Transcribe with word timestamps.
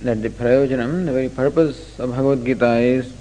that 0.00 0.22
the 0.22 0.28
prayojanam, 0.28 1.06
the 1.06 1.12
very 1.12 1.28
purpose 1.28 1.98
of 1.98 2.10
Bhagavad 2.10 2.44
Gita 2.44 2.74
is 2.76 3.12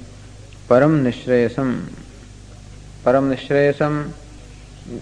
param 0.68 1.04
nishreyasam. 1.04 1.88
Param 3.04 3.34
nishreyasam, 3.34 4.12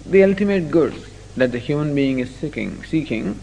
the 0.06 0.24
ultimate 0.24 0.70
good 0.70 0.94
that 1.36 1.52
the 1.52 1.58
human 1.58 1.94
being 1.94 2.20
is 2.20 2.34
seeking, 2.34 2.84
seeking, 2.84 3.40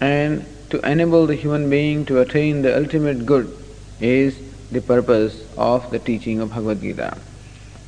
and 0.00 0.44
to 0.70 0.78
enable 0.88 1.26
the 1.26 1.34
human 1.34 1.70
being 1.70 2.04
to 2.04 2.20
attain 2.20 2.62
the 2.62 2.76
ultimate 2.76 3.24
good 3.24 3.56
is 4.00 4.38
the 4.70 4.80
purpose 4.80 5.42
of 5.56 5.90
the 5.90 5.98
teaching 5.98 6.40
of 6.40 6.50
Bhagavad 6.50 6.80
Gita. 6.82 7.16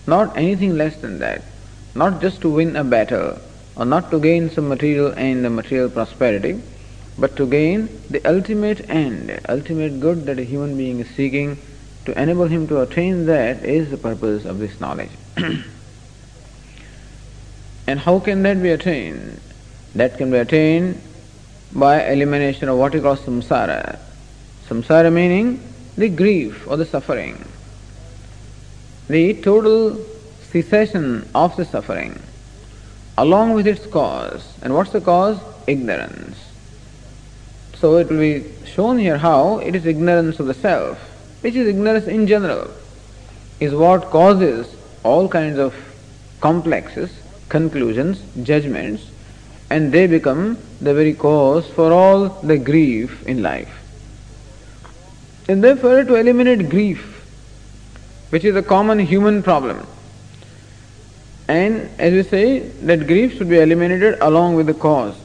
Not 0.07 0.37
anything 0.37 0.77
less 0.77 0.97
than 0.97 1.19
that. 1.19 1.43
Not 1.95 2.23
just 2.23 2.41
to 2.41 2.49
win 2.49 2.77
a 2.77 2.85
battle 2.85 3.39
or 3.77 3.85
not 3.85 4.11
to 4.11 4.19
gain 4.19 4.49
some 4.51 4.69
material 4.69 5.13
and 5.17 5.55
material 5.55 5.91
prosperity, 5.91 6.63
but 7.21 7.37
to 7.37 7.47
gain 7.47 7.89
the 8.09 8.25
ultimate 8.27 8.89
end, 8.89 9.39
ultimate 9.47 10.01
good 10.01 10.25
that 10.25 10.39
a 10.39 10.43
human 10.43 10.77
being 10.77 11.01
is 11.01 11.09
seeking, 11.11 11.59
to 12.07 12.19
enable 12.21 12.47
him 12.47 12.67
to 12.67 12.81
attain 12.81 13.27
that 13.27 13.63
is 13.63 13.91
the 13.91 13.99
purpose 13.99 14.47
of 14.47 14.59
this 14.59 14.81
knowledge. 14.81 15.11
and 17.87 18.01
how 18.01 18.19
can 18.21 18.43
that 18.43 18.63
be 18.63 18.71
attained? 18.71 19.39
That 19.95 20.17
can 20.17 20.31
be 20.31 20.39
attained 20.39 20.99
by 21.73 22.07
elimination 22.07 22.71
of 22.71 22.79
what 22.79 22.95
we 22.95 23.01
call 23.01 23.17
samsara. 23.17 23.99
Samsara 24.67 25.13
meaning 25.13 25.63
the 25.99 26.09
grief 26.09 26.67
or 26.67 26.79
the 26.79 26.87
suffering, 26.87 27.45
the 29.09 29.35
total 29.43 30.03
cessation 30.41 31.29
of 31.35 31.55
the 31.57 31.67
suffering, 31.67 32.19
along 33.19 33.53
with 33.53 33.67
its 33.67 33.85
cause. 33.87 34.57
And 34.63 34.75
what's 34.75 34.93
the 34.93 35.03
cause? 35.03 35.39
Ignorance. 35.67 36.50
So 37.81 37.97
it 37.97 38.11
will 38.11 38.19
be 38.19 38.45
shown 38.67 38.99
here 38.99 39.17
how 39.17 39.59
it 39.59 39.75
is 39.75 39.87
ignorance 39.87 40.39
of 40.39 40.47
the 40.47 40.53
self, 40.55 40.99
which 41.41 41.55
is 41.55 41.67
ignorance 41.67 42.07
in 42.07 42.27
general, 42.27 42.71
is 43.59 43.75
what 43.75 44.11
causes 44.11 44.77
all 45.03 45.29
kinds 45.29 45.59
of 45.59 45.75
complexes, 46.41 47.11
conclusions, 47.49 48.23
judgments, 48.43 49.11
and 49.71 49.93
they 49.93 50.07
become 50.07 50.59
the 50.83 50.93
very 50.93 51.15
cause 51.15 51.67
for 51.69 51.91
all 51.91 52.29
the 52.29 52.59
grief 52.59 53.27
in 53.27 53.43
life. 53.43 53.75
And 55.49 55.65
therefore, 55.65 56.05
to 56.05 56.17
eliminate 56.17 56.69
grief, 56.69 57.01
which 58.29 58.45
is 58.45 58.57
a 58.57 58.63
common 58.63 58.99
human 58.99 59.43
problem, 59.43 59.87
and 61.49 61.89
as 61.99 62.13
we 62.13 62.23
say, 62.25 62.59
that 62.91 63.07
grief 63.07 63.39
should 63.39 63.49
be 63.49 63.59
eliminated 63.59 64.19
along 64.21 64.55
with 64.55 64.67
the 64.67 64.75
cause. 64.75 65.17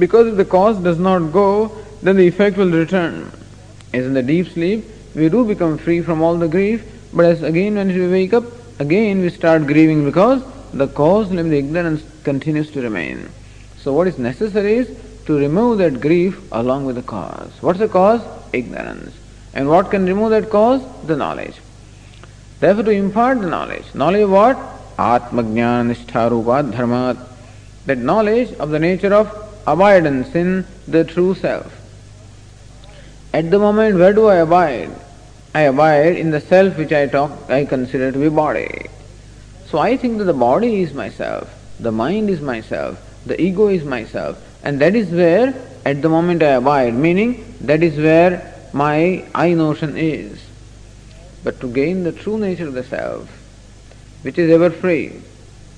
Because 0.00 0.26
if 0.28 0.36
the 0.36 0.44
cause 0.44 0.78
does 0.78 0.98
not 0.98 1.30
go, 1.30 1.70
then 2.02 2.16
the 2.16 2.26
effect 2.26 2.56
will 2.56 2.70
return. 2.70 3.30
As 3.92 4.06
in 4.06 4.14
the 4.14 4.22
deep 4.22 4.48
sleep, 4.48 4.84
we 5.14 5.28
do 5.28 5.44
become 5.44 5.76
free 5.76 6.00
from 6.00 6.22
all 6.22 6.36
the 6.36 6.48
grief, 6.48 6.84
but 7.12 7.26
as 7.26 7.42
again 7.42 7.74
when 7.74 7.88
we 7.88 8.08
wake 8.08 8.32
up, 8.32 8.44
again 8.80 9.20
we 9.20 9.28
start 9.28 9.66
grieving 9.66 10.04
because 10.04 10.42
the 10.72 10.88
cause, 10.88 11.30
namely 11.30 11.58
ignorance, 11.58 12.02
continues 12.24 12.70
to 12.70 12.80
remain. 12.80 13.28
So 13.78 13.92
what 13.92 14.06
is 14.06 14.18
necessary 14.18 14.74
is 14.76 14.98
to 15.26 15.38
remove 15.38 15.78
that 15.78 16.00
grief 16.00 16.40
along 16.50 16.86
with 16.86 16.96
the 16.96 17.02
cause. 17.02 17.50
What's 17.60 17.80
the 17.80 17.88
cause? 17.88 18.22
Ignorance. 18.52 19.12
And 19.52 19.68
what 19.68 19.90
can 19.90 20.06
remove 20.06 20.30
that 20.30 20.48
cause? 20.48 20.80
The 21.06 21.16
knowledge. 21.16 21.56
Therefore 22.60 22.84
to 22.84 22.90
impart 22.90 23.40
the 23.40 23.48
knowledge. 23.48 23.94
Knowledge 23.94 24.22
of 24.22 24.30
what? 24.30 24.56
Atmajnana 24.96 25.94
nishtharupat 25.94 26.72
dharmat. 26.72 27.18
That 27.86 27.98
knowledge 27.98 28.52
of 28.54 28.70
the 28.70 28.78
nature 28.78 29.12
of 29.12 29.49
abidance 29.66 30.34
in 30.34 30.66
the 30.88 31.04
true 31.04 31.34
self. 31.34 31.76
At 33.32 33.50
the 33.50 33.58
moment, 33.58 33.98
where 33.98 34.12
do 34.12 34.26
I 34.26 34.36
abide? 34.36 34.90
I 35.54 35.62
abide 35.62 36.16
in 36.16 36.30
the 36.30 36.40
self 36.40 36.76
which 36.76 36.92
I 36.92 37.06
talk, 37.06 37.50
I 37.50 37.64
consider 37.64 38.12
to 38.12 38.18
be 38.18 38.28
body. 38.28 38.88
So 39.66 39.78
I 39.78 39.96
think 39.96 40.18
that 40.18 40.24
the 40.24 40.32
body 40.32 40.82
is 40.82 40.94
myself, 40.94 41.48
the 41.78 41.92
mind 41.92 42.30
is 42.30 42.40
myself, 42.40 42.98
the 43.26 43.40
ego 43.40 43.68
is 43.68 43.84
myself, 43.84 44.40
and 44.64 44.80
that 44.80 44.94
is 44.94 45.10
where 45.10 45.54
at 45.84 46.02
the 46.02 46.08
moment 46.08 46.42
I 46.42 46.52
abide, 46.52 46.94
meaning 46.94 47.54
that 47.60 47.82
is 47.82 47.96
where 47.96 48.54
my 48.72 49.24
I 49.34 49.54
notion 49.54 49.96
is. 49.96 50.40
But 51.42 51.60
to 51.60 51.72
gain 51.72 52.04
the 52.04 52.12
true 52.12 52.38
nature 52.38 52.68
of 52.68 52.74
the 52.74 52.84
self, 52.84 53.28
which 54.22 54.38
is 54.38 54.50
ever 54.50 54.70
free, 54.70 55.20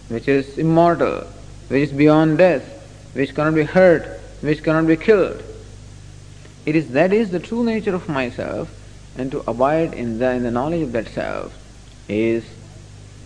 which 0.09 0.28
is 0.28 0.59
immortal, 0.59 1.26
which 1.69 1.91
is 1.91 1.93
beyond 1.93 2.38
death, 2.38 2.81
which 3.15 3.34
cannot 3.34 3.55
be 3.55 3.65
hurt, 3.65 4.21
which 4.41 4.62
cannot 4.62 4.87
be 4.87 4.97
killed. 4.97 5.43
It 6.65 6.77
is 6.77 6.91
that 6.91 7.12
is 7.12 7.31
the 7.31 7.41
true 7.41 7.65
nature 7.65 7.95
of 7.95 8.09
myself, 8.09 8.71
and 9.17 9.31
to 9.33 9.43
abide 9.49 9.95
in 9.95 10.19
the, 10.19 10.31
in 10.31 10.43
the 10.43 10.50
knowledge 10.50 10.83
of 10.83 10.93
that 10.93 11.09
self 11.09 11.55
is 12.09 12.45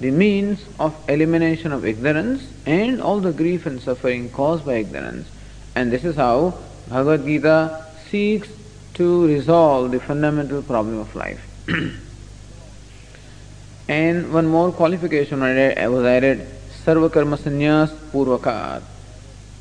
the 0.01 0.11
means 0.11 0.65
of 0.79 0.95
elimination 1.09 1.73
of 1.73 1.87
ignorance 1.87 2.47
and 2.67 3.01
all 3.01 3.21
the 3.21 3.33
grief 3.33 3.67
and 3.67 3.81
suffering 3.81 4.31
caused 4.31 4.67
by 4.67 4.75
ignorance. 4.75 5.29
And 5.75 5.93
this 5.93 6.05
is 6.05 6.17
how 6.17 6.59
Bhagavad 6.89 7.25
Gita 7.25 7.87
seeks 8.11 8.49
to 8.95 9.27
resolve 9.27 9.93
the 9.93 10.01
fundamental 10.01 10.63
problem 10.63 10.99
of 10.99 11.15
life. 11.15 11.41
and 13.89 14.33
one 14.33 14.47
more 14.47 14.73
qualification 14.73 15.43
I 15.43 15.89
was 15.89 16.05
added, 16.05 16.47
Sarva 16.85 17.13
Karma 17.13 17.37
Sannyas 17.37 17.91
Purvakat 18.11 18.83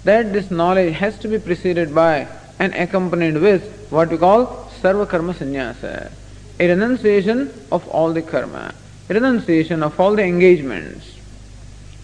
that 0.05 0.31
this 0.31 0.49
knowledge 0.49 0.93
has 0.93 1.17
to 1.19 1.27
be 1.27 1.39
preceded 1.39 1.93
by 1.93 2.27
and 2.59 2.73
accompanied 2.75 3.37
with 3.41 3.87
what 3.89 4.09
we 4.09 4.17
call 4.17 4.45
sarva 4.81 5.07
karma 5.09 5.33
sannyasa, 5.33 6.11
a 6.59 6.67
renunciation 6.67 7.51
of 7.71 7.87
all 7.89 8.13
the 8.13 8.21
karma, 8.21 8.73
renunciation 9.09 9.83
of 9.83 9.99
all 9.99 10.15
the 10.15 10.23
engagements. 10.23 11.11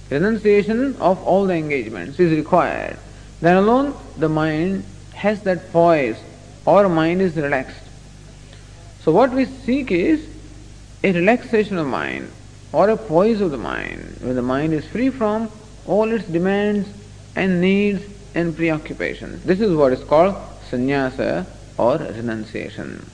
Renunciation 0.10 0.96
of 0.98 1.24
all 1.24 1.46
the 1.46 1.54
engagements 1.54 2.20
is 2.20 2.36
required. 2.36 2.98
Then 3.40 3.56
alone 3.56 3.96
the 4.18 4.28
mind 4.28 4.84
has 5.14 5.44
that 5.44 5.72
poise 5.72 6.18
or 6.66 6.90
mind 6.90 7.22
is 7.22 7.36
relaxed. 7.36 7.88
So 9.04 9.12
what 9.12 9.32
we 9.32 9.46
seek 9.46 9.92
is 9.92 10.28
a 11.04 11.14
relaxation 11.14 11.78
of 11.78 11.88
mind 11.88 12.32
or 12.74 12.90
a 12.90 12.98
poise 12.98 13.42
of 13.42 13.52
the 13.52 13.58
mind, 13.58 14.18
when 14.22 14.36
the 14.36 14.42
mind 14.42 14.74
is 14.74 14.86
free 14.86 15.10
from 15.10 15.52
all 15.86 16.12
its 16.12 16.26
demands 16.26 16.88
and 17.36 17.62
needs 17.62 18.04
and 18.36 18.56
preoccupations. 18.56 19.44
This 19.44 19.62
is 19.62 19.74
what 19.74 19.94
is 19.94 20.04
called 20.04 20.36
sannyasa 20.70 21.46
or 21.78 21.98
renunciation. 21.98 23.10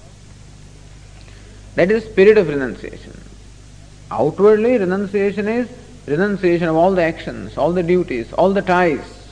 That 1.75 1.91
is 1.91 2.05
spirit 2.05 2.37
of 2.37 2.49
renunciation. 2.49 3.19
Outwardly, 4.09 4.77
renunciation 4.77 5.47
is 5.47 5.69
renunciation 6.07 6.67
of 6.67 6.75
all 6.75 6.91
the 6.91 7.03
actions, 7.03 7.57
all 7.57 7.73
the 7.73 7.83
duties, 7.83 8.31
all 8.33 8.53
the 8.53 8.61
ties. 8.61 9.29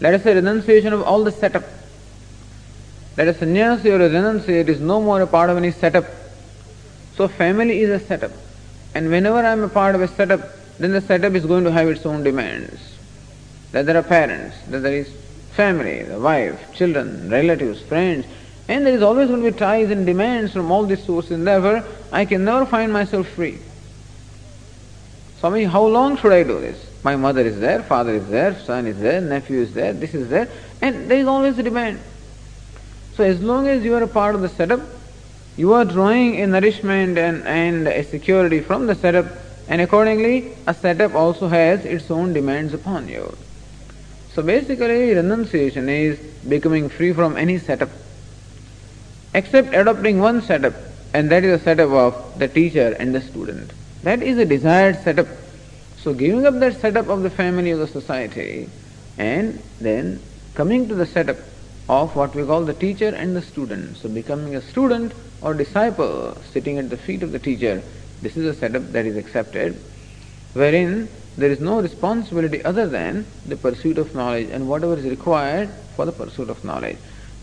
Let 0.00 0.14
us 0.14 0.22
say 0.22 0.34
renunciation 0.34 0.92
of 0.92 1.02
all 1.02 1.24
the 1.24 1.32
setup. 1.32 1.64
Let 3.16 3.28
us 3.28 3.38
sannyasi 3.38 3.90
or 3.90 3.96
a 3.96 4.08
renunciate 4.08 4.68
is 4.68 4.80
no 4.80 5.00
more 5.02 5.20
a 5.20 5.26
part 5.26 5.50
of 5.50 5.56
any 5.56 5.70
setup. 5.70 6.06
So 7.16 7.28
family 7.28 7.82
is 7.82 7.90
a 7.90 8.04
setup. 8.04 8.32
And 8.94 9.10
whenever 9.10 9.38
I 9.38 9.52
am 9.52 9.62
a 9.62 9.68
part 9.68 9.94
of 9.94 10.00
a 10.00 10.08
setup, 10.08 10.40
then 10.78 10.92
the 10.92 11.00
setup 11.00 11.34
is 11.34 11.44
going 11.44 11.64
to 11.64 11.72
have 11.72 11.88
its 11.88 12.06
own 12.06 12.22
demands. 12.22 12.80
That 13.72 13.86
there 13.86 13.96
are 13.96 14.02
parents, 14.02 14.56
that 14.68 14.80
there 14.80 14.94
is 14.94 15.08
family, 15.52 16.02
the 16.02 16.18
wife, 16.18 16.74
children, 16.74 17.28
relatives, 17.30 17.82
friends, 17.82 18.26
and 18.68 18.86
there 18.86 18.94
is 18.94 19.02
always 19.02 19.28
going 19.28 19.42
to 19.42 19.50
be 19.50 19.58
ties 19.58 19.90
and 19.90 20.06
demands 20.06 20.52
from 20.52 20.70
all 20.70 20.84
these 20.84 21.04
sources, 21.04 21.32
and 21.32 21.46
therefore 21.46 21.84
I 22.12 22.24
can 22.24 22.44
never 22.44 22.64
find 22.64 22.92
myself 22.92 23.28
free. 23.28 23.58
Swami, 25.40 25.64
how 25.64 25.84
long 25.84 26.16
should 26.16 26.32
I 26.32 26.42
do 26.44 26.60
this? 26.60 26.86
My 27.02 27.16
mother 27.16 27.40
is 27.40 27.58
there, 27.58 27.82
father 27.82 28.14
is 28.14 28.28
there, 28.28 28.58
son 28.60 28.86
is 28.86 29.00
there, 29.00 29.20
nephew 29.20 29.60
is 29.60 29.74
there, 29.74 29.92
this 29.92 30.14
is 30.14 30.28
there, 30.28 30.48
and 30.80 31.10
there 31.10 31.18
is 31.18 31.26
always 31.26 31.58
a 31.58 31.62
demand. 31.62 31.98
So 33.14 33.24
as 33.24 33.42
long 33.42 33.66
as 33.66 33.82
you 33.82 33.94
are 33.94 34.02
a 34.02 34.08
part 34.08 34.34
of 34.34 34.40
the 34.40 34.48
setup, 34.48 34.80
you 35.56 35.72
are 35.74 35.84
drawing 35.84 36.40
a 36.40 36.46
nourishment 36.46 37.18
and, 37.18 37.46
and 37.46 37.88
a 37.88 38.04
security 38.04 38.60
from 38.60 38.86
the 38.86 38.94
setup, 38.94 39.26
and 39.68 39.80
accordingly, 39.80 40.54
a 40.66 40.74
setup 40.74 41.14
also 41.14 41.48
has 41.48 41.84
its 41.84 42.10
own 42.10 42.32
demands 42.32 42.72
upon 42.72 43.08
you. 43.08 43.36
So 44.34 44.42
basically, 44.42 45.14
renunciation 45.14 45.88
is 45.88 46.18
becoming 46.48 46.88
free 46.88 47.12
from 47.12 47.36
any 47.36 47.58
setup, 47.58 47.90
except 49.34 49.74
adopting 49.74 50.20
one 50.20 50.40
setup, 50.40 50.74
and 51.12 51.30
that 51.30 51.44
is 51.44 51.58
the 51.58 51.64
setup 51.64 51.90
of 51.90 52.38
the 52.38 52.48
teacher 52.48 52.96
and 52.98 53.14
the 53.14 53.20
student. 53.20 53.72
That 54.02 54.22
is 54.22 54.38
a 54.38 54.46
desired 54.46 54.96
setup. 55.02 55.26
So 55.98 56.14
giving 56.14 56.46
up 56.46 56.58
that 56.60 56.80
setup 56.80 57.08
of 57.08 57.22
the 57.22 57.30
family 57.30 57.72
or 57.72 57.76
the 57.76 57.86
society, 57.86 58.70
and 59.18 59.62
then 59.80 60.20
coming 60.54 60.88
to 60.88 60.94
the 60.94 61.06
setup 61.06 61.36
of 61.88 62.16
what 62.16 62.34
we 62.34 62.44
call 62.44 62.64
the 62.64 62.74
teacher 62.74 63.08
and 63.08 63.36
the 63.36 63.42
student. 63.42 63.98
So 63.98 64.08
becoming 64.08 64.56
a 64.56 64.62
student 64.62 65.12
or 65.42 65.52
disciple 65.52 66.38
sitting 66.52 66.78
at 66.78 66.88
the 66.88 66.96
feet 66.96 67.22
of 67.22 67.32
the 67.32 67.38
teacher, 67.38 67.82
this 68.22 68.36
is 68.36 68.46
a 68.46 68.54
setup 68.54 68.92
that 68.92 69.04
is 69.04 69.16
accepted, 69.16 69.76
wherein 70.54 71.08
there 71.36 71.50
is 71.50 71.60
no 71.60 71.80
responsibility 71.80 72.62
other 72.64 72.86
than 72.86 73.26
the 73.46 73.56
pursuit 73.56 73.98
of 73.98 74.14
knowledge 74.14 74.48
and 74.50 74.68
whatever 74.68 74.96
is 74.96 75.04
required 75.04 75.70
for 75.96 76.04
the 76.04 76.12
pursuit 76.12 76.50
of 76.50 76.64
knowledge. 76.64 76.98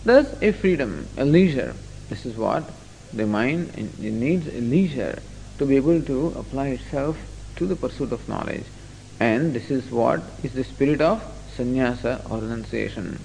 Thus, 0.05 0.33
a 0.41 0.51
freedom, 0.51 1.07
a 1.17 1.25
leisure. 1.25 1.75
This 2.09 2.25
is 2.25 2.35
what 2.35 2.69
the 3.13 3.25
mind 3.25 3.99
needs 3.99 4.47
a 4.47 4.61
leisure 4.61 5.19
to 5.57 5.65
be 5.65 5.75
able 5.75 6.01
to 6.03 6.27
apply 6.37 6.67
itself 6.67 7.17
to 7.55 7.65
the 7.65 7.75
pursuit 7.75 8.11
of 8.11 8.27
knowledge. 8.29 8.63
And 9.19 9.53
this 9.53 9.69
is 9.69 9.89
what 9.91 10.21
is 10.43 10.53
the 10.53 10.63
spirit 10.63 11.01
of 11.01 11.21
sannyasa 11.55 12.21
or 12.29 12.37
renunciation. 12.37 13.19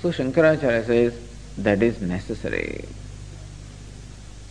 So 0.00 0.10
Shankaracharya 0.10 0.86
says 0.86 1.14
that 1.56 1.82
is 1.82 2.00
necessary 2.00 2.84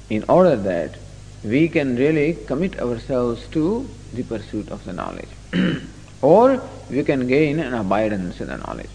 in 0.09 0.25
order 0.27 0.55
that 0.55 0.97
we 1.43 1.69
can 1.69 1.95
really 1.95 2.33
commit 2.47 2.79
ourselves 2.81 3.47
to 3.51 3.89
the 4.13 4.23
pursuit 4.23 4.69
of 4.69 4.83
the 4.85 4.93
knowledge. 4.93 5.29
or 6.21 6.61
we 6.89 7.03
can 7.03 7.27
gain 7.27 7.59
an 7.59 7.73
abidance 7.73 8.39
in 8.41 8.47
the 8.47 8.57
knowledge. 8.57 8.89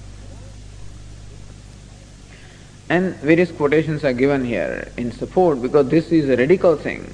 And 2.88 3.14
various 3.17 3.50
quotations 3.50 4.05
are 4.05 4.12
given 4.12 4.44
here 4.44 4.93
in 4.97 5.12
support 5.12 5.62
because 5.62 5.88
this 5.88 6.12
is 6.12 6.29
a 6.29 6.37
radical 6.37 6.76
thing. 6.76 7.09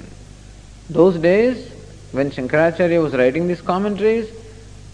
Those 0.89 1.17
days, 1.17 1.71
when 2.11 2.31
Shankaracharya 2.31 3.01
was 3.01 3.13
writing 3.13 3.47
these 3.47 3.61
commentaries, 3.61 4.29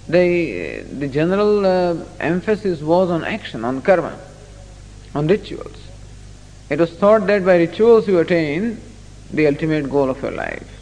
the, 0.08 0.82
the 0.82 1.08
general 1.08 1.66
uh, 1.66 2.06
emphasis 2.20 2.82
was 2.82 3.10
on 3.10 3.24
action, 3.24 3.66
on 3.66 3.82
karma, 3.82 4.20
on 5.16 5.28
rituals. 5.28 5.78
It 6.70 6.80
was 6.80 6.92
thought 6.92 7.26
that 7.28 7.46
by 7.46 7.58
rituals 7.58 8.08
you 8.08 8.20
attain 8.20 8.80
the 9.32 9.48
ultimate 9.48 9.90
goal 9.90 10.10
of 10.10 10.22
your 10.22 10.32
life. 10.32 10.75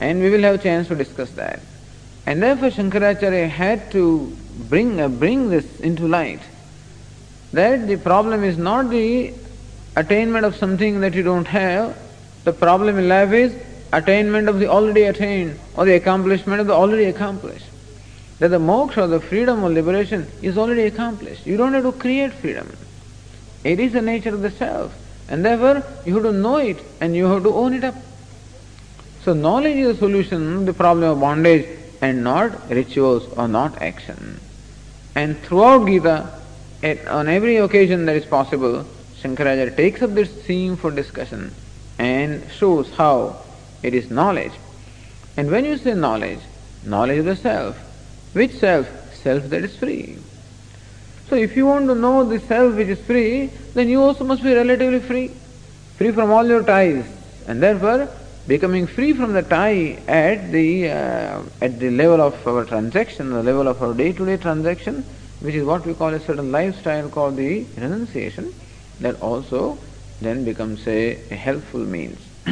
And 0.00 0.20
we 0.22 0.30
will 0.30 0.42
have 0.42 0.56
a 0.56 0.58
chance 0.58 0.88
to 0.88 0.94
discuss 0.94 1.30
that. 1.32 1.60
And 2.26 2.42
therefore 2.42 2.70
Shankaracharya 2.70 3.48
had 3.48 3.90
to 3.92 4.36
bring, 4.68 5.00
uh, 5.00 5.08
bring 5.08 5.48
this 5.48 5.80
into 5.80 6.06
light 6.06 6.40
that 7.52 7.86
the 7.86 7.96
problem 7.96 8.44
is 8.44 8.58
not 8.58 8.90
the 8.90 9.32
attainment 9.96 10.44
of 10.44 10.54
something 10.56 11.00
that 11.00 11.14
you 11.14 11.22
don't 11.22 11.46
have, 11.46 11.96
the 12.44 12.52
problem 12.52 12.98
in 12.98 13.08
life 13.08 13.32
is 13.32 13.54
attainment 13.92 14.48
of 14.48 14.58
the 14.58 14.68
already 14.68 15.04
attained 15.04 15.58
or 15.76 15.84
the 15.84 15.94
accomplishment 15.94 16.60
of 16.60 16.66
the 16.66 16.74
already 16.74 17.04
accomplished. 17.04 17.64
That 18.38 18.48
the 18.48 18.58
moksha, 18.58 19.08
the 19.08 19.20
freedom 19.20 19.64
or 19.64 19.70
liberation 19.70 20.26
is 20.42 20.58
already 20.58 20.82
accomplished. 20.82 21.46
You 21.46 21.56
don't 21.56 21.72
have 21.72 21.82
to 21.84 21.92
create 21.92 22.32
freedom. 22.32 22.76
It 23.64 23.80
is 23.80 23.92
the 23.92 24.02
nature 24.02 24.34
of 24.34 24.42
the 24.42 24.50
self. 24.50 24.94
And 25.28 25.44
therefore, 25.44 25.82
you 26.06 26.14
have 26.14 26.22
to 26.22 26.32
know 26.32 26.58
it 26.58 26.78
and 27.00 27.16
you 27.16 27.26
have 27.26 27.42
to 27.42 27.52
own 27.52 27.74
it 27.74 27.84
up. 27.84 27.94
So, 29.28 29.34
knowledge 29.34 29.76
is 29.76 29.88
the 29.88 30.06
solution 30.06 30.60
to 30.60 30.64
the 30.64 30.72
problem 30.72 31.10
of 31.10 31.20
bondage 31.20 31.68
and 32.00 32.24
not 32.24 32.70
rituals 32.70 33.30
or 33.36 33.46
not 33.46 33.82
action. 33.82 34.40
And 35.14 35.38
throughout 35.42 35.86
Gita, 35.86 36.32
on 37.10 37.28
every 37.28 37.58
occasion 37.58 38.06
that 38.06 38.16
is 38.16 38.24
possible, 38.24 38.86
Shankaracharya 39.20 39.76
takes 39.76 40.00
up 40.00 40.14
this 40.14 40.30
theme 40.30 40.78
for 40.78 40.90
discussion 40.90 41.52
and 41.98 42.42
shows 42.50 42.88
how 42.94 43.44
it 43.82 43.92
is 43.92 44.10
knowledge. 44.10 44.52
And 45.36 45.50
when 45.50 45.66
you 45.66 45.76
say 45.76 45.92
knowledge, 45.92 46.40
knowledge 46.86 47.18
of 47.18 47.26
the 47.26 47.36
self. 47.36 47.76
Which 48.32 48.52
self? 48.52 48.88
Self 49.14 49.50
that 49.50 49.62
is 49.62 49.76
free. 49.76 50.16
So 51.28 51.36
if 51.36 51.54
you 51.54 51.66
want 51.66 51.86
to 51.88 51.94
know 51.94 52.24
the 52.24 52.40
self 52.40 52.76
which 52.76 52.88
is 52.88 53.00
free, 53.02 53.48
then 53.74 53.90
you 53.90 54.00
also 54.00 54.24
must 54.24 54.42
be 54.42 54.54
relatively 54.54 55.00
free. 55.00 55.28
Free 55.98 56.12
from 56.12 56.30
all 56.30 56.46
your 56.46 56.62
ties. 56.62 57.04
And 57.46 57.62
therefore, 57.62 58.08
becoming 58.48 58.86
free 58.86 59.12
from 59.12 59.34
the 59.34 59.42
tie 59.42 59.98
at 60.08 60.50
the, 60.50 60.90
uh, 60.90 61.42
at 61.60 61.78
the 61.78 61.90
level 61.90 62.22
of 62.22 62.46
our 62.48 62.64
transaction, 62.64 63.28
the 63.28 63.42
level 63.42 63.68
of 63.68 63.82
our 63.82 63.92
day-to-day 63.92 64.38
transaction, 64.38 65.04
which 65.40 65.54
is 65.54 65.64
what 65.64 65.84
we 65.84 65.92
call 65.92 66.14
a 66.14 66.18
certain 66.18 66.50
lifestyle 66.50 67.10
called 67.10 67.36
the 67.36 67.64
renunciation, 67.76 68.54
that 69.00 69.20
also 69.20 69.78
then 70.22 70.44
becomes 70.44 70.88
a, 70.88 71.12
a 71.30 71.34
helpful 71.34 71.80
means. 71.80 72.18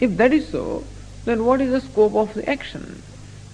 if 0.00 0.16
that 0.16 0.32
is 0.32 0.48
so, 0.48 0.84
then 1.24 1.44
what 1.44 1.60
is 1.60 1.72
the 1.72 1.80
scope 1.80 2.14
of 2.14 2.32
the 2.34 2.48
action? 2.48 3.02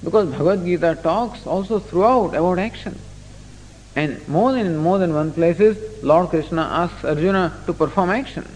Because 0.05 0.29
Bhagavad 0.29 0.67
Gita 0.67 0.99
talks 1.03 1.47
also 1.47 1.79
throughout 1.79 2.35
about 2.35 2.59
action. 2.59 2.99
And 3.97 4.27
more 4.29 4.53
than 4.53 4.77
more 4.77 4.99
than 4.99 5.15
one 5.15 5.33
places, 5.33 6.03
Lord 6.03 6.29
Krishna 6.29 6.63
asks 6.63 7.05
Arjuna 7.05 7.53
to 7.67 7.73
perform 7.73 8.11
action. 8.11 8.47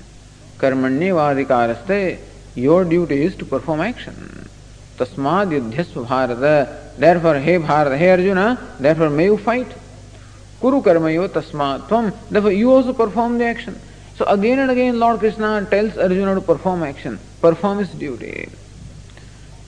Vadikaraste, 0.73 2.18
your 2.54 2.85
duty 2.85 3.23
is 3.25 3.37
to 3.37 3.44
perform 3.44 3.80
action. 3.80 4.49
Tasmad 4.97 5.50
yudhyasva 5.50 6.09
bharata, 6.09 6.85
Therefore, 6.97 7.40
hey 7.40 7.56
Bharata, 7.56 7.99
hey 7.99 8.11
Arjuna, 8.11 8.76
therefore 8.78 9.11
may 9.11 9.25
you 9.25 9.37
fight. 9.37 9.66
Kuru 10.61 10.80
karmayo 10.80 11.28
tasma 11.28 11.80
tvam. 11.88 12.14
Therefore, 12.30 12.52
you 12.52 12.71
also 12.73 12.92
perform 12.92 13.38
the 13.38 13.44
action. 13.44 13.78
So 14.16 14.25
again 14.26 14.61
and 14.61 14.71
again, 14.71 15.00
Lord 15.00 15.18
Krishna 15.18 15.66
tells 15.68 15.99
Arjuna 15.99 16.37
to 16.37 16.40
perform 16.40 16.85
action, 16.85 17.18
perform 17.40 17.78
his 17.78 17.90
duty. 17.90 18.49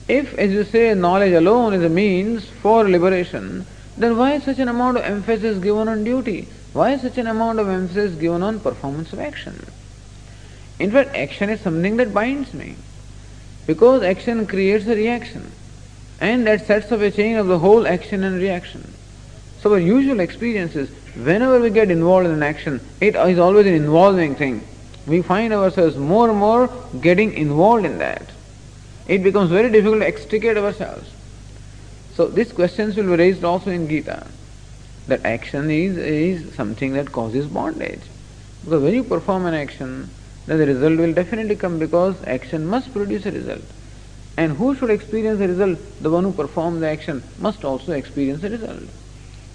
If, 0.07 0.33
as 0.35 0.51
you 0.51 0.63
say, 0.63 0.93
knowledge 0.93 1.33
alone 1.33 1.73
is 1.73 1.83
a 1.83 1.89
means 1.89 2.45
for 2.61 2.87
liberation, 2.87 3.65
then 3.97 4.17
why 4.17 4.39
such 4.39 4.59
an 4.59 4.69
amount 4.69 4.97
of 4.97 5.03
emphasis 5.03 5.57
given 5.59 5.89
on 5.89 6.05
duty? 6.05 6.47
Why 6.71 6.97
such 6.97 7.17
an 7.17 7.27
amount 7.27 7.59
of 7.59 7.67
emphasis 7.67 8.15
given 8.15 8.41
on 8.41 8.61
performance 8.61 9.11
of 9.11 9.19
action? 9.19 9.65
In 10.79 10.91
fact, 10.91 11.15
action 11.15 11.49
is 11.49 11.61
something 11.61 11.97
that 11.97 12.13
binds 12.13 12.53
me. 12.53 12.75
Because 13.65 14.03
action 14.03 14.47
creates 14.47 14.87
a 14.87 14.95
reaction 14.95 15.51
and 16.19 16.47
that 16.47 16.65
sets 16.65 16.91
up 16.91 17.01
a 17.01 17.11
chain 17.11 17.35
of 17.35 17.47
the 17.47 17.59
whole 17.59 17.85
action 17.85 18.23
and 18.23 18.37
reaction. 18.37 18.93
So 19.59 19.73
our 19.73 19.79
usual 19.79 20.19
experience 20.19 20.75
is 20.75 20.89
whenever 21.15 21.59
we 21.59 21.69
get 21.69 21.91
involved 21.91 22.27
in 22.27 22.31
an 22.31 22.43
action, 22.43 22.79
it 23.01 23.15
is 23.15 23.39
always 23.39 23.67
an 23.67 23.73
involving 23.73 24.35
thing. 24.35 24.65
We 25.05 25.21
find 25.21 25.53
ourselves 25.53 25.97
more 25.97 26.29
and 26.29 26.37
more 26.37 26.69
getting 27.01 27.33
involved 27.33 27.85
in 27.85 27.97
that. 27.99 28.29
It 29.07 29.23
becomes 29.23 29.49
very 29.49 29.69
difficult 29.71 30.01
to 30.01 30.07
extricate 30.07 30.57
ourselves. 30.57 31.09
So 32.13 32.27
these 32.27 32.51
questions 32.51 32.95
will 32.95 33.03
be 33.03 33.15
raised 33.15 33.43
also 33.43 33.71
in 33.71 33.87
Gita. 33.87 34.27
That 35.07 35.25
action 35.25 35.69
is, 35.69 35.97
is 35.97 36.55
something 36.55 36.93
that 36.93 37.11
causes 37.11 37.47
bondage. 37.47 38.01
Because 38.63 38.83
when 38.83 38.93
you 38.93 39.03
perform 39.03 39.45
an 39.45 39.53
action, 39.53 40.09
then 40.47 40.57
the 40.57 40.65
result 40.65 40.97
will 40.97 41.13
definitely 41.13 41.55
come 41.55 41.77
because 41.77 42.15
action 42.25 42.65
must 42.65 42.91
produce 42.93 43.25
a 43.25 43.31
result. 43.31 43.63
And 44.37 44.55
who 44.55 44.75
should 44.75 44.89
experience 44.89 45.39
the 45.39 45.47
result? 45.47 45.77
The 46.01 46.09
one 46.09 46.23
who 46.23 46.31
performs 46.31 46.79
the 46.79 46.87
action 46.87 47.21
must 47.39 47.65
also 47.65 47.91
experience 47.91 48.41
the 48.41 48.49
result. 48.49 48.83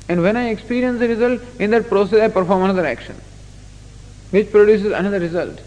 And 0.08 0.22
when 0.22 0.36
I 0.36 0.50
experience 0.50 0.98
the 1.00 1.08
result, 1.08 1.40
in 1.58 1.70
that 1.70 1.88
process 1.88 2.20
I 2.20 2.28
perform 2.28 2.64
another 2.64 2.86
action, 2.86 3.16
which 4.30 4.50
produces 4.50 4.92
another 4.92 5.18
result. 5.18 5.60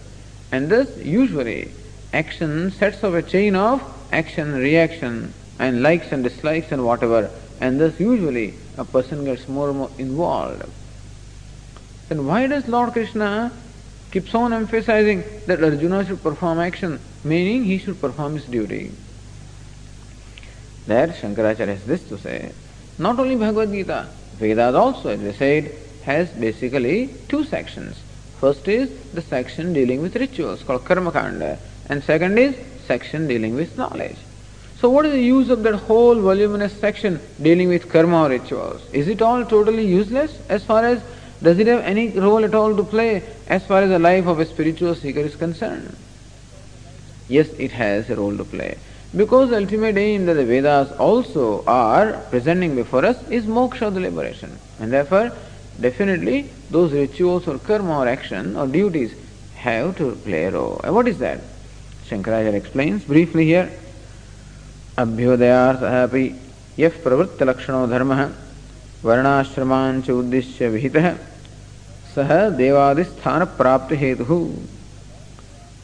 And 0.51 0.69
thus, 0.69 0.95
usually, 0.97 1.71
action 2.13 2.71
sets 2.71 3.03
off 3.03 3.13
a 3.13 3.21
chain 3.21 3.55
of 3.55 3.81
action, 4.11 4.53
reaction, 4.53 5.33
and 5.57 5.81
likes 5.81 6.11
and 6.11 6.23
dislikes 6.23 6.71
and 6.71 6.85
whatever, 6.85 7.31
and 7.59 7.79
thus 7.79 7.99
usually 7.99 8.53
a 8.77 8.85
person 8.85 9.25
gets 9.25 9.47
more 9.47 9.69
and 9.69 9.77
more 9.77 9.91
involved. 9.97 10.63
Then 12.09 12.27
why 12.27 12.47
does 12.47 12.67
Lord 12.67 12.93
Krishna 12.93 13.51
keeps 14.15 14.33
on 14.33 14.53
emphasizing 14.53 15.21
that 15.45 15.61
Arjuna 15.61 16.05
should 16.05 16.23
perform 16.23 16.57
action, 16.57 17.01
meaning 17.25 17.65
he 17.65 17.77
should 17.77 17.99
perform 17.99 18.35
his 18.35 18.45
duty? 18.45 18.89
There 20.87 21.09
Shankaracharya 21.09 21.67
has 21.67 21.83
this 21.83 22.07
to 22.07 22.17
say. 22.17 22.53
Not 22.97 23.19
only 23.19 23.35
Bhagavad 23.35 23.73
Gita, 23.73 24.07
Vedas 24.37 24.73
also, 24.73 25.09
as 25.09 25.19
we 25.19 25.33
said, 25.33 25.69
has 26.05 26.29
basically 26.29 27.09
two 27.27 27.43
sections. 27.43 27.97
First 28.39 28.69
is 28.69 28.89
the 29.11 29.21
section 29.21 29.73
dealing 29.73 30.01
with 30.01 30.15
rituals 30.15 30.63
called 30.63 30.85
Karma 30.85 31.11
Kanda, 31.11 31.59
and 31.89 32.01
second 32.01 32.37
is 32.37 32.55
section 32.87 33.27
dealing 33.27 33.53
with 33.53 33.77
knowledge. 33.77 34.15
So, 34.79 34.89
what 34.91 35.05
is 35.05 35.11
the 35.11 35.21
use 35.21 35.49
of 35.49 35.63
that 35.63 35.75
whole 35.75 36.21
voluminous 36.21 36.71
section 36.79 37.19
dealing 37.41 37.67
with 37.67 37.89
karma 37.89 38.23
or 38.23 38.29
rituals? 38.29 38.81
Is 38.93 39.09
it 39.09 39.21
all 39.21 39.43
totally 39.43 39.85
useless 39.85 40.39
as 40.47 40.63
far 40.63 40.85
as 40.85 41.03
does 41.42 41.58
it 41.58 41.66
have 41.66 41.80
any 41.80 42.10
role 42.10 42.44
at 42.44 42.54
all 42.54 42.76
to 42.76 42.82
play 42.82 43.22
as 43.48 43.66
far 43.66 43.82
as 43.82 43.90
the 43.90 43.98
life 43.98 44.26
of 44.26 44.40
a 44.40 44.46
spiritual 44.46 44.94
seeker 44.94 45.20
is 45.20 45.36
concerned? 45.36 45.96
Yes, 47.28 47.48
it 47.58 47.72
has 47.72 48.10
a 48.10 48.16
role 48.16 48.36
to 48.36 48.44
play. 48.44 48.76
Because 49.16 49.50
the 49.50 49.56
ultimate 49.56 49.96
aim 49.96 50.26
that 50.26 50.34
the 50.34 50.44
Vedas 50.44 50.92
also 50.92 51.64
are 51.66 52.12
presenting 52.30 52.76
before 52.76 53.04
us 53.04 53.28
is 53.28 53.44
moksha, 53.44 53.92
the 53.92 54.00
liberation. 54.00 54.58
And 54.78 54.92
therefore, 54.92 55.32
definitely 55.80 56.50
those 56.70 56.92
rituals 56.92 57.48
or 57.48 57.58
karma 57.58 58.00
or 58.00 58.08
action 58.08 58.56
or 58.56 58.66
duties 58.66 59.14
have 59.56 59.96
to 59.96 60.12
play 60.16 60.44
a 60.44 60.50
role. 60.50 60.80
And 60.84 60.94
what 60.94 61.08
is 61.08 61.18
that? 61.18 61.40
Shankaracharya 62.06 62.54
explains 62.54 63.04
briefly 63.04 63.46
here. 63.46 63.70
अभ्युदयार्थः 64.98 66.02
अपि 66.04 66.24
यः 66.78 67.02
प्रवृत्तलक्षणो 67.04 67.86
धर्मः 67.86 68.20
वर्णाश्रमांच 69.05 70.09
उद्देश्य 70.11 70.67
विहित। 70.67 70.97
सह 72.15 72.29
देवादि 72.57 73.03
स्थान 73.03 73.43
प्राप्त 73.57 73.93
हेतु। 74.01 74.37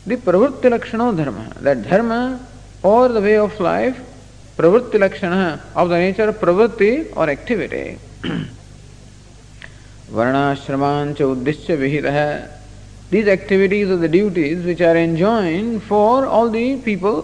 the 0.07 0.17
प्रवृत्ति 0.25 0.69
लक्षण 0.69 1.01
धर्म। 1.17 1.35
दैट 1.63 1.77
धर्म 1.89 2.11
और 2.85 3.13
द 3.13 3.17
वे 3.23 3.37
ऑफ़ 3.37 3.61
लाइफ 3.63 3.97
प्रवृत्ति 4.57 4.97
लक्षण 4.97 5.33
ऑफ़ 5.33 5.89
द 5.89 5.91
नेचर 5.93 6.31
प्रवृत्ति 6.39 6.91
और 7.17 7.29
एक्टिविटी 7.29 7.83
वर्णाश्रमांच 10.11 11.21
उद्देश्य 11.21 11.75
विहित। 11.75 12.05
These 13.11 13.27
activities 13.29 13.91
of 13.91 13.99
the 14.01 14.11
duties 14.11 14.59
which 14.65 14.81
are 14.81 14.97
enjoined 14.97 15.77
for 15.89 16.25
all 16.39 16.49
the 16.49 16.75
people 16.85 17.21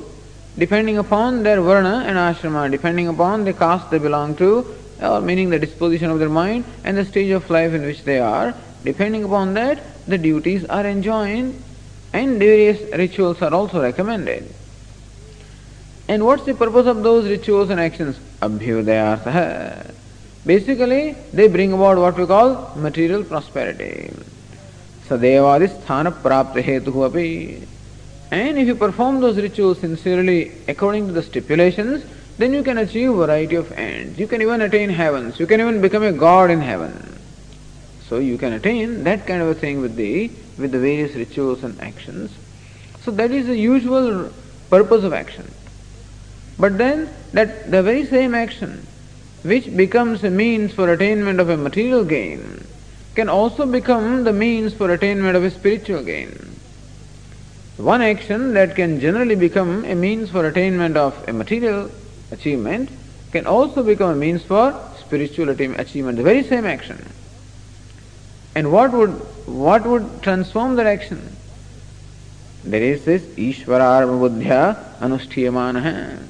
depending 0.59 0.97
upon 0.97 1.43
their 1.43 1.59
varna 1.67 1.87
and 2.07 2.17
ashrama 2.17 2.65
depending 2.71 3.07
upon 3.09 3.43
the 3.45 3.51
caste 3.59 3.91
they 3.91 3.99
belong 3.99 4.35
to 4.35 4.49
or 5.01 5.21
meaning 5.21 5.49
the 5.49 5.59
disposition 5.59 6.09
of 6.09 6.19
their 6.19 6.29
mind 6.29 6.65
and 6.83 6.97
the 6.97 7.05
stage 7.05 7.31
of 7.31 7.49
life 7.49 7.73
in 7.73 7.81
which 7.83 8.03
they 8.03 8.19
are, 8.19 8.53
depending 8.83 9.23
upon 9.23 9.53
that, 9.53 9.79
the 10.07 10.17
duties 10.17 10.65
are 10.65 10.85
enjoined 10.85 11.61
and 12.13 12.39
various 12.39 12.79
rituals 12.93 13.41
are 13.41 13.53
also 13.53 13.81
recommended. 13.81 14.53
And 16.07 16.25
what's 16.25 16.45
the 16.45 16.53
purpose 16.53 16.87
of 16.87 17.03
those 17.03 17.27
rituals 17.27 17.69
and 17.69 17.79
actions? 17.79 18.17
Abhyudayartha. 18.41 19.93
Basically, 20.45 21.15
they 21.33 21.49
bring 21.49 21.73
about 21.73 21.97
what 21.97 22.17
we 22.17 22.25
call 22.25 22.73
material 22.77 23.23
prosperity. 23.23 24.13
Sadevadi 25.07 25.67
sthana 25.67 26.11
prapta 26.11 27.05
api. 27.05 27.67
And 28.31 28.57
if 28.57 28.67
you 28.67 28.75
perform 28.75 29.19
those 29.19 29.37
rituals 29.37 29.79
sincerely 29.79 30.51
according 30.67 31.07
to 31.07 31.13
the 31.13 31.23
stipulations, 31.23 32.05
then 32.37 32.53
you 32.53 32.63
can 32.63 32.77
achieve 32.77 33.13
variety 33.13 33.55
of 33.55 33.71
ends. 33.71 34.19
You 34.19 34.27
can 34.27 34.41
even 34.41 34.61
attain 34.61 34.89
heavens. 34.89 35.39
You 35.39 35.47
can 35.47 35.59
even 35.59 35.81
become 35.81 36.03
a 36.03 36.11
god 36.11 36.51
in 36.51 36.61
heaven. 36.61 37.19
So 38.07 38.19
you 38.19 38.37
can 38.37 38.53
attain 38.53 39.03
that 39.03 39.25
kind 39.25 39.41
of 39.41 39.49
a 39.49 39.55
thing 39.55 39.81
with 39.81 39.95
the 39.95 40.31
with 40.57 40.71
the 40.71 40.79
various 40.79 41.15
rituals 41.15 41.63
and 41.63 41.79
actions. 41.81 42.31
So 43.01 43.11
that 43.11 43.31
is 43.31 43.47
the 43.47 43.57
usual 43.57 44.31
purpose 44.69 45.03
of 45.03 45.13
action. 45.13 45.51
But 46.59 46.77
then 46.77 47.09
that 47.33 47.71
the 47.71 47.83
very 47.83 48.05
same 48.05 48.33
action 48.33 48.85
which 49.43 49.75
becomes 49.75 50.23
a 50.23 50.29
means 50.29 50.73
for 50.73 50.91
attainment 50.91 51.39
of 51.39 51.49
a 51.49 51.57
material 51.57 52.03
gain 52.03 52.65
can 53.15 53.29
also 53.29 53.65
become 53.65 54.23
the 54.23 54.33
means 54.33 54.73
for 54.73 54.91
attainment 54.91 55.35
of 55.35 55.43
a 55.43 55.51
spiritual 55.51 56.03
gain. 56.03 56.55
One 57.77 58.01
action 58.01 58.53
that 58.53 58.75
can 58.75 58.99
generally 58.99 59.35
become 59.35 59.85
a 59.85 59.95
means 59.95 60.31
for 60.31 60.45
attainment 60.47 60.97
of 60.97 61.27
a 61.27 61.33
material 61.33 61.91
achievement 62.31 62.89
can 63.31 63.45
also 63.45 63.83
become 63.83 64.11
a 64.11 64.15
means 64.15 64.43
for 64.43 64.73
spiritual 64.99 65.49
achievement, 65.49 66.17
the 66.17 66.23
very 66.23 66.43
same 66.43 66.65
action. 66.65 67.05
And 68.55 68.71
what 68.71 68.91
would 68.91 69.11
what 69.45 69.85
would 69.85 70.23
transform 70.23 70.75
that 70.77 70.87
action? 70.87 71.35
There 72.63 72.81
is 72.81 73.05
this 73.05 73.23
Ishvararpana 73.23 74.19
Buddhya 74.19 74.97
Anushtiyamana. 74.99 76.23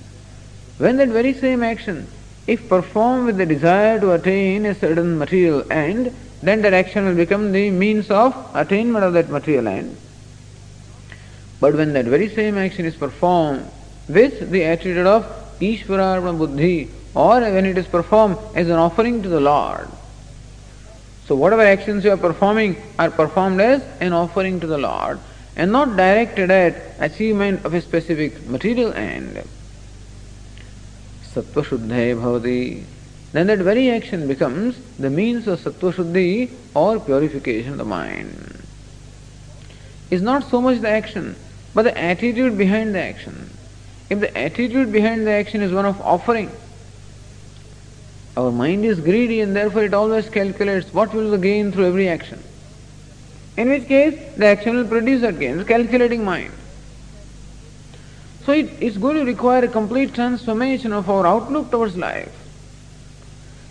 When 0.77 0.97
that 0.97 1.09
very 1.09 1.33
same 1.33 1.63
action, 1.63 2.07
if 2.45 2.67
performed 2.69 3.25
with 3.25 3.37
the 3.37 3.45
desire 3.45 3.99
to 3.99 4.11
attain 4.11 4.65
a 4.65 4.75
certain 4.75 5.17
material 5.17 5.71
end, 5.71 6.13
then 6.43 6.61
that 6.61 6.73
action 6.73 7.05
will 7.05 7.15
become 7.15 7.51
the 7.51 7.71
means 7.71 8.11
of 8.11 8.35
attainment 8.53 9.03
of 9.03 9.13
that 9.13 9.29
material 9.29 9.67
end. 9.67 9.97
But 11.59 11.73
when 11.75 11.93
that 11.93 12.05
very 12.05 12.29
same 12.29 12.57
action 12.57 12.85
is 12.85 12.95
performed 12.95 13.71
with 14.07 14.51
the 14.51 14.63
attitude 14.63 15.07
of 15.07 15.25
Ishvararpana 15.59 16.37
Buddhi, 16.37 16.89
or 17.13 17.41
when 17.41 17.65
it 17.65 17.77
is 17.77 17.87
performed 17.87 18.37
as 18.55 18.67
an 18.67 18.75
offering 18.75 19.23
to 19.23 19.29
the 19.29 19.39
Lord, 19.39 19.87
so 21.27 21.35
whatever 21.35 21.61
actions 21.61 22.05
you 22.05 22.11
are 22.11 22.17
performing 22.17 22.77
are 22.97 23.11
performed 23.11 23.59
as 23.59 23.83
an 23.99 24.13
offering 24.13 24.61
to 24.61 24.67
the 24.67 24.77
Lord 24.77 25.19
and 25.57 25.71
not 25.71 25.97
directed 25.97 26.49
at 26.49 26.75
achievement 26.99 27.65
of 27.65 27.73
a 27.73 27.81
specific 27.81 28.47
material 28.47 28.93
end. 28.93 29.43
Sattva 31.33 31.63
Bhavati. 31.63 32.83
Then 33.33 33.47
that 33.47 33.59
very 33.59 33.89
action 33.89 34.27
becomes 34.27 34.79
the 34.97 35.09
means 35.09 35.47
of 35.47 35.59
Sattva 35.59 35.91
Shuddhi 35.91 36.49
or 36.73 36.99
purification 36.99 37.73
of 37.73 37.77
the 37.79 37.85
mind. 37.85 38.63
It's 40.09 40.21
not 40.21 40.49
so 40.49 40.61
much 40.61 40.79
the 40.79 40.89
action, 40.89 41.35
but 41.73 41.83
the 41.83 41.97
attitude 41.97 42.57
behind 42.57 42.95
the 42.95 43.01
action. 43.01 43.46
If 44.09 44.19
the 44.19 44.37
attitude 44.37 44.91
behind 44.91 45.27
the 45.27 45.31
action 45.31 45.61
is 45.61 45.71
one 45.71 45.85
of 45.85 45.99
offering, 46.01 46.49
our 48.37 48.51
mind 48.51 48.85
is 48.85 48.99
greedy 48.99 49.41
and 49.41 49.55
therefore 49.55 49.83
it 49.83 49.93
always 49.93 50.29
calculates 50.29 50.93
what 50.93 51.13
will 51.13 51.31
the 51.31 51.37
gain 51.37 51.71
through 51.71 51.87
every 51.87 52.07
action. 52.07 52.41
In 53.57 53.69
which 53.69 53.87
case, 53.87 54.17
the 54.37 54.45
action 54.45 54.75
will 54.75 54.87
produce 54.87 55.21
that 55.21 55.39
gain. 55.39 55.65
Calculating 55.65 56.23
mind. 56.23 56.51
So 58.45 58.53
it, 58.53 58.69
it's 58.79 58.95
going 58.97 59.17
to 59.17 59.25
require 59.25 59.65
a 59.65 59.67
complete 59.67 60.13
transformation 60.13 60.93
of 60.93 61.09
our 61.09 61.25
outlook 61.25 61.71
towards 61.71 61.97
life. 61.97 62.31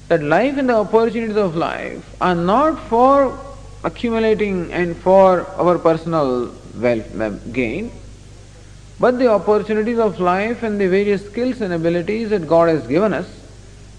That 0.08 0.22
life 0.22 0.58
and 0.58 0.68
the 0.68 0.74
opportunities 0.74 1.36
of 1.36 1.56
life 1.56 2.04
are 2.20 2.34
not 2.34 2.78
for 2.88 3.38
accumulating 3.84 4.72
and 4.72 4.96
for 4.96 5.46
our 5.52 5.78
personal 5.78 6.52
wealth 6.74 7.52
gain, 7.52 7.92
but 8.98 9.18
the 9.18 9.28
opportunities 9.28 9.98
of 9.98 10.20
life 10.20 10.62
and 10.62 10.80
the 10.80 10.88
various 10.88 11.26
skills 11.26 11.60
and 11.60 11.72
abilities 11.72 12.30
that 12.30 12.48
God 12.48 12.68
has 12.68 12.86
given 12.86 13.12
us 13.12 13.28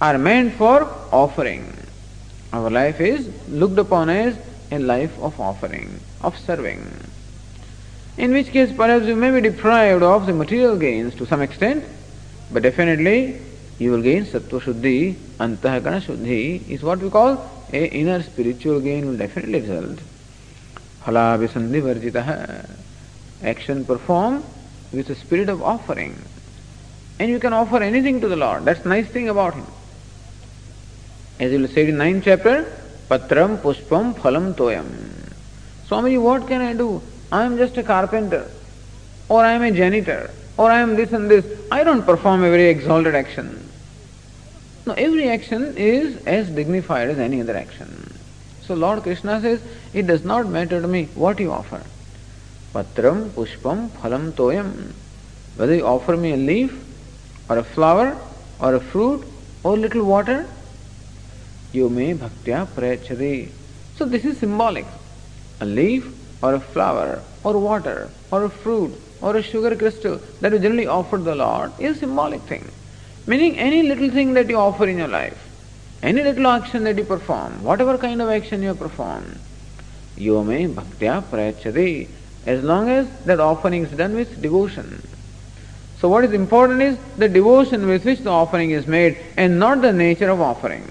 are 0.02 0.18
meant 0.18 0.54
for 0.54 0.84
offering. 1.12 1.74
Our 2.54 2.70
life 2.70 3.00
is 3.00 3.30
looked 3.50 3.78
upon 3.78 4.10
as 4.10 4.38
a 4.72 4.80
life 4.80 5.18
of 5.20 5.40
offering, 5.40 6.00
of 6.22 6.38
serving. 6.38 6.86
In 8.18 8.32
which 8.32 8.48
case, 8.48 8.72
perhaps 8.76 9.06
you 9.06 9.16
may 9.16 9.32
be 9.32 9.42
deprived 9.42 10.02
of 10.02 10.26
the 10.26 10.34
material 10.34 10.78
gains 10.78 11.14
to 11.16 11.26
some 11.28 11.42
extent, 11.42 11.84
but 12.52 12.64
definitely 12.64 13.40
you 13.78 13.92
will 13.92 14.02
gain 14.02 14.26
sattva 14.26 14.60
shuddhi, 14.60 15.14
antahkarana 15.40 16.02
shuddhi, 16.02 16.68
is 16.68 16.82
what 16.82 17.00
we 17.00 17.12
call 17.12 17.50
a 17.72 17.86
inner 17.88 18.24
spiritual 18.24 18.80
gain 18.80 19.06
will 19.06 19.18
definitely 19.18 19.60
result. 19.60 20.00
Phala 21.04 21.38
visandhi 21.38 21.82
varjitaha. 21.82 22.68
Action 23.44 23.86
performed 23.86 24.44
with 24.92 25.10
a 25.10 25.16
spirit 25.16 25.50
of 25.50 25.62
offering. 25.62 26.22
And 27.20 27.30
you 27.30 27.40
can 27.40 27.54
offer 27.54 27.78
anything 27.78 28.22
to 28.22 28.28
the 28.28 28.36
Lord. 28.36 28.66
That's 28.66 28.82
the 28.82 28.90
nice 28.90 29.08
thing 29.08 29.30
about 29.30 29.56
Him. 29.56 29.66
As 31.40 31.52
you 31.52 31.60
will 31.60 31.68
say 31.68 31.88
in 31.88 31.98
ninth 31.98 32.26
chapter, 32.26 32.64
Patram 33.10 33.58
Puspam 33.58 34.14
Phalam 34.14 34.54
Toyam. 34.54 34.88
Swami, 35.88 36.18
what 36.18 36.48
can 36.48 36.62
I 36.62 36.74
do? 36.74 37.02
I 37.32 37.44
am 37.44 37.58
just 37.58 37.78
a 37.78 37.84
carpenter, 37.84 38.50
or 39.30 39.44
I 39.44 39.52
am 39.52 39.62
a 39.62 39.72
janitor, 39.72 40.32
or 40.58 40.70
I 40.70 40.80
am 40.80 40.96
this 40.96 41.12
and 41.12 41.30
this. 41.30 41.46
I 41.72 41.84
don't 41.84 42.04
perform 42.04 42.44
a 42.44 42.50
very 42.50 42.68
exalted 42.68 43.16
action. 43.16 43.70
No, 44.86 44.94
every 44.94 45.30
action 45.30 45.76
is 45.76 46.26
as 46.26 46.50
dignified 46.50 47.10
as 47.10 47.20
any 47.20 47.42
other 47.42 47.56
action. 47.56 48.14
So 48.62 48.74
Lord 48.74 49.04
Krishna 49.04 49.42
says, 49.42 49.62
it 49.94 50.08
does 50.08 50.24
not 50.24 50.48
matter 50.48 50.82
to 50.82 50.88
me 50.88 51.06
what 51.16 51.40
you 51.40 51.52
offer. 51.52 51.82
Patram, 52.74 53.30
Pushpam, 53.30 53.90
Phalam, 53.90 54.32
Toyam. 54.32 54.94
Whether 55.56 55.76
you 55.76 55.86
offer 55.86 56.16
me 56.16 56.34
a 56.34 56.38
leaf, 56.38 56.84
or 57.50 57.58
a 57.58 57.64
flower, 57.64 58.18
or 58.60 58.76
a 58.76 58.80
fruit, 58.80 59.26
or 59.64 59.78
little 59.78 60.04
water, 60.04 60.48
you 61.72 61.90
may 61.90 62.14
bhaktya 62.14 62.68
prayachari. 62.68 63.50
So 63.96 64.06
this 64.06 64.26
is 64.26 64.38
symbolic. 64.38 64.86
A 65.62 65.66
leaf, 65.66 66.06
or 66.42 66.54
a 66.54 66.60
flower, 66.60 67.22
or 67.44 67.58
water, 67.58 68.10
or 68.32 68.44
a 68.44 68.50
fruit, 68.50 68.94
or 69.22 69.36
a 69.36 69.42
sugar 69.42 69.76
crystal 69.76 70.22
that 70.42 70.52
you 70.52 70.60
generally 70.60 70.88
offer 70.88 71.18
the 71.18 71.36
Lord 71.36 71.72
is 71.80 71.98
a 71.98 72.00
symbolic 72.02 72.42
thing. 72.42 72.70
Meaning 73.26 73.58
any 73.58 73.84
little 73.84 74.10
thing 74.10 74.34
that 74.34 74.50
you 74.50 74.58
offer 74.58 74.88
in 74.88 74.98
your 74.98 75.08
life, 75.08 75.44
any 76.04 76.24
little 76.24 76.48
action 76.48 76.84
that 76.84 76.98
you 76.98 77.04
perform, 77.04 77.64
whatever 77.64 77.98
kind 77.98 78.22
of 78.22 78.30
action 78.30 78.62
you 78.62 78.76
perform, 78.76 79.40
you 80.16 80.44
may 80.44 80.68
bhaktya 80.68 81.24
prayachari, 81.24 82.08
as 82.48 82.64
long 82.64 82.90
as 82.90 83.08
that 83.26 83.42
offering 83.42 83.84
is 83.84 83.92
done 83.92 84.16
with 84.16 84.42
devotion. 84.42 85.04
So 86.00 86.08
what 86.08 86.24
is 86.24 86.32
important 86.32 86.82
is 86.82 86.98
the 87.18 87.28
devotion 87.28 87.88
with 87.88 88.06
which 88.06 88.20
the 88.20 88.30
offering 88.30 88.72
is 88.72 88.88
made 88.88 89.18
and 89.36 89.60
not 89.60 89.82
the 89.82 89.92
nature 89.92 90.30
of 90.30 90.40
offering. 90.40 90.90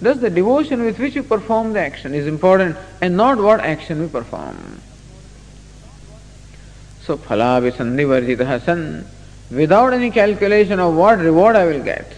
Thus 0.00 0.18
the 0.18 0.30
devotion 0.30 0.82
with 0.82 0.98
which 0.98 1.14
you 1.14 1.22
perform 1.22 1.74
the 1.74 1.80
action 1.80 2.14
is 2.14 2.26
important 2.26 2.76
and 3.02 3.16
not 3.16 3.38
what 3.38 3.60
action 3.60 4.00
we 4.00 4.08
perform. 4.08 4.80
So 7.02 7.18
phala 7.18 7.60
visandhivarjitaha 7.60 8.64
san, 8.64 9.06
without 9.50 9.92
any 9.92 10.10
calculation 10.10 10.80
of 10.80 10.94
what 10.94 11.18
reward 11.18 11.54
I 11.54 11.66
will 11.66 11.82
get. 11.84 12.10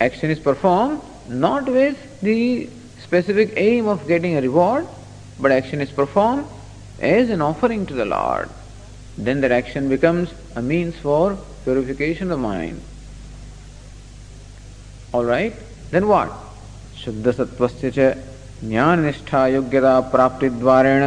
Action 0.00 0.30
is 0.30 0.40
performed 0.40 1.00
not 1.28 1.66
with 1.66 2.20
the 2.22 2.68
specific 3.02 3.52
aim 3.56 3.86
of 3.86 4.08
getting 4.08 4.36
a 4.36 4.40
reward, 4.40 4.86
but 5.38 5.52
action 5.52 5.80
is 5.80 5.90
performed 5.90 6.46
as 6.99 7.29
an 7.29 7.41
offering 7.41 7.85
to 7.87 7.93
the 7.93 8.05
Lord. 8.05 8.49
Then 9.17 9.41
that 9.41 9.51
action 9.51 9.89
becomes 9.89 10.33
a 10.55 10.61
means 10.61 10.95
for 10.95 11.37
purification 11.63 12.31
of 12.31 12.39
mind. 12.39 12.81
Alright? 15.13 15.53
Then 15.91 16.07
what? 16.07 16.31
शुद्ध 17.03 17.31
सत्वस्य 17.37 17.91
च 17.95 17.99
ज्ञान 18.63 18.99
निष्ठा 19.05 19.45
योग्यता 19.47 19.99
प्राप्ति 20.11 20.49
द्वारेण 20.49 21.03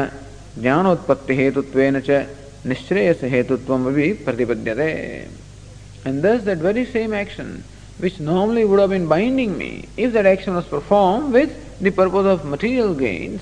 ज्ञानोत्पत्ति 0.62 1.34
हेतुत्वेन 1.36 2.00
च 2.08 2.26
निश्रेयस 2.72 3.22
हेतुत्वम 3.32 3.88
भी 3.94 4.12
प्रतिपद्यते 4.26 4.90
and 6.06 6.22
thus 6.22 6.44
that 6.44 6.58
very 6.58 6.84
same 6.84 7.12
action 7.12 7.64
which 7.98 8.20
normally 8.20 8.64
would 8.64 8.78
have 8.78 8.90
been 8.90 9.08
binding 9.08 9.56
me 9.58 9.88
if 9.96 10.12
that 10.12 10.26
action 10.26 10.54
was 10.54 10.66
performed 10.66 11.32
with 11.32 11.56
the 11.80 11.90
purpose 11.90 12.26
of 12.34 12.44
material 12.44 12.94
gains 12.94 13.40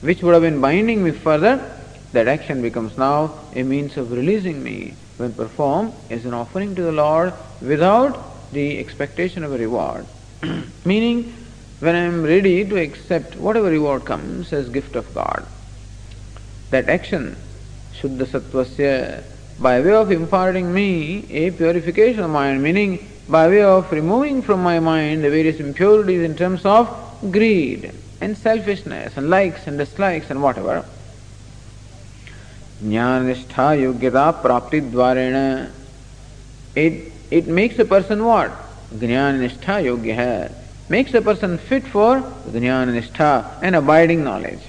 which 0.00 0.22
would 0.22 0.32
have 0.32 0.42
been 0.42 0.60
binding 0.60 1.04
me 1.04 1.12
further 1.12 1.54
that 2.17 2.27
action 2.27 2.63
becomes 2.63 2.97
now 2.97 3.31
a 3.53 3.61
means 3.61 3.95
of 3.95 4.11
releasing 4.11 4.63
me 4.63 4.95
when 5.17 5.31
performed 5.33 5.93
as 6.09 6.25
an 6.25 6.33
offering 6.33 6.73
to 6.73 6.81
the 6.81 6.91
Lord 6.91 7.31
without 7.61 8.51
the 8.51 8.79
expectation 8.79 9.43
of 9.43 9.53
a 9.53 9.57
reward. 9.59 10.03
Meaning, 10.85 11.31
when 11.79 11.93
I 11.93 11.99
am 11.99 12.23
ready 12.23 12.65
to 12.65 12.75
accept 12.75 13.35
whatever 13.35 13.69
reward 13.69 14.05
comes 14.05 14.51
as 14.51 14.67
gift 14.67 14.95
of 14.95 15.13
God, 15.13 15.45
that 16.71 16.89
action, 16.89 17.37
Shuddha 17.93 18.25
Sattvasya, 18.25 19.23
by 19.59 19.79
way 19.81 19.93
of 19.93 20.11
imparting 20.11 20.73
me 20.73 21.23
a 21.29 21.51
purification 21.51 22.23
of 22.23 22.31
mind, 22.31 22.63
meaning 22.63 23.07
by 23.29 23.47
way 23.47 23.61
of 23.61 23.91
removing 23.91 24.41
from 24.41 24.63
my 24.63 24.79
mind 24.79 25.23
the 25.23 25.29
various 25.29 25.59
impurities 25.59 26.23
in 26.23 26.35
terms 26.35 26.65
of 26.65 26.89
greed 27.31 27.91
and 28.21 28.35
selfishness 28.35 29.17
and 29.17 29.29
likes 29.29 29.67
and 29.67 29.77
dislikes 29.77 30.31
and 30.31 30.41
whatever, 30.41 30.83
Jnana 32.83 33.33
Nishtha 33.33 33.75
Yogyata 33.75 34.41
Prapti 34.41 34.91
Dvarena. 34.91 35.71
It, 36.75 37.11
it 37.31 37.47
makes 37.47 37.79
a 37.79 37.85
person 37.85 38.23
what? 38.23 38.51
Jnana 38.93 39.39
Nishtha 39.39 39.83
Yogya 39.83 40.15
hai. 40.15 40.51
Makes 40.89 41.13
a 41.15 41.21
person 41.21 41.57
fit 41.57 41.83
for 41.87 42.21
Jnana 42.49 42.99
Nishtha 42.99 43.59
and 43.63 43.75
abiding 43.75 44.23
knowledge. 44.23 44.61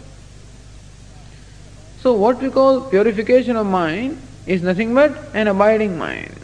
So 2.00 2.14
what 2.14 2.40
we 2.40 2.48
call 2.48 2.80
purification 2.80 3.56
of 3.56 3.66
mind 3.66 4.20
is 4.46 4.62
nothing 4.62 4.94
but 4.94 5.12
an 5.34 5.46
abiding 5.46 5.98
mind. 5.98 6.34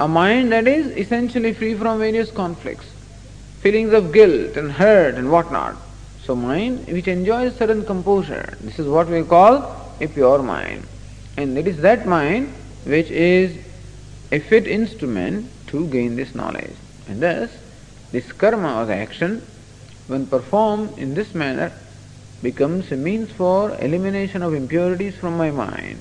A 0.00 0.08
mind 0.08 0.50
that 0.50 0.66
is 0.66 0.88
essentially 0.88 1.52
free 1.52 1.74
from 1.74 2.00
various 2.00 2.32
conflicts, 2.32 2.86
feelings 3.60 3.92
of 3.92 4.12
guilt 4.12 4.56
and 4.56 4.72
hurt 4.72 5.14
and 5.14 5.30
whatnot. 5.30 5.76
So 6.24 6.34
mind 6.34 6.88
which 6.88 7.06
enjoys 7.06 7.54
certain 7.54 7.84
composure. 7.84 8.56
This 8.60 8.80
is 8.80 8.88
what 8.88 9.06
we 9.06 9.22
call 9.22 9.83
a 10.00 10.06
pure 10.08 10.42
mind. 10.42 10.86
And 11.36 11.58
it 11.58 11.66
is 11.66 11.78
that 11.78 12.06
mind 12.06 12.52
which 12.84 13.10
is 13.10 13.56
a 14.30 14.38
fit 14.38 14.66
instrument 14.66 15.50
to 15.68 15.86
gain 15.88 16.16
this 16.16 16.34
knowledge. 16.34 16.76
And 17.08 17.20
thus, 17.22 17.50
this 18.12 18.30
karma 18.32 18.80
or 18.80 18.86
the 18.86 18.94
action, 18.94 19.42
when 20.06 20.26
performed 20.26 20.98
in 20.98 21.14
this 21.14 21.34
manner, 21.34 21.72
becomes 22.42 22.92
a 22.92 22.96
means 22.96 23.30
for 23.30 23.76
elimination 23.80 24.42
of 24.42 24.54
impurities 24.54 25.16
from 25.16 25.36
my 25.36 25.50
mind, 25.50 25.98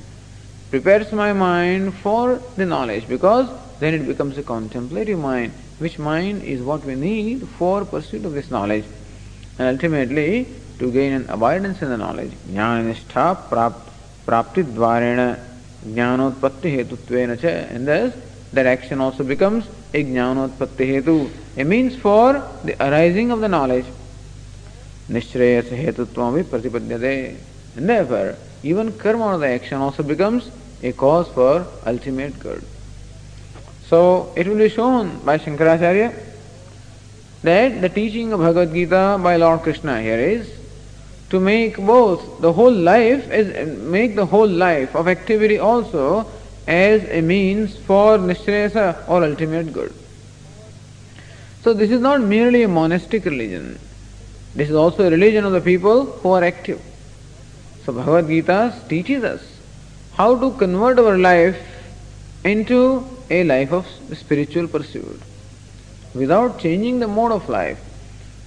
prepares 0.70 1.12
my 1.12 1.32
mind 1.32 1.94
for 1.94 2.42
the 2.58 2.66
knowledge 2.66 3.08
because 3.08 3.50
then 3.80 3.94
it 3.94 4.06
becomes 4.06 4.38
a 4.38 4.44
contemplative 4.44 5.18
mind, 5.20 5.54
which 5.80 5.98
mind 5.98 6.44
is 6.44 6.62
what 6.62 6.84
we 6.86 6.96
need 6.96 7.48
for 7.48 7.86
pursuit 7.86 8.26
of 8.26 8.34
this 8.34 8.52
knowledge. 8.52 8.86
And 9.58 9.68
ultimately, 9.68 10.48
to 10.80 10.92
gain 10.92 11.14
an 11.14 11.30
abundance 11.30 11.82
in 11.82 11.90
the 11.90 11.98
knowledge. 11.98 12.32
Jnana 12.50 12.96
prapti 14.26 14.64
dvarena 14.64 15.40
jnanotpatti 15.86 16.78
hetuttvena 16.78 17.40
cha. 17.40 17.48
And 17.48 17.88
thus, 17.88 18.14
that 18.54 18.66
action 18.66 19.02
also 19.02 19.24
becomes 19.24 19.66
a 19.94 20.04
jnanotpatti 20.04 21.02
hetu, 21.02 21.30
a 21.58 21.64
means 21.64 21.96
for 21.96 22.48
the 22.64 22.76
arising 22.80 23.32
of 23.32 23.42
the 23.42 23.48
knowledge. 23.48 23.86
Nishreyas 25.10 25.70
hetutvam 25.70 26.44
pratipadyate. 26.44 27.38
And 27.76 27.90
therefore, 27.90 28.36
even 28.64 28.98
karma 28.98 29.26
or 29.26 29.38
the 29.38 29.48
action 29.48 29.80
also 29.80 30.04
becomes 30.04 30.50
a 30.82 30.92
cause 30.94 31.28
for 31.30 31.66
ultimate 31.86 32.40
good. 32.40 32.64
So, 33.88 34.32
it 34.36 34.48
will 34.48 34.58
be 34.58 34.70
shown 34.70 35.20
by 35.20 35.38
Shankaracharya 35.38 36.14
that 37.44 37.82
the 37.82 37.90
teaching 37.90 38.32
of 38.32 38.40
Bhagavad 38.40 38.74
Gita 38.74 39.20
by 39.22 39.36
Lord 39.36 39.62
Krishna 39.62 40.02
here 40.02 40.18
is 40.18 40.63
to 41.34 41.40
make 41.40 41.78
both 41.78 42.24
the 42.42 42.54
whole 42.54 42.80
life 42.88 43.30
as 43.32 43.48
make 43.94 44.16
the 44.16 44.26
whole 44.34 44.56
life 44.64 44.96
of 44.96 45.08
activity 45.08 45.58
also 45.58 46.04
as 46.68 47.06
a 47.20 47.22
means 47.22 47.76
for 47.88 48.20
nishreyasa 48.20 48.86
or 49.08 49.24
ultimate 49.24 49.74
good. 49.74 49.92
So 51.64 51.74
this 51.74 51.90
is 51.90 52.02
not 52.02 52.22
merely 52.22 52.62
a 52.62 52.68
monastic 52.68 53.26
religion. 53.26 53.80
This 54.54 54.70
is 54.70 54.76
also 54.76 55.08
a 55.08 55.10
religion 55.10 55.44
of 55.44 55.54
the 55.54 55.62
people 55.62 56.06
who 56.06 56.30
are 56.34 56.44
active. 56.44 56.80
So 57.84 57.94
Bhagavad 57.94 58.28
Gita 58.28 58.76
teaches 58.88 59.24
us 59.24 59.42
how 60.14 60.38
to 60.38 60.52
convert 60.52 61.00
our 61.00 61.18
life 61.18 61.58
into 62.44 63.08
a 63.32 63.44
life 63.44 63.74
of 63.74 63.88
spiritual 64.14 64.68
pursuit 64.68 65.20
without 66.14 66.60
changing 66.60 67.00
the 67.00 67.08
mode 67.08 67.32
of 67.32 67.50
life 67.50 67.80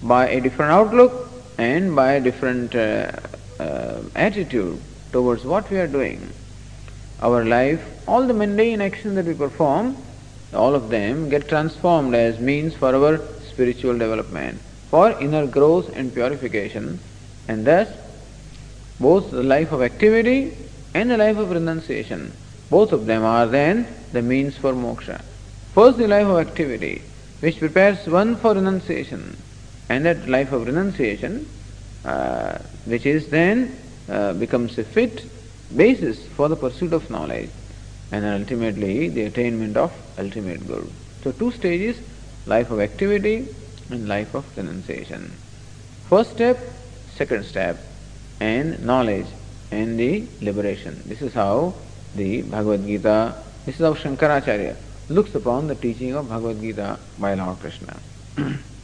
by 0.02 0.28
a 0.28 0.40
different 0.40 0.70
outlook 0.70 1.26
and 1.58 1.96
by 1.96 2.18
different 2.18 2.74
uh, 2.74 3.10
uh, 3.58 4.00
attitude 4.14 4.80
towards 5.12 5.44
what 5.44 5.70
we 5.70 5.78
are 5.78 5.86
doing. 5.86 6.32
Our 7.20 7.44
life, 7.44 7.82
all 8.06 8.26
the 8.26 8.34
mundane 8.34 8.80
actions 8.80 9.14
that 9.14 9.24
we 9.24 9.34
perform, 9.34 9.96
all 10.52 10.74
of 10.74 10.90
them 10.90 11.28
get 11.28 11.48
transformed 11.48 12.14
as 12.14 12.38
means 12.38 12.74
for 12.74 12.94
our 12.94 13.20
spiritual 13.48 13.96
development, 13.98 14.60
for 14.90 15.18
inner 15.20 15.46
growth 15.46 15.90
and 15.96 16.12
purification, 16.12 16.98
and 17.48 17.66
thus 17.66 17.88
both 19.00 19.30
the 19.30 19.42
life 19.42 19.72
of 19.72 19.82
activity 19.82 20.56
and 20.94 21.10
the 21.10 21.16
life 21.16 21.36
of 21.36 21.50
renunciation, 21.50 22.32
both 22.70 22.92
of 22.92 23.06
them 23.06 23.22
are 23.22 23.46
then 23.46 23.86
the 24.12 24.22
means 24.22 24.56
for 24.56 24.72
moksha. 24.72 25.22
First, 25.74 25.98
the 25.98 26.08
life 26.08 26.26
of 26.26 26.38
activity, 26.38 27.02
which 27.40 27.58
prepares 27.58 28.06
one 28.06 28.36
for 28.36 28.54
renunciation, 28.54 29.36
and 29.88 30.04
that 30.04 30.28
life 30.28 30.52
of 30.52 30.66
renunciation, 30.66 31.48
uh, 32.04 32.58
which 32.84 33.06
is 33.06 33.28
then 33.28 33.76
uh, 34.08 34.32
becomes 34.34 34.78
a 34.78 34.84
fit 34.84 35.24
basis 35.74 36.26
for 36.28 36.48
the 36.48 36.56
pursuit 36.56 36.92
of 36.92 37.10
knowledge 37.10 37.50
and 38.12 38.24
ultimately 38.24 39.08
the 39.08 39.22
attainment 39.22 39.76
of 39.76 39.92
ultimate 40.18 40.66
good. 40.66 40.90
So 41.22 41.32
two 41.32 41.50
stages, 41.50 41.98
life 42.46 42.70
of 42.70 42.80
activity 42.80 43.48
and 43.90 44.08
life 44.08 44.34
of 44.34 44.44
renunciation. 44.56 45.32
First 46.08 46.32
step, 46.32 46.58
second 47.14 47.44
step, 47.44 47.78
and 48.40 48.84
knowledge 48.84 49.26
and 49.72 49.98
the 49.98 50.26
liberation. 50.40 51.02
This 51.06 51.22
is 51.22 51.34
how 51.34 51.74
the 52.14 52.42
Bhagavad 52.42 52.86
Gita, 52.86 53.34
this 53.64 53.74
is 53.74 53.80
how 53.80 53.94
Shankaracharya 53.94 54.76
looks 55.08 55.34
upon 55.34 55.66
the 55.66 55.74
teaching 55.74 56.14
of 56.14 56.28
Bhagavad 56.28 56.60
Gita 56.60 56.98
by 57.18 57.34
Lord 57.34 57.58
Krishna. 57.58 57.96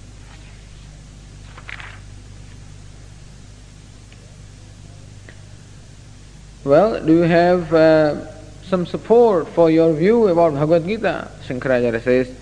Well, 6.64 7.04
do 7.04 7.12
you 7.12 7.22
have 7.22 7.74
uh, 7.74 8.32
some 8.62 8.86
support 8.86 9.48
for 9.48 9.68
your 9.68 9.92
view 9.94 10.28
about 10.28 10.52
Bhagavad 10.52 10.86
Gita? 10.86 11.28
Shankaracharya 11.44 12.00
says, 12.00 12.32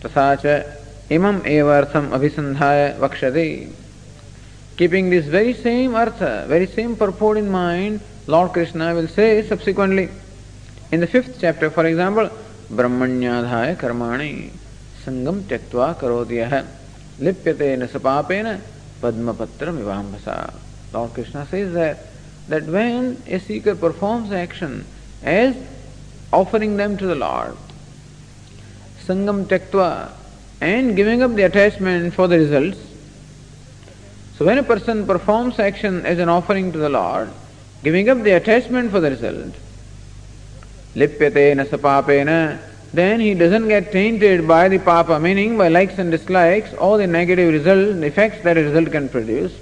Tasacha 0.00 0.76
imam 1.10 1.40
evartham 1.40 2.10
abhisandhaya 2.10 2.96
vakshade. 2.98 3.72
Keeping 4.76 5.10
this 5.10 5.26
very 5.26 5.54
same 5.54 5.96
artha, 5.96 6.44
very 6.46 6.68
same 6.68 6.94
purport 6.94 7.36
in 7.36 7.50
mind, 7.50 8.00
Lord 8.28 8.52
Krishna 8.52 8.94
will 8.94 9.08
say 9.08 9.42
subsequently. 9.42 10.08
In 10.92 11.00
the 11.00 11.08
fifth 11.08 11.38
chapter, 11.40 11.68
for 11.68 11.84
example, 11.84 12.30
Brahmanyadhaya 12.70 13.76
karmani 13.76 14.50
sangam 15.04 15.42
tyaktva 15.42 15.98
karodhyah 15.98 16.64
lipyate 17.18 17.76
nasapapena 17.76 18.60
padmapatra 19.00 19.74
mivambasa. 19.74 20.54
Lord 20.92 21.12
Krishna 21.12 21.44
says 21.46 21.74
that, 21.74 21.98
that 22.48 22.64
when 22.64 23.22
a 23.26 23.38
seeker 23.38 23.74
performs 23.74 24.32
action 24.32 24.84
as 25.22 25.56
offering 26.32 26.76
them 26.76 26.96
to 26.96 27.06
the 27.06 27.14
Lord, 27.14 27.56
sangam 29.04 29.46
tyaktva, 29.46 30.12
and 30.60 30.96
giving 30.96 31.22
up 31.22 31.34
the 31.34 31.42
attachment 31.42 32.14
for 32.14 32.26
the 32.26 32.38
results. 32.38 32.78
So 34.36 34.44
when 34.44 34.58
a 34.58 34.62
person 34.62 35.06
performs 35.06 35.58
action 35.58 36.04
as 36.06 36.18
an 36.18 36.28
offering 36.28 36.72
to 36.72 36.78
the 36.78 36.88
Lord, 36.88 37.30
giving 37.82 38.08
up 38.08 38.22
the 38.22 38.32
attachment 38.32 38.90
for 38.90 39.00
the 39.00 39.10
result, 39.10 39.54
lipyate 40.94 41.56
nasapapena, 41.56 42.60
then 42.92 43.20
he 43.20 43.34
doesn't 43.34 43.68
get 43.68 43.92
tainted 43.92 44.48
by 44.48 44.68
the 44.68 44.78
papa, 44.78 45.20
meaning 45.20 45.58
by 45.58 45.68
likes 45.68 45.98
and 45.98 46.10
dislikes, 46.10 46.72
all 46.74 46.96
the 46.96 47.06
negative 47.06 47.52
results, 47.52 48.02
effects 48.02 48.42
that 48.44 48.56
a 48.56 48.62
result 48.62 48.90
can 48.90 49.08
produce. 49.08 49.52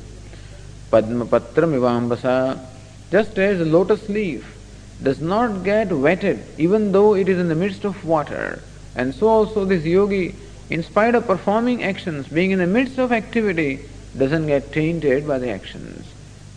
Padma 0.91 1.27
Patram 1.27 1.75
Ivambasa, 1.75 2.59
just 3.17 3.39
as 3.39 3.59
a 3.59 3.65
lotus 3.65 4.11
leaf 4.11 4.45
does 5.03 5.21
not 5.23 5.65
get 5.65 5.91
wetted 5.91 6.39
even 6.59 6.93
though 6.93 7.15
it 7.15 7.31
is 7.31 7.39
in 7.39 7.49
the 7.49 7.55
midst 7.55 7.83
of 7.83 8.05
water. 8.05 8.63
And 8.95 9.15
so 9.15 9.29
also 9.29 9.65
this 9.65 9.85
yogi, 9.85 10.35
in 10.69 10.83
spite 10.83 11.15
of 11.15 11.27
performing 11.27 11.83
actions, 11.83 12.29
being 12.29 12.51
in 12.51 12.59
the 12.59 12.67
midst 12.67 12.99
of 12.99 13.13
activity, 13.13 13.81
doesn't 14.19 14.47
get 14.47 14.71
tainted 14.71 15.27
by 15.27 15.39
the 15.39 15.49
actions. 15.51 16.05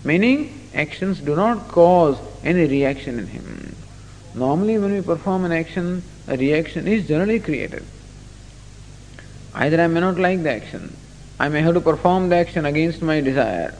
Meaning, 0.03 0.37
actions 0.73 1.21
do 1.21 1.33
not 1.33 1.69
cause 1.69 2.17
any 2.43 2.65
reaction 2.67 3.19
in 3.19 3.27
him. 3.27 3.75
Normally, 4.35 4.77
when 4.77 4.93
we 4.93 5.01
perform 5.01 5.45
an 5.45 5.53
action, 5.53 6.03
a 6.27 6.35
reaction 6.35 6.89
is 6.89 7.07
generally 7.07 7.39
created. 7.39 7.85
Either 9.53 9.81
I 9.81 9.87
may 9.87 10.01
not 10.01 10.19
like 10.19 10.43
the 10.43 10.51
action, 10.51 10.93
I 11.39 11.47
may 11.47 11.61
have 11.61 11.75
to 11.75 11.81
perform 11.81 12.27
the 12.27 12.35
action 12.35 12.65
against 12.65 13.01
my 13.01 13.21
desire, 13.21 13.73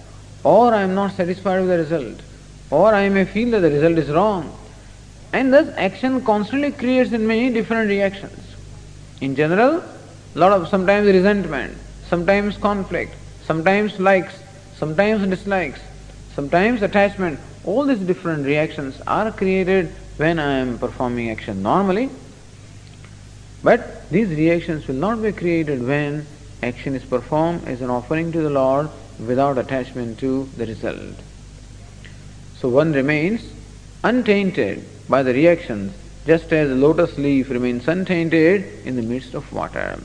or 0.46 0.74
I 0.74 0.84
am 0.84 0.96
not 0.96 1.18
satisfied 1.18 1.60
with 1.60 1.70
the 1.70 1.78
result, 1.78 2.22
or 2.72 2.94
I 2.94 3.10
may 3.10 3.26
feel 3.26 3.52
that 3.52 3.62
the 3.62 3.72
result 3.72 3.98
is 3.98 4.10
wrong. 4.10 4.56
And 5.34 5.54
thus, 5.54 5.68
action 5.78 6.24
constantly 6.24 6.72
creates 6.72 7.12
in 7.12 7.28
me 7.28 7.50
different 7.52 7.90
reactions. 7.90 8.56
In 9.22 9.36
general, 9.36 9.84
lot 10.36 10.52
of 10.52 10.68
sometimes 10.68 11.08
resentment, 11.08 11.78
sometimes 12.08 12.58
conflict, 12.58 13.16
sometimes 13.44 14.00
likes, 14.00 14.34
sometimes 14.76 15.28
dislikes, 15.28 15.80
sometimes 16.34 16.82
attachment. 16.82 17.40
All 17.64 17.86
these 17.86 18.00
different 18.00 18.46
reactions 18.46 19.02
are 19.06 19.32
created 19.32 19.94
when 20.18 20.40
I 20.40 20.60
am 20.60 20.78
performing 20.80 21.30
action 21.30 21.62
normally. 21.62 22.10
But 23.62 24.10
these 24.10 24.30
reactions 24.30 24.88
will 24.88 24.96
not 24.96 25.22
be 25.22 25.32
created 25.32 25.86
when 25.86 26.26
action 26.64 26.96
is 26.96 27.04
performed 27.04 27.68
as 27.68 27.82
an 27.82 27.90
offering 27.90 28.32
to 28.32 28.42
the 28.42 28.50
Lord 28.50 28.90
without 29.20 29.58
attachment 29.58 30.20
to 30.20 30.50
the 30.56 30.66
result. 30.66 31.20
So 32.60 32.68
one 32.68 32.92
remains 32.92 33.42
untainted 34.04 34.84
by 35.08 35.24
the 35.24 35.34
reactions 35.34 35.94
just 36.26 36.52
as 36.52 36.68
the 36.68 36.76
lotus 36.76 37.18
leaf 37.18 37.50
remains 37.50 37.88
untainted 37.88 38.86
in 38.86 38.98
the 38.98 39.02
midst 39.02 39.34
of 39.34 39.52
water. 39.54 39.98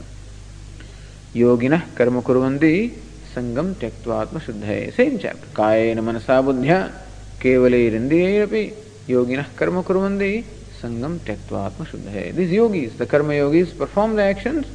Yogina 1.33 1.83
karma 1.95 2.21
kurvanti 2.21 2.93
sangam 3.33 3.75
tyaktvatma 3.75 4.39
shuddhaye. 4.39 4.93
Same 4.93 5.19
chapter. 5.19 5.45
Kayena 5.47 6.01
manasa 6.01 6.41
buddhya 6.41 6.93
kevalairindriyairapi 7.39 8.73
yogina 9.09 9.45
karma 9.57 9.83
kurvanti 9.83 10.45
sangam 10.81 11.19
tyaktvatma 11.19 11.85
shuddhaye. 11.85 12.33
These 12.33 12.51
yogis, 12.51 12.97
the 12.97 13.05
karma 13.05 13.33
yogis, 13.33 13.77
perform 13.77 14.15
the 14.15 14.23
actions 14.23 14.65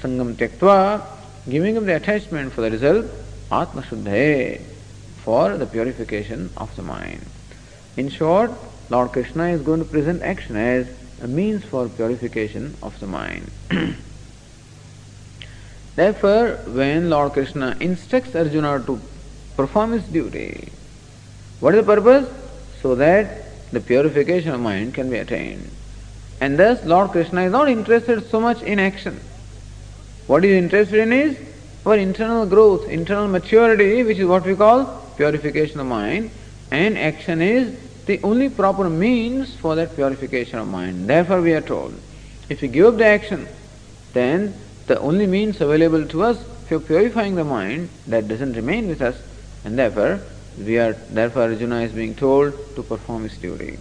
sangam 0.00 0.34
tyaktva, 0.34 1.02
giving 1.48 1.76
up 1.76 1.84
the 1.84 1.96
attachment 1.96 2.52
for 2.52 2.60
the 2.60 2.70
result 2.70 3.06
Atma 3.50 3.82
Shuddhaye 3.82 4.60
for 5.26 5.56
the 5.58 5.66
purification 5.66 6.48
of 6.56 6.74
the 6.76 6.82
mind. 6.82 7.20
In 7.96 8.08
short, 8.08 8.52
Lord 8.90 9.10
Krishna 9.10 9.48
is 9.48 9.60
going 9.60 9.80
to 9.80 9.84
present 9.84 10.22
action 10.22 10.54
as 10.54 10.86
a 11.20 11.26
means 11.26 11.64
for 11.64 11.88
purification 11.88 12.76
of 12.80 12.98
the 13.00 13.08
mind. 13.08 13.50
Therefore, 15.96 16.60
when 16.68 17.10
Lord 17.10 17.32
Krishna 17.32 17.76
instructs 17.80 18.36
Arjuna 18.36 18.84
to 18.86 19.00
perform 19.56 19.92
his 19.92 20.04
duty, 20.04 20.68
what 21.58 21.74
is 21.74 21.84
the 21.84 21.94
purpose? 21.94 22.28
So 22.80 22.94
that 22.94 23.72
the 23.72 23.80
purification 23.80 24.52
of 24.52 24.60
mind 24.60 24.94
can 24.94 25.10
be 25.10 25.16
attained. 25.16 25.68
And 26.40 26.56
thus, 26.56 26.84
Lord 26.84 27.10
Krishna 27.10 27.46
is 27.46 27.50
not 27.50 27.68
interested 27.68 28.30
so 28.30 28.40
much 28.40 28.62
in 28.62 28.78
action. 28.78 29.18
What 30.28 30.44
he 30.44 30.50
is 30.50 30.62
interested 30.62 31.00
in 31.00 31.12
is 31.12 31.36
our 31.84 31.96
internal 31.96 32.46
growth, 32.46 32.88
internal 32.88 33.26
maturity, 33.26 34.04
which 34.04 34.18
is 34.18 34.26
what 34.26 34.44
we 34.44 34.54
call 34.54 35.02
purification 35.16 35.80
of 35.80 35.86
mind, 35.86 36.30
and 36.70 36.98
action 36.98 37.40
is 37.40 37.78
the 38.06 38.20
only 38.22 38.48
proper 38.48 38.88
means 38.88 39.54
for 39.54 39.74
that 39.74 39.94
purification 39.94 40.58
of 40.58 40.68
mind. 40.68 41.08
Therefore, 41.08 41.40
we 41.40 41.52
are 41.52 41.60
told 41.60 41.94
if 42.48 42.60
we 42.60 42.68
give 42.68 42.86
up 42.86 42.98
the 42.98 43.06
action, 43.06 43.48
then 44.12 44.54
the 44.86 44.98
only 45.00 45.26
means 45.26 45.60
available 45.60 46.06
to 46.06 46.22
us 46.22 46.42
for 46.68 46.78
purifying 46.80 47.34
the 47.34 47.44
mind 47.44 47.88
that 48.06 48.28
doesn't 48.28 48.54
remain 48.54 48.88
with 48.88 49.02
us, 49.02 49.20
and 49.64 49.78
therefore 49.78 50.20
we 50.58 50.78
are 50.78 50.92
therefore 51.10 51.42
Arjuna 51.42 51.80
is 51.82 51.92
being 51.92 52.14
told 52.14 52.54
to 52.76 52.82
perform 52.82 53.24
his 53.24 53.36
duty. 53.36 53.78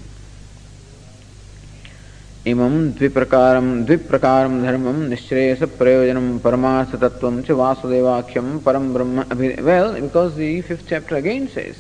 इमं 2.48 2.74
द्विप्रकारं 2.98 3.68
द्विप्रकारं 3.86 4.62
धर्मं, 4.64 4.98
निःश्रेयस 5.10 5.62
प्रयोजनं 5.78 6.28
परमार्थतत्त्वं 6.46 7.42
च 7.42 7.52
वासुदेवाख्यं 7.60 8.58
परं 8.66 8.92
ब्रह्म 8.94 9.24
अभि 9.34 9.48
well 9.68 9.96
the 10.38 10.50
fifth 10.68 10.90
chapter 10.90 11.18
again 11.18 11.48
says 11.56 11.80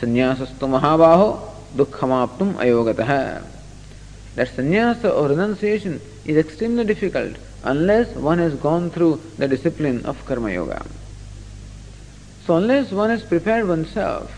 संन्यासस्तु 0.00 0.66
महाबाहो, 0.74 1.28
दुःखमाप्तुम् 1.76 2.52
अयोगतः. 2.64 3.12
That 4.36 4.52
sannyasa 4.58 5.04
or 5.06 5.30
renunciation 5.30 5.98
is 6.28 6.38
extremely 6.44 6.84
difficult 6.92 7.38
unless 7.72 8.16
one 8.26 8.40
has 8.40 8.60
gone 8.66 8.90
through 8.92 9.08
the 9.40 9.48
discipline 9.54 10.04
of 10.12 10.26
karmayoga 10.28 10.70
so 12.44 12.54
unless 12.60 12.92
one 12.92 13.14
is 13.16 13.28
prepared 13.32 13.66
oneself 13.96 14.36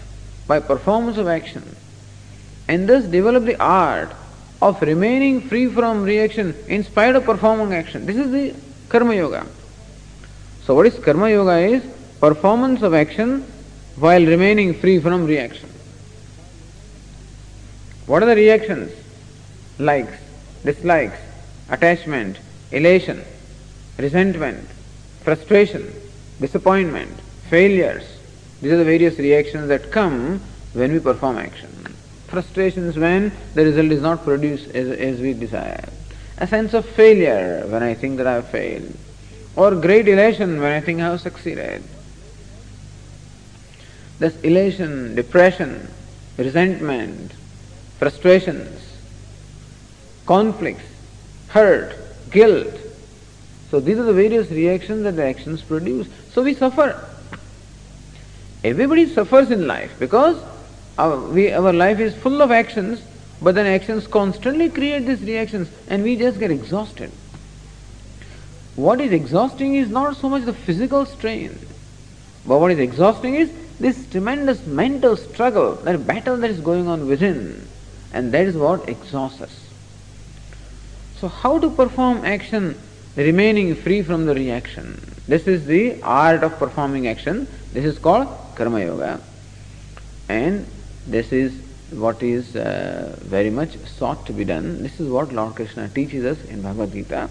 by 0.48 0.60
performance 0.70 1.18
of 1.18 1.34
action 1.36 1.68
and 2.68 2.90
thus 2.90 3.10
develop 3.10 3.46
the 3.50 3.54
art 3.74 4.19
of 4.62 4.81
remaining 4.83 5.40
free 5.40 5.66
from 5.66 6.03
reaction 6.03 6.55
in 6.68 6.85
spite 6.85 7.16
of 7.16 7.25
performing 7.25 7.73
action. 7.75 8.07
This 8.07 8.16
is 8.16 8.31
the 8.31 8.55
karma 8.88 9.14
yoga. 9.14 9.46
So 10.64 10.75
what 10.75 10.87
is 10.87 10.99
karma 10.99 11.31
yoga 11.31 11.59
is 11.59 11.83
performance 12.20 12.83
of 12.83 12.94
action 12.94 13.44
while 13.96 14.25
remaining 14.25 14.75
free 14.75 15.01
from 15.01 15.25
reaction. 15.25 15.68
What 18.07 18.23
are 18.23 18.27
the 18.27 18.37
reactions? 18.37 18.92
Likes, 19.79 20.18
dislikes, 20.64 21.18
attachment, 21.70 22.38
elation, 22.70 23.25
resentment, 23.99 24.68
frustration, 25.23 25.92
disappointment, 26.40 27.11
failures. 27.49 28.05
These 28.61 28.73
are 28.73 28.77
the 28.77 28.85
various 28.85 29.18
reactions 29.18 29.68
that 29.68 29.90
come 29.90 30.40
when 30.75 30.92
we 30.92 31.01
perform 31.01 31.38
action. 31.38 31.89
Frustrations 32.30 32.96
when 32.96 33.32
the 33.54 33.64
result 33.64 33.90
is 33.90 34.00
not 34.00 34.22
produced 34.22 34.68
as, 34.68 34.88
as 34.88 35.20
we 35.20 35.34
desire. 35.34 35.88
A 36.38 36.46
sense 36.46 36.74
of 36.74 36.86
failure 36.86 37.64
when 37.66 37.82
I 37.82 37.94
think 37.94 38.18
that 38.18 38.26
I 38.26 38.34
have 38.34 38.48
failed. 38.48 38.96
Or 39.56 39.74
great 39.74 40.06
elation 40.06 40.60
when 40.60 40.72
I 40.72 40.80
think 40.80 41.00
I 41.00 41.06
have 41.06 41.20
succeeded. 41.20 41.82
This 44.20 44.40
elation, 44.42 45.16
depression, 45.16 45.88
resentment, 46.38 47.32
frustrations, 47.98 48.80
conflicts, 50.24 50.84
hurt, 51.48 51.96
guilt. 52.30 52.74
So 53.72 53.80
these 53.80 53.98
are 53.98 54.04
the 54.04 54.12
various 54.12 54.50
reactions 54.50 55.02
that 55.02 55.16
the 55.16 55.24
actions 55.24 55.62
produce. 55.62 56.06
So 56.32 56.42
we 56.42 56.54
suffer. 56.54 57.04
Everybody 58.62 59.06
suffers 59.06 59.50
in 59.50 59.66
life 59.66 59.98
because 59.98 60.40
our, 61.00 61.16
we, 61.18 61.50
our 61.52 61.72
life 61.72 61.98
is 61.98 62.14
full 62.14 62.42
of 62.42 62.50
actions, 62.50 63.00
but 63.40 63.54
then 63.54 63.66
actions 63.66 64.06
constantly 64.06 64.68
create 64.68 65.06
these 65.06 65.22
reactions 65.22 65.70
and 65.88 66.02
we 66.02 66.16
just 66.16 66.38
get 66.38 66.50
exhausted. 66.50 67.10
What 68.76 69.00
is 69.00 69.12
exhausting 69.12 69.74
is 69.76 69.88
not 69.88 70.16
so 70.16 70.28
much 70.28 70.44
the 70.44 70.52
physical 70.52 71.06
strain, 71.06 71.58
but 72.46 72.58
what 72.58 72.70
is 72.70 72.78
exhausting 72.78 73.34
is 73.34 73.50
this 73.78 74.06
tremendous 74.10 74.66
mental 74.66 75.16
struggle, 75.16 75.74
that 75.86 76.06
battle 76.06 76.36
that 76.36 76.50
is 76.50 76.60
going 76.60 76.86
on 76.86 77.06
within, 77.06 77.66
and 78.12 78.32
that 78.32 78.46
is 78.46 78.56
what 78.56 78.88
exhausts 78.88 79.40
us. 79.40 79.68
So, 81.18 81.28
how 81.28 81.58
to 81.58 81.70
perform 81.70 82.24
action 82.24 82.78
remaining 83.16 83.74
free 83.74 84.02
from 84.02 84.26
the 84.26 84.34
reaction? 84.34 85.00
This 85.26 85.46
is 85.46 85.66
the 85.66 86.02
art 86.02 86.42
of 86.42 86.58
performing 86.58 87.06
action. 87.08 87.46
This 87.72 87.84
is 87.84 87.98
called 87.98 88.28
Karma 88.54 88.80
Yoga. 88.80 89.20
And 90.28 90.66
this 91.06 91.32
is 91.32 91.52
what 91.90 92.22
is 92.22 92.54
uh, 92.54 93.16
very 93.20 93.50
much 93.50 93.76
sought 93.78 94.26
to 94.26 94.32
be 94.32 94.44
done. 94.44 94.82
This 94.82 95.00
is 95.00 95.08
what 95.08 95.32
Lord 95.32 95.54
Krishna 95.56 95.88
teaches 95.88 96.24
us 96.24 96.44
in 96.48 96.62
Bhagavad 96.62 96.92
Gita. 96.92 97.28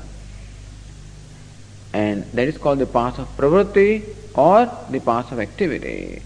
And 1.93 2.23
that 2.33 2.47
is 2.47 2.57
called 2.57 2.79
the 2.79 2.85
path 2.85 3.19
of 3.19 3.27
pravritti 3.37 4.03
or 4.35 4.69
the 4.89 4.99
path 4.99 5.31
of 5.31 5.39
activity. 5.39 6.21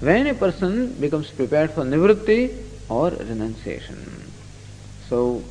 When 0.00 0.26
a 0.26 0.34
person 0.34 0.92
becomes 1.00 1.30
prepared 1.30 1.72
for 1.72 1.82
nivritti 1.84 2.56
or 2.88 3.10
renunciation. 3.10 4.30
So, 5.08 5.42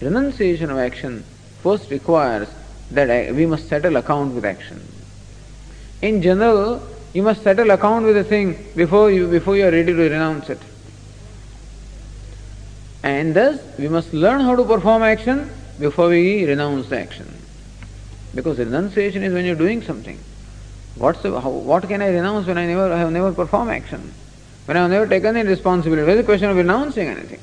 renunciation 0.00 0.70
of 0.70 0.78
action 0.78 1.24
first 1.62 1.90
requires 1.90 2.48
that 2.90 3.34
we 3.34 3.46
must 3.46 3.68
settle 3.68 3.96
account 3.96 4.34
with 4.34 4.44
action. 4.44 4.86
In 6.02 6.20
general, 6.20 6.86
you 7.14 7.22
must 7.22 7.42
settle 7.42 7.70
account 7.70 8.04
with 8.04 8.16
a 8.16 8.24
thing 8.24 8.58
before 8.76 9.10
you 9.10 9.28
before 9.28 9.56
you 9.56 9.66
are 9.66 9.70
ready 9.70 9.92
to 9.92 10.08
renounce 10.10 10.50
it. 10.50 10.58
And 13.04 13.36
thus, 13.36 13.60
we 13.78 13.86
must 13.86 14.14
learn 14.14 14.40
how 14.40 14.56
to 14.56 14.64
perform 14.64 15.02
action 15.02 15.50
before 15.78 16.08
we 16.08 16.46
renounce 16.46 16.88
the 16.88 16.98
action. 16.98 17.26
Because 18.34 18.58
renunciation 18.58 19.22
is 19.22 19.34
when 19.34 19.44
you're 19.44 19.54
doing 19.54 19.82
something. 19.82 20.18
What's 20.94 21.20
the, 21.20 21.38
how, 21.38 21.50
what 21.50 21.86
can 21.86 22.00
I 22.00 22.08
renounce 22.08 22.46
when 22.46 22.56
I 22.56 22.66
never 22.66 22.90
I 22.90 22.98
have 22.98 23.12
never 23.12 23.30
performed 23.30 23.72
action? 23.72 24.14
When 24.64 24.78
I 24.78 24.80
have 24.80 24.90
never 24.90 25.06
taken 25.06 25.36
any 25.36 25.46
responsibility? 25.46 26.02
Where 26.02 26.16
is 26.16 26.22
the 26.22 26.24
question 26.24 26.48
of 26.48 26.56
renouncing 26.56 27.06
anything? 27.08 27.40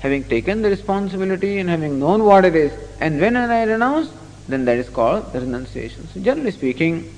Having 0.00 0.24
taken 0.24 0.62
the 0.62 0.70
responsibility 0.70 1.60
and 1.60 1.68
having 1.68 2.00
known 2.00 2.24
what 2.24 2.44
it 2.44 2.56
is, 2.56 2.72
and 2.98 3.20
when 3.20 3.36
I 3.36 3.62
renounce, 3.62 4.10
then 4.48 4.64
that 4.64 4.78
is 4.78 4.88
called 4.88 5.32
the 5.32 5.42
renunciation. 5.42 6.08
So 6.08 6.18
generally 6.20 6.50
speaking, 6.50 7.14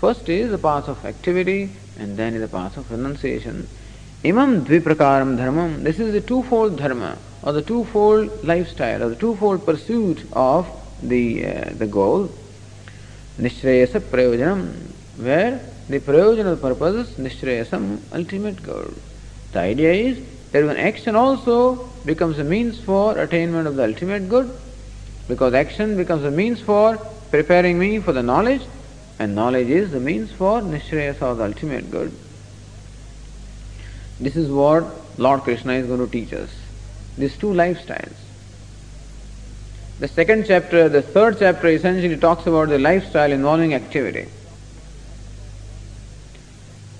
first 0.00 0.30
is 0.30 0.50
the 0.50 0.56
path 0.56 0.88
of 0.88 1.04
activity 1.04 1.72
and 1.98 2.16
then 2.16 2.32
is 2.32 2.40
the 2.40 2.48
path 2.48 2.78
of 2.78 2.90
renunciation. 2.90 3.68
Imam 4.26 4.64
dviprakaram 4.64 5.36
dharmam, 5.36 5.82
this 5.82 6.00
is 6.00 6.14
the 6.14 6.20
twofold 6.22 6.78
dharma 6.78 7.18
or 7.42 7.52
the 7.52 7.60
twofold 7.60 8.42
lifestyle 8.42 9.02
or 9.02 9.10
the 9.10 9.16
twofold 9.16 9.66
pursuit 9.66 10.24
of 10.32 10.66
the, 11.02 11.44
uh, 11.44 11.70
the 11.74 11.86
goal. 11.86 12.30
Nishreyasa 13.38 14.00
prayojanam, 14.00 14.72
where 15.18 15.60
the 15.90 16.00
prayojanal 16.00 16.58
purpose 16.58 17.06
is 17.06 17.18
nishreyasam, 17.18 17.98
ultimate 18.14 18.62
goal. 18.62 18.94
The 19.52 19.60
idea 19.60 19.92
is 19.92 20.26
that 20.52 20.64
when 20.64 20.78
action 20.78 21.16
also 21.16 21.90
becomes 22.06 22.38
a 22.38 22.44
means 22.44 22.80
for 22.80 23.18
attainment 23.18 23.66
of 23.66 23.76
the 23.76 23.84
ultimate 23.84 24.30
good, 24.30 24.50
because 25.28 25.52
action 25.52 25.98
becomes 25.98 26.24
a 26.24 26.30
means 26.30 26.62
for 26.62 26.96
preparing 27.30 27.78
me 27.78 27.98
for 27.98 28.12
the 28.12 28.22
knowledge, 28.22 28.62
and 29.18 29.34
knowledge 29.34 29.68
is 29.68 29.90
the 29.90 30.00
means 30.00 30.32
for 30.32 30.62
nishreyasa 30.62 31.36
the 31.36 31.44
ultimate 31.44 31.90
good. 31.90 32.10
This 34.20 34.36
is 34.36 34.48
what 34.50 34.84
Lord 35.18 35.42
Krishna 35.42 35.74
is 35.74 35.86
going 35.86 36.00
to 36.00 36.10
teach 36.10 36.32
us. 36.32 36.50
These 37.18 37.36
two 37.36 37.48
lifestyles. 37.48 38.14
The 39.98 40.08
second 40.08 40.46
chapter, 40.46 40.88
the 40.88 41.02
third 41.02 41.38
chapter 41.38 41.68
essentially 41.68 42.16
talks 42.16 42.46
about 42.46 42.68
the 42.68 42.78
lifestyle 42.78 43.30
involving 43.30 43.74
activity. 43.74 44.28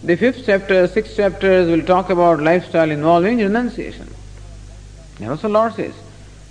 The 0.04 0.16
fifth 0.16 0.42
chapter, 0.46 0.86
sixth 0.86 1.16
chapters 1.16 1.68
will 1.68 1.84
talk 1.84 2.10
about 2.10 2.40
lifestyle 2.40 2.90
involving 2.90 3.38
renunciation. 3.38 4.08
And 5.18 5.30
also 5.30 5.48
Lord 5.48 5.74
says, 5.74 5.94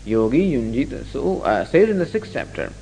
Yogi 0.05 0.53
Yunjita. 0.53 1.05
So 1.05 1.41
uh, 1.41 1.65
says 1.65 1.89
in 1.89 1.99
the 1.99 2.05
sixth 2.05 2.31
chapter, 2.33 2.73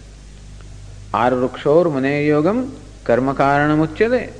Arvrukshor 1.13 1.91
Mane 1.93 2.25
Yogam 2.27 2.71
Karma 3.03 3.35
Karanamuchyade 3.35 4.31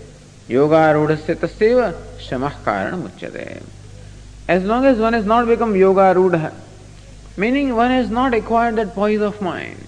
Yogarudhasya 0.48 1.36
Tasyeva 1.36 2.11
Shamah 2.22 2.52
Karanamuchyade. 2.64 3.64
As 4.48 4.64
long 4.64 4.86
as 4.86 4.98
one 5.00 5.14
has 5.14 5.26
not 5.26 5.48
become 5.48 5.76
Yoga 5.76 6.14
Rudha, 6.16 6.54
meaning 7.38 7.76
one 7.76 7.92
has 7.92 8.10
not 8.10 8.34
acquired 8.34 8.76
that 8.76 8.94
poise 8.94 9.22
of 9.22 9.42
mind, 9.42 9.84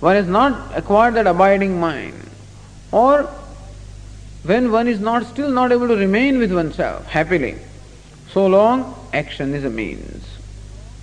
one 0.00 0.16
has 0.16 0.26
not 0.26 0.76
acquired 0.76 1.14
that 1.14 1.26
abiding 1.26 1.80
mind, 1.80 2.14
or 2.92 3.28
when 4.42 4.70
one 4.70 4.86
is 4.86 5.00
not 5.00 5.26
still 5.26 5.50
not 5.50 5.72
able 5.72 5.88
to 5.88 5.96
remain 5.96 6.38
with 6.38 6.52
oneself 6.52 7.06
happily, 7.06 7.56
so 8.32 8.46
long 8.46 8.94
action 9.12 9.54
is 9.54 9.64
a 9.64 9.70
means. 9.70 10.24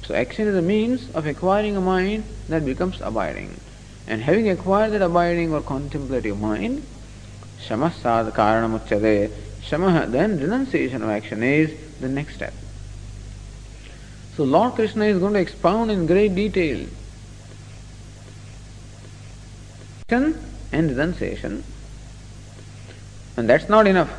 So 0.03 0.13
action 0.13 0.47
is 0.47 0.55
a 0.55 0.61
means 0.61 1.09
of 1.11 1.25
acquiring 1.25 1.75
a 1.75 1.81
mind 1.81 2.25
that 2.49 2.65
becomes 2.65 3.01
abiding. 3.01 3.59
And 4.05 4.21
having 4.21 4.49
acquired 4.49 4.91
that 4.91 5.01
abiding 5.01 5.53
or 5.53 5.61
contemplative 5.61 6.39
mind, 6.39 6.85
Shama 7.59 7.91
sad 7.91 8.33
karanamuchyade, 9.69 9.69
Shama 9.69 10.07
then 10.07 10.39
renunciation 10.39 11.03
of 11.03 11.09
action 11.09 11.43
is 11.43 11.73
the 11.99 12.09
next 12.09 12.35
step. 12.35 12.53
So 14.35 14.43
Lord 14.43 14.73
Krishna 14.73 15.05
is 15.05 15.19
going 15.19 15.33
to 15.33 15.39
expound 15.39 15.91
in 15.91 16.05
great 16.05 16.35
detail 16.35 16.87
action 20.13 20.37
and 20.71 20.89
renunciation. 20.89 21.63
And 23.37 23.49
that's 23.49 23.69
not 23.69 23.87
enough. 23.87 24.11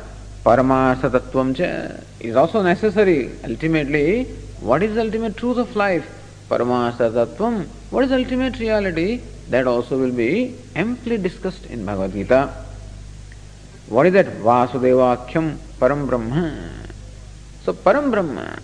Paramartha 0.43 1.09
tattvam 1.09 1.55
cha 1.55 2.01
is 2.19 2.35
also 2.35 2.61
necessary. 2.61 3.31
Ultimately, 3.43 4.25
what 4.59 4.83
is 4.83 4.95
the 4.95 5.01
ultimate 5.01 5.37
truth 5.37 5.57
of 5.57 5.75
life? 5.75 6.05
Paramartha 6.49 7.11
tattvam. 7.11 7.67
What 7.91 8.05
is 8.05 8.11
ultimate 8.11 8.59
reality? 8.59 9.21
That 9.49 9.67
also 9.67 9.97
will 9.97 10.11
be 10.11 10.55
amply 10.75 11.17
discussed 11.17 11.65
in 11.67 11.85
Bhagavad 11.85 12.13
Gita. 12.13 12.64
What 13.87 14.07
is 14.07 14.13
that? 14.13 14.25
Vasudevakhyam 14.25 15.57
Param 15.79 16.07
Brahma. 16.07 16.71
So 17.63 17.73
Param 17.73 18.11
Brahma 18.11 18.59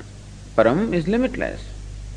Param 0.56 0.94
is 0.94 1.08
limitless. 1.08 1.62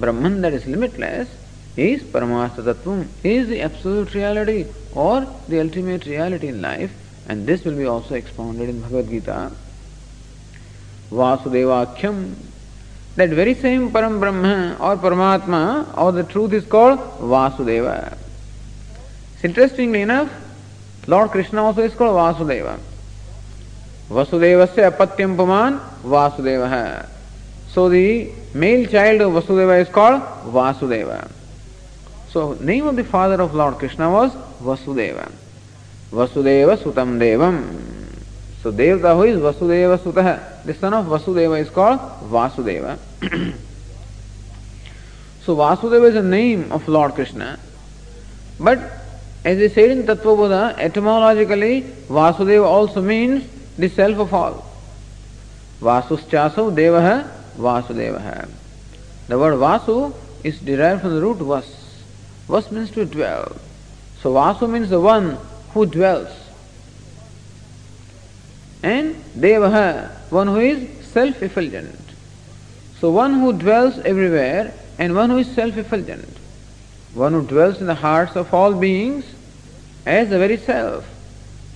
Brahman 0.01 0.41
that 0.41 0.53
is 0.53 0.67
limitless 0.67 1.29
is 1.77 2.03
Paramartha 2.03 2.63
Tattvam, 2.63 3.07
is 3.23 3.49
the 3.49 3.61
absolute 3.61 4.15
reality 4.15 4.67
or 4.93 5.27
the 5.49 5.61
ultimate 5.61 6.07
reality 6.07 6.49
in 6.49 6.63
life, 6.63 6.93
and 7.29 7.47
this 7.47 7.65
will 7.65 7.77
be 7.77 7.85
also 7.85 8.15
expounded 8.15 8.69
in 8.69 8.81
Bhagavad 8.81 9.09
Gita. 9.09 9.53
Vasudevakhyam, 11.11 12.35
that 13.17 13.31
very 13.31 13.55
same 13.55 13.91
Param 13.91 14.19
Brahma 14.19 14.77
or 14.81 14.97
Paramatma 14.97 15.97
or 15.99 16.13
the 16.13 16.25
truth 16.25 16.53
is 16.53 16.65
called 16.65 16.99
Vasudeva. 17.19 18.17
Interestingly 19.43 20.01
enough, 20.01 20.33
Lord 21.07 21.31
Krishna 21.31 21.63
also 21.63 21.83
is 21.83 21.95
called 21.95 22.17
Vasudeva. 22.17 22.79
Vasudeva 24.11 24.65
से 24.67 24.83
अपत्यम 24.85 25.37
पुमान 25.37 25.81
वासुदेव। 26.05 26.65
है 26.67 26.87
so 27.75 27.89
the 27.91 28.07
male 28.57 28.85
child 28.87 29.23
Vasudeva 29.37 29.73
is 29.75 29.91
called 29.91 30.23
Vasudeva 30.55 31.11
so 32.33 32.43
name 32.63 32.89
of 32.89 32.95
the 32.97 33.03
father 33.13 33.41
of 33.41 33.57
lord 33.57 33.79
Krishna 33.79 34.09
was 34.09 34.33
Vasudeva 34.63 35.21
Vasudeva 36.15 36.75
सुतम 36.77 37.19
देवम 37.19 37.59
so 38.63 38.71
देवता 38.73 39.11
हुई 39.11 39.33
वसुदेव 39.43 39.97
सुत 40.05 40.19
the 40.67 40.75
son 40.81 40.95
of 40.95 41.07
Vasudeva 41.07 41.57
is 41.57 41.71
called 41.75 42.01
Vasudeva 42.33 42.87
so 45.47 45.55
Vasudeva 45.57 46.07
is 46.07 46.17
a 46.17 46.23
name 46.23 46.65
of 46.73 46.91
lord 46.91 47.15
Krishna 47.15 47.57
but 48.61 48.79
as 49.47 49.63
I 49.63 49.69
said 49.69 49.91
in 49.91 50.03
Tattvabodh 50.07 50.53
etymologically 50.81 51.83
Vasudeva 52.11 52.67
also 52.67 53.01
means 53.03 53.43
the 53.77 53.89
self 53.89 54.19
of 54.19 54.35
all. 54.35 54.67
Vasuschasav 55.81 56.75
Devaha 56.75 57.29
Vasudeva. 57.57 58.49
The 59.29 59.39
word 59.39 59.55
Vasu 59.55 60.15
is 60.43 60.61
derived 60.61 61.03
from 61.03 61.15
the 61.15 61.21
root 61.21 61.39
Vas. 61.39 62.03
Vas 62.49 62.71
means 62.71 62.91
to 62.93 63.05
dwell. 63.05 63.57
So 64.21 64.35
Vasu 64.35 64.71
means 64.71 64.91
the 64.91 65.01
one 65.01 65.39
who 65.73 65.87
dwells. 65.87 66.29
And 68.83 69.17
Devaha, 69.37 70.11
one 70.31 70.49
who 70.49 70.61
is 70.61 71.07
self 71.07 71.43
effulgent. 71.43 71.99
So 73.01 73.11
one 73.11 73.41
who 73.41 73.53
dwells 73.53 73.99
everywhere 73.99 74.75
and 74.99 75.15
one 75.15 75.31
who 75.31 75.39
is 75.39 75.51
self 75.51 75.77
effulgent. 75.77 76.39
One 77.15 77.33
who 77.33 77.47
dwells 77.47 77.81
in 77.81 77.87
the 77.87 77.95
hearts 77.95 78.37
of 78.37 78.53
all 78.53 78.75
beings 78.75 79.25
as 80.07 80.31
the 80.31 80.39
very 80.39 80.57
self 80.57 81.07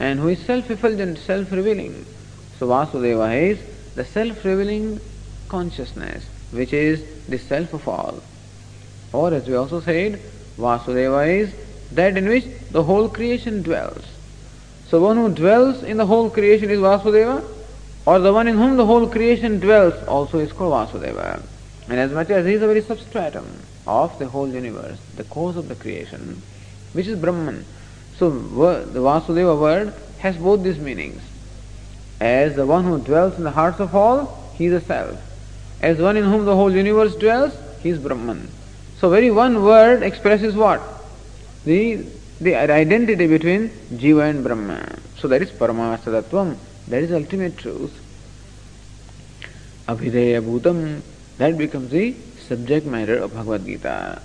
and 0.01 0.21
who 0.21 0.29
is 0.29 0.39
self 0.41 0.71
effulgent, 0.71 1.19
self 1.19 1.51
revealing. 1.53 2.07
So 2.59 2.69
Vasudeva 2.69 3.51
is 3.51 3.59
the 3.95 4.05
self 4.05 4.45
revealing 4.45 5.01
consciousness, 5.49 6.25
which 6.51 6.73
is 6.73 7.05
the 7.27 7.39
self 7.39 7.73
of 7.75 7.89
all. 7.89 8.23
Or 9.13 9.33
as 9.33 9.47
we 9.47 9.55
also 9.55 9.81
said, 9.81 10.21
Vasudeva 10.57 11.27
is 11.29 11.55
that 11.93 12.17
in 12.17 12.29
which 12.29 12.45
the 12.71 12.83
whole 12.83 13.09
creation 13.09 13.63
dwells. 13.63 14.05
So 14.89 15.01
one 15.01 15.17
who 15.17 15.29
dwells 15.29 15.83
in 15.83 15.97
the 15.97 16.07
whole 16.07 16.31
creation 16.31 16.71
is 16.71 16.79
Vasudeva, 16.79 17.45
or 18.07 18.19
the 18.19 18.33
one 18.33 18.49
in 18.49 18.57
whom 18.57 18.77
the 18.77 18.87
whole 18.87 19.07
creation 19.09 19.61
dwells 19.61 19.95
also 20.07 20.39
is 20.39 20.53
called 20.53 20.73
Vasudeva. 20.73 21.43
And 21.89 21.99
as 21.99 22.13
much 22.13 22.31
as 22.31 22.47
he 22.47 22.55
is 22.55 22.63
a 22.63 22.67
very 22.67 22.83
substratum 22.83 23.47
of 23.87 24.19
the 24.19 24.29
whole 24.29 24.49
universe, 24.49 24.99
the 25.17 25.25
cause 25.25 25.57
of 25.57 25.69
the 25.69 25.75
creation, 25.75 26.43
which 26.93 27.07
is 27.07 27.19
Brahman. 27.19 27.65
So 28.19 28.31
the 28.31 29.01
Vasudeva 29.01 29.59
word 29.59 29.95
has 30.19 30.37
both 30.37 30.63
these 30.63 30.79
meanings. 30.79 31.23
As 32.21 32.57
the 32.57 32.67
one 32.67 32.85
who 32.85 32.99
dwells 32.99 33.37
in 33.39 33.45
the 33.45 33.53
hearts 33.53 33.79
of 33.79 33.95
all, 33.95 34.53
he 34.57 34.67
is 34.67 34.73
a 34.73 34.81
self. 34.85 35.21
As 35.81 35.99
one 35.99 36.17
in 36.17 36.25
whom 36.25 36.45
the 36.45 36.57
whole 36.57 36.73
universe 36.73 37.15
dwells, 37.15 37.57
he 37.81 37.91
is 37.91 37.99
Brahman. 37.99 38.49
So 38.99 39.09
very 39.09 39.31
one 39.31 39.63
word 39.63 40.03
expresses 40.03 40.57
what? 40.57 40.83
The, 41.65 42.05
the 42.41 42.57
identity 42.57 43.29
between 43.29 43.69
Jiva 43.93 44.29
and 44.29 44.43
Brahman. 44.43 45.01
So 45.19 45.29
that 45.29 45.41
is 45.41 45.51
Paramartha 45.51 46.57
that 46.89 47.03
is 47.03 47.13
ultimate 47.13 47.57
truth. 47.57 47.93
Abhideya 49.87 50.43
Bhutam, 50.43 51.03
that 51.37 51.57
becomes 51.57 51.91
the 51.91 52.17
subject 52.49 52.87
matter 52.87 53.19
of 53.19 53.35
Bhagavad 53.35 53.65
Gita. 53.65 54.23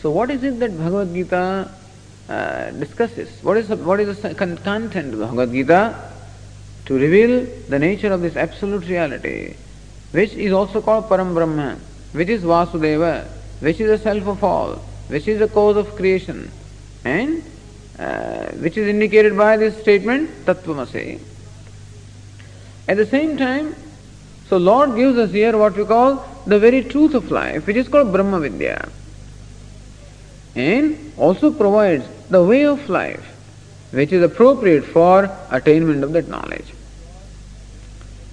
So 0.00 0.10
what 0.10 0.30
is 0.30 0.44
it 0.44 0.60
that 0.60 0.76
Bhagavad 0.76 1.12
Gita 1.12 1.70
uh, 2.28 2.70
discusses? 2.70 3.28
What 3.42 3.56
is, 3.56 3.68
what 3.68 4.00
is 4.00 4.20
the 4.20 4.34
content 4.34 4.96
of 4.96 5.18
the 5.18 5.26
Bhagavad 5.26 5.52
Gita? 5.52 6.12
To 6.86 6.94
reveal 6.94 7.46
the 7.68 7.78
nature 7.78 8.12
of 8.12 8.20
this 8.20 8.36
absolute 8.36 8.86
reality, 8.86 9.56
which 10.12 10.34
is 10.34 10.52
also 10.52 10.82
called 10.82 11.08
Param 11.08 11.32
Brahma, 11.34 11.78
which 12.12 12.28
is 12.28 12.42
Vasudeva, 12.42 13.26
which 13.60 13.80
is 13.80 13.88
the 13.88 13.98
self 13.98 14.26
of 14.26 14.44
all, 14.44 14.74
which 15.08 15.26
is 15.26 15.38
the 15.38 15.48
cause 15.48 15.76
of 15.76 15.96
creation, 15.96 16.50
and 17.04 17.42
uh, 17.98 18.46
which 18.52 18.76
is 18.76 18.86
indicated 18.88 19.36
by 19.36 19.56
this 19.56 19.80
statement, 19.80 20.30
Tattvamasi. 20.44 21.20
At 22.86 22.98
the 22.98 23.06
same 23.06 23.38
time, 23.38 23.74
so 24.48 24.58
Lord 24.58 24.94
gives 24.94 25.16
us 25.16 25.30
here 25.30 25.56
what 25.56 25.76
we 25.76 25.84
call 25.84 26.26
the 26.46 26.58
very 26.58 26.84
truth 26.84 27.14
of 27.14 27.30
life, 27.30 27.66
which 27.66 27.76
is 27.76 27.88
called 27.88 28.12
Brahma 28.12 28.40
Vidya, 28.40 28.88
and 30.54 31.12
also 31.16 31.50
provides 31.50 32.04
the 32.30 32.42
way 32.42 32.64
of 32.64 32.88
life, 32.88 33.24
which 33.90 34.12
is 34.12 34.22
appropriate 34.22 34.84
for 34.84 35.30
attainment 35.50 36.02
of 36.02 36.12
that 36.12 36.28
knowledge. 36.28 36.72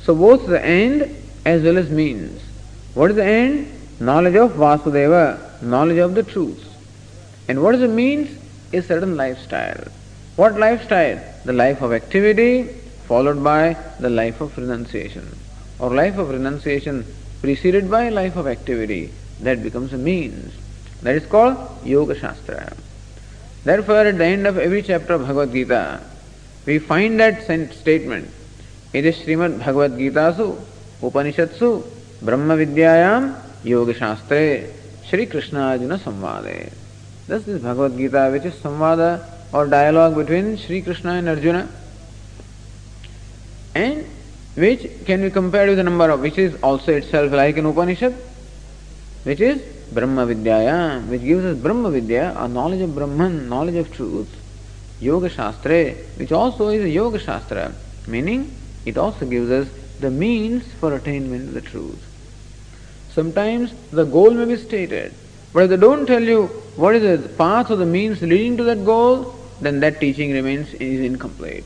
So 0.04 0.16
both 0.16 0.48
the 0.48 0.64
end 0.64 1.16
as 1.46 1.64
well 1.64 1.78
as 1.78 1.90
means. 1.90 2.42
What 2.94 3.12
is 3.12 3.18
the 3.18 3.26
end? 3.26 3.72
Knowledge 4.00 4.36
of 4.36 4.54
Vasudeva, 4.54 5.62
knowledge 5.62 5.98
of 6.00 6.16
the 6.16 6.24
truth. 6.24 6.68
And 7.48 7.62
what 7.62 7.76
is 7.76 7.82
the 7.82 7.88
means? 7.88 8.38
A 8.74 8.82
certain 8.82 9.16
lifestyle. 9.18 9.84
What 10.36 10.58
lifestyle? 10.58 11.22
The 11.46 11.54
life 11.54 11.82
of 11.82 11.94
activity 11.94 12.64
followed 13.08 13.44
by 13.44 13.76
the 14.00 14.10
life 14.10 14.42
of 14.42 14.58
renunciation. 14.58 15.28
Or 15.80 15.94
life 15.94 16.18
of 16.18 16.30
renunciation 16.30 17.06
preceded 17.42 17.92
by 17.92 18.10
life 18.10 18.36
of 18.36 18.48
activity. 18.48 19.12
That 19.42 19.62
becomes 19.64 19.94
a 19.94 19.98
means. 19.98 20.54
That 21.02 21.16
is 21.16 21.26
called 21.26 21.58
Yoga 21.84 22.18
Shastra. 22.18 22.74
Therefore, 23.64 24.08
at 24.08 24.18
the 24.18 24.26
end 24.26 24.48
of 24.48 24.58
every 24.58 24.82
chapter 24.82 25.14
of 25.14 25.22
Bhagavad 25.22 25.52
Gita, 25.52 26.02
we 26.66 26.80
find 26.80 27.20
that 27.20 27.44
statement. 27.44 28.30
It 28.92 29.06
is 29.06 29.18
Srimad 29.18 29.60
Bhagavad 29.60 29.98
Gita 29.98 30.34
su, 30.36 30.58
Upanishadsu, 31.02 31.86
Brahma 32.22 32.56
Vidyayam, 32.56 33.36
Yoga 33.64 33.94
Shastre, 33.94 34.72
Shri 35.06 35.28
Krishna 35.28 35.60
Arjuna 35.60 35.98
Samvade. 35.98 36.74
Thus, 37.28 37.44
this 37.44 37.62
Bhagavad 37.62 37.98
Gita, 37.98 38.30
which 38.32 38.46
is 38.46 38.56
Samvada 38.56 39.24
or 39.54 39.68
dialogue 39.68 40.16
between 40.16 40.58
Sri 40.58 40.82
Krishna 40.82 41.12
and 41.14 41.30
Arjuna, 41.30 41.70
and 43.76 44.06
which 44.56 44.88
can 45.06 45.22
be 45.22 45.30
compared 45.30 45.70
with 45.70 45.78
the 45.78 45.84
number 45.84 46.10
of, 46.10 46.20
which 46.20 46.38
is 46.38 46.62
also 46.62 46.94
itself 46.94 47.32
like 47.32 47.58
an 47.58 47.66
Upanishad, 47.66 48.14
which 49.24 49.40
is 49.40 49.62
Brahma 49.92 50.26
Vidyaya, 50.26 51.06
which 51.08 51.22
gives 51.22 51.44
us 51.44 51.58
Brahma 51.58 51.92
Vidya, 51.92 52.34
a 52.38 52.48
knowledge 52.48 52.82
of 52.82 52.96
Brahman, 52.96 53.50
knowledge 53.50 53.76
of 53.76 53.92
truth. 53.92 54.30
Yoga 55.02 55.30
Shastra, 55.30 55.92
which 56.16 56.32
also 56.32 56.70
is 56.70 56.86
a 56.86 56.90
Yoga 56.90 57.20
Shastra, 57.20 57.74
meaning 58.08 58.56
it 58.86 58.98
also 58.98 59.26
gives 59.26 59.52
us 59.52 59.68
the 60.00 60.10
means 60.10 60.64
for 60.80 60.96
attainment 60.96 61.50
of 61.50 61.54
the 61.54 61.62
truth. 61.62 62.02
Sometimes 63.12 63.74
the 63.92 64.06
goal 64.06 64.32
may 64.32 64.46
be 64.46 64.56
stated, 64.56 65.14
but 65.52 65.64
if 65.64 65.70
they 65.72 65.78
don't 65.78 66.06
tell 66.06 66.24
you 66.24 66.46
what 66.78 66.96
is 66.96 67.22
the 67.22 67.28
path 67.28 67.70
or 67.70 67.76
the 67.76 67.86
means 67.86 68.22
leading 68.22 68.56
to 68.58 68.64
that 68.64 68.86
goal, 68.86 69.36
then 69.60 69.82
that 69.82 70.00
teaching 70.00 70.32
remains 70.32 70.74
is 70.76 71.02
incomplete. 71.02 71.66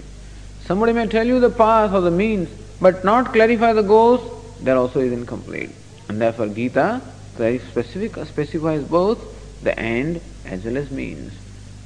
Somebody 0.66 0.94
may 0.94 1.06
tell 1.06 1.28
you 1.28 1.40
the 1.40 1.52
path 1.52 1.94
or 1.94 2.02
the 2.02 2.10
means, 2.10 2.50
but 2.82 3.04
not 3.04 3.34
clarify 3.34 3.74
the 3.74 3.84
goals, 3.84 4.22
that 4.64 4.76
also 4.76 5.00
is 5.00 5.14
incomplete. 5.14 5.70
And 6.10 6.20
therefore 6.20 6.48
Gita 6.48 7.02
very 7.37 7.59
specific 7.59 8.17
specifies 8.27 8.85
both 8.85 9.19
the 9.63 9.79
end 9.79 10.21
as 10.47 10.65
well 10.65 10.77
as 10.77 10.91
means. 10.91 11.33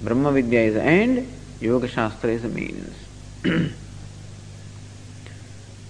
Brahma 0.03 0.33
Vidya 0.33 0.61
is 0.61 0.75
the 0.75 0.83
end, 0.83 1.33
Yoga 1.61 1.88
Shastra 1.88 2.31
is 2.31 2.42
the 2.42 2.49
means. 2.49 2.94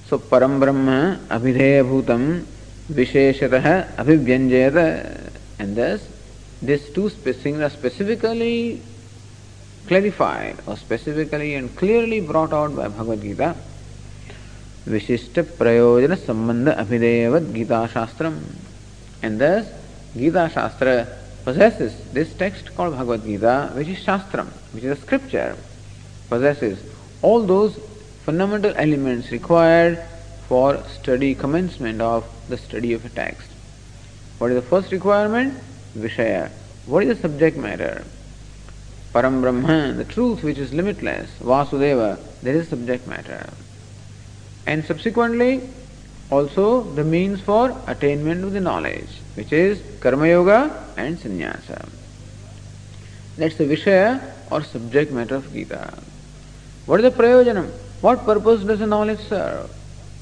so 0.06 0.18
Param 0.18 0.60
Brahma 0.60 1.20
Abhideya 1.28 1.84
Bhutam 1.84 2.44
Visheshatah 2.90 3.94
Abhivyanjayata 3.96 5.30
and 5.58 5.76
thus 5.76 6.06
these 6.60 6.90
two 6.90 7.08
things 7.08 7.60
are 7.60 7.70
specifically 7.70 8.80
clarified 9.86 10.56
or 10.66 10.76
specifically 10.76 11.54
and 11.54 11.76
clearly 11.76 12.20
brought 12.20 12.52
out 12.52 12.74
by 12.74 12.88
Bhagavad 12.88 13.22
Gita. 13.22 13.56
विशिष्ट 14.88 15.38
प्रयोजन 15.58 16.14
संबंध 16.26 16.68
अभिधेयवत 16.68 17.42
Gita 17.52 17.86
शास्त्रम 17.92 18.34
and 19.21 19.39
thus, 19.39 19.67
Gita 20.15 20.49
Shastra 20.53 21.07
possesses 21.43 21.93
this 22.13 22.33
text 22.33 22.75
called 22.75 22.93
Bhagavad 22.93 23.23
Gita, 23.23 23.71
which 23.73 23.87
is 23.87 23.97
Shastram, 23.97 24.47
which 24.71 24.83
is 24.83 24.97
a 24.97 25.01
scripture, 25.01 25.55
possesses 26.29 26.79
all 27.21 27.41
those 27.41 27.77
fundamental 28.25 28.73
elements 28.75 29.31
required 29.31 30.03
for 30.47 30.83
study 30.87 31.35
commencement 31.35 32.01
of 32.01 32.25
the 32.49 32.57
study 32.57 32.93
of 32.93 33.05
a 33.05 33.09
text. 33.09 33.49
What 34.37 34.51
is 34.51 34.55
the 34.55 34.69
first 34.69 34.91
requirement? 34.91 35.59
Vishaya. 35.97 36.49
What 36.85 37.03
is 37.03 37.17
the 37.17 37.21
subject 37.29 37.57
matter? 37.57 38.03
Param 39.13 39.41
Brahman, 39.41 39.97
the 39.97 40.05
truth 40.05 40.43
which 40.43 40.57
is 40.57 40.73
limitless, 40.73 41.29
Vasudeva, 41.39 42.19
there 42.41 42.55
is 42.55 42.67
subject 42.69 43.07
matter. 43.07 43.49
And 44.65 44.85
subsequently, 44.85 45.61
also 46.29 46.83
the 46.83 47.03
means 47.03 47.41
for 47.41 47.75
attainment 47.87 48.43
of 48.43 48.53
the 48.53 48.59
knowledge, 48.59 49.09
which 49.35 49.51
is 49.51 49.81
Karma 49.99 50.27
Yoga 50.27 50.85
and 50.95 51.17
Sannyasa. 51.17 51.87
That's 53.37 53.55
the 53.55 53.65
Vishaya 53.65 54.21
or 54.51 54.63
subject 54.63 55.11
matter 55.11 55.35
of 55.35 55.51
Gita. 55.53 55.93
What 56.85 56.99
is 56.99 57.11
the 57.11 57.23
Prayojanam? 57.23 57.69
What 58.01 58.25
purpose 58.25 58.63
does 58.63 58.79
the 58.79 58.87
knowledge 58.87 59.19
serve? 59.19 59.69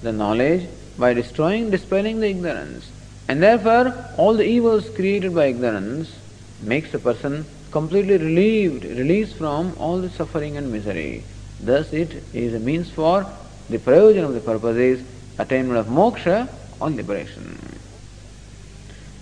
The 0.01 0.11
knowledge 0.11 0.67
by 0.97 1.13
destroying, 1.13 1.69
dispelling 1.69 2.19
the 2.19 2.29
ignorance. 2.29 2.89
And 3.27 3.41
therefore, 3.43 3.93
all 4.17 4.33
the 4.33 4.45
evils 4.45 4.89
created 4.89 5.35
by 5.35 5.47
ignorance 5.47 6.15
makes 6.61 6.93
a 6.93 6.99
person 6.99 7.45
completely 7.71 8.17
relieved, 8.17 8.83
released 8.83 9.35
from 9.35 9.73
all 9.77 9.99
the 9.99 10.09
suffering 10.09 10.57
and 10.57 10.71
misery. 10.71 11.23
Thus, 11.59 11.91
it 11.91 12.23
is 12.33 12.53
a 12.53 12.59
means 12.59 12.89
for 12.89 13.25
the 13.69 13.77
prayojan 13.77 14.23
of 14.23 14.33
the 14.33 14.39
purpose 14.39 14.77
is 14.77 15.03
attainment 15.37 15.79
of 15.79 15.87
moksha 15.87 16.49
or 16.79 16.89
liberation. 16.89 17.59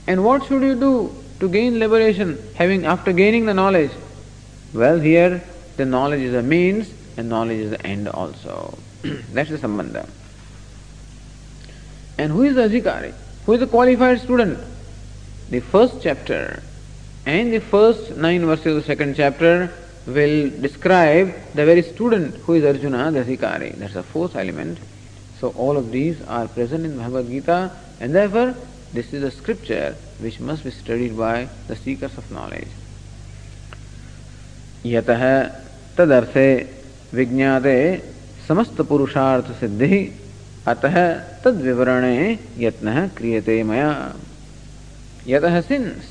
And 0.07 0.23
what 0.23 0.45
should 0.45 0.61
you 0.61 0.75
do 0.75 1.15
to 1.39 1.49
gain 1.49 1.79
liberation 1.79 2.37
having 2.55 2.85
after 2.85 3.11
gaining 3.11 3.45
the 3.45 3.53
knowledge? 3.53 3.91
Well 4.73 4.99
here 4.99 5.43
the 5.77 5.85
knowledge 5.85 6.21
is 6.21 6.33
a 6.33 6.41
means 6.43 6.93
and 7.17 7.29
knowledge 7.29 7.59
is 7.59 7.69
the 7.71 7.85
end 7.85 8.07
also. 8.07 8.77
That's 9.33 9.49
the 9.49 9.57
sambandha. 9.57 10.07
And 12.17 12.31
who 12.31 12.43
is 12.43 12.55
the 12.55 12.69
adhikari? 12.69 13.13
Who 13.45 13.53
is 13.53 13.59
the 13.59 13.67
qualified 13.67 14.21
student? 14.21 14.59
The 15.49 15.59
first 15.59 16.01
chapter 16.01 16.63
and 17.25 17.51
the 17.51 17.59
first 17.59 18.15
nine 18.17 18.45
verses 18.45 18.67
of 18.67 18.75
the 18.75 18.83
second 18.83 19.15
chapter 19.15 19.71
will 20.05 20.49
describe 20.61 21.33
the 21.53 21.65
very 21.65 21.81
student 21.81 22.35
who 22.35 22.53
is 22.53 22.63
Arjuna, 22.63 23.11
the 23.11 23.23
adhikari. 23.23 23.75
That's 23.75 23.93
the 23.93 24.03
fourth 24.03 24.35
element. 24.35 24.77
So 25.44 25.50
all 25.50 25.76
of 25.76 25.90
these 25.90 26.20
are 26.22 26.46
present 26.48 26.84
in 26.84 26.96
Bhagavad 26.96 27.28
Gita 27.28 27.70
and 28.00 28.14
therefore 28.14 28.54
this 28.92 29.12
is 29.12 29.22
a 29.22 29.30
scripture 29.30 29.96
which 30.18 30.40
must 30.40 30.64
be 30.64 30.70
studied 30.70 31.16
by 31.16 31.48
the 31.68 31.76
seekers 31.76 32.16
of 32.18 32.30
knowledge. 32.30 32.68
यतः 34.84 35.22
तदर्थे 35.96 36.48
विज्ञाते 37.14 37.78
समस्त 38.48 38.80
पुरुषार्थ 38.88 39.50
सिद्धि 39.60 39.98
अतः 40.68 40.96
तद 41.44 41.60
विवरणे 41.66 42.16
यत्न 42.58 43.06
क्रियते 43.16 43.62
मया 43.70 43.92
यतः 45.28 45.60
since 45.68 46.08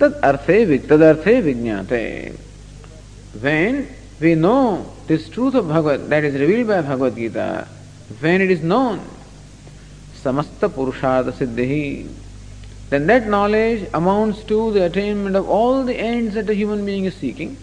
तद 0.00 0.20
अर्थे 0.30 0.78
तदर्थे 0.90 1.40
विज्ञाते 1.42 2.02
when 3.40 3.88
we 4.20 4.34
know 4.34 4.86
this 5.06 5.28
truth 5.28 5.54
of 5.54 5.68
Bhagavad 5.68 6.08
that 6.10 6.24
is 6.24 6.34
revealed 6.34 6.66
by 6.68 6.80
Bhagavad 6.82 7.16
Gita 7.16 7.66
when 8.19 8.41
it 8.41 8.49
is 8.49 8.61
known, 8.61 8.99
samasta 10.15 10.69
purushartha 10.69 11.31
siddhi. 11.31 12.07
Then 12.89 13.07
that 13.07 13.27
knowledge 13.27 13.89
amounts 13.93 14.43
to 14.45 14.71
the 14.71 14.85
attainment 14.85 15.35
of 15.35 15.49
all 15.49 15.83
the 15.83 15.95
ends 15.95 16.35
that 16.35 16.49
a 16.49 16.53
human 16.53 16.85
being 16.85 17.05
is 17.05 17.15
seeking. 17.15 17.57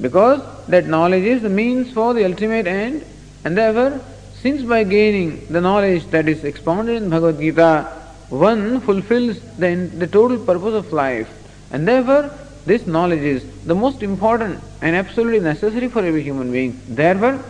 Because 0.00 0.40
that 0.68 0.86
knowledge 0.86 1.24
is 1.24 1.42
the 1.42 1.50
means 1.50 1.92
for 1.92 2.14
the 2.14 2.24
ultimate 2.24 2.66
end, 2.66 3.04
and 3.44 3.56
therefore, 3.56 4.00
since 4.40 4.62
by 4.62 4.84
gaining 4.84 5.46
the 5.48 5.60
knowledge 5.60 6.06
that 6.06 6.28
is 6.28 6.42
expounded 6.44 7.02
in 7.02 7.10
Bhagavad 7.10 7.38
Gita, 7.38 7.82
one 8.30 8.80
fulfills 8.80 9.40
the, 9.58 9.74
the 9.74 10.06
total 10.06 10.38
purpose 10.38 10.74
of 10.74 10.92
life, 10.92 11.28
and 11.70 11.86
therefore 11.86 12.30
this 12.64 12.86
knowledge 12.86 13.20
is 13.20 13.44
the 13.64 13.74
most 13.74 14.02
important 14.02 14.62
and 14.80 14.96
absolutely 14.96 15.40
necessary 15.40 15.88
for 15.88 16.02
every 16.02 16.22
human 16.22 16.50
being. 16.50 16.80
Therefore, 16.88 17.44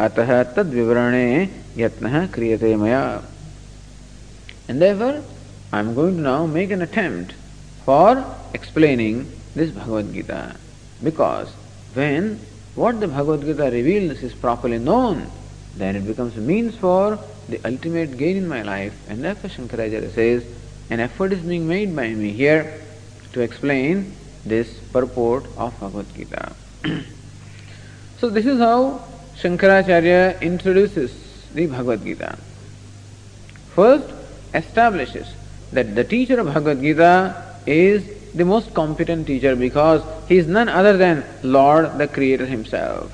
अतः 0.00 0.42
तद 0.54 0.72
विवरणे 0.74 1.48
यत्न 1.76 2.26
क्रियते 2.34 2.74
मया। 2.76 3.02
And 4.70 4.78
therefore 4.80 5.22
I 5.74 5.80
am 5.80 5.92
going 5.94 6.16
to 6.16 6.22
now 6.22 6.46
make 6.46 6.70
an 6.72 6.80
attempt 6.80 7.32
for 7.86 8.24
explaining 8.56 9.20
this 9.56 9.74
Bhagavad 9.76 10.04
because 11.04 11.48
when 11.98 12.36
what 12.76 12.94
the 12.94 13.04
Bhagavad 13.04 13.44
Gita 13.44 13.68
reveals 13.68 14.24
is 14.24 14.34
properly 14.40 14.78
known 14.78 15.22
then 15.78 15.96
it 15.96 16.02
becomes 16.02 16.36
means 16.48 16.78
for 16.80 17.16
the 17.50 17.58
ultimate 17.64 18.16
gain 18.16 18.36
in 18.36 18.46
my 18.48 18.62
life 18.64 19.10
and 19.10 19.22
therefore 19.22 19.50
Shankaracharya 19.50 20.40
an 20.92 21.00
effort 21.00 21.32
is 21.32 21.46
being 21.46 21.66
made 21.68 21.94
by 21.96 22.14
me 22.14 22.30
here 22.40 22.62
to 23.34 23.40
explain 23.40 24.06
this 24.48 24.66
purport 24.94 25.56
of 25.56 25.84
Bhagavad 25.84 26.16
Gita 26.16 26.52
so 28.20 28.30
this 28.30 28.46
is 28.46 28.60
how 28.62 28.90
Shankaracharya 29.42 30.40
introduces 30.40 31.12
the 31.52 31.66
Bhagavad 31.66 32.04
Gita. 32.04 32.38
First, 33.74 34.08
establishes 34.54 35.34
that 35.72 35.96
the 35.96 36.04
teacher 36.04 36.38
of 36.38 36.46
Bhagavad 36.46 36.80
Gita 36.80 37.56
is 37.66 38.08
the 38.34 38.44
most 38.44 38.72
competent 38.72 39.26
teacher 39.26 39.56
because 39.56 40.02
he 40.28 40.36
is 40.36 40.46
none 40.46 40.68
other 40.68 40.96
than 40.96 41.24
Lord 41.42 41.98
the 41.98 42.06
Creator 42.06 42.46
himself, 42.46 43.10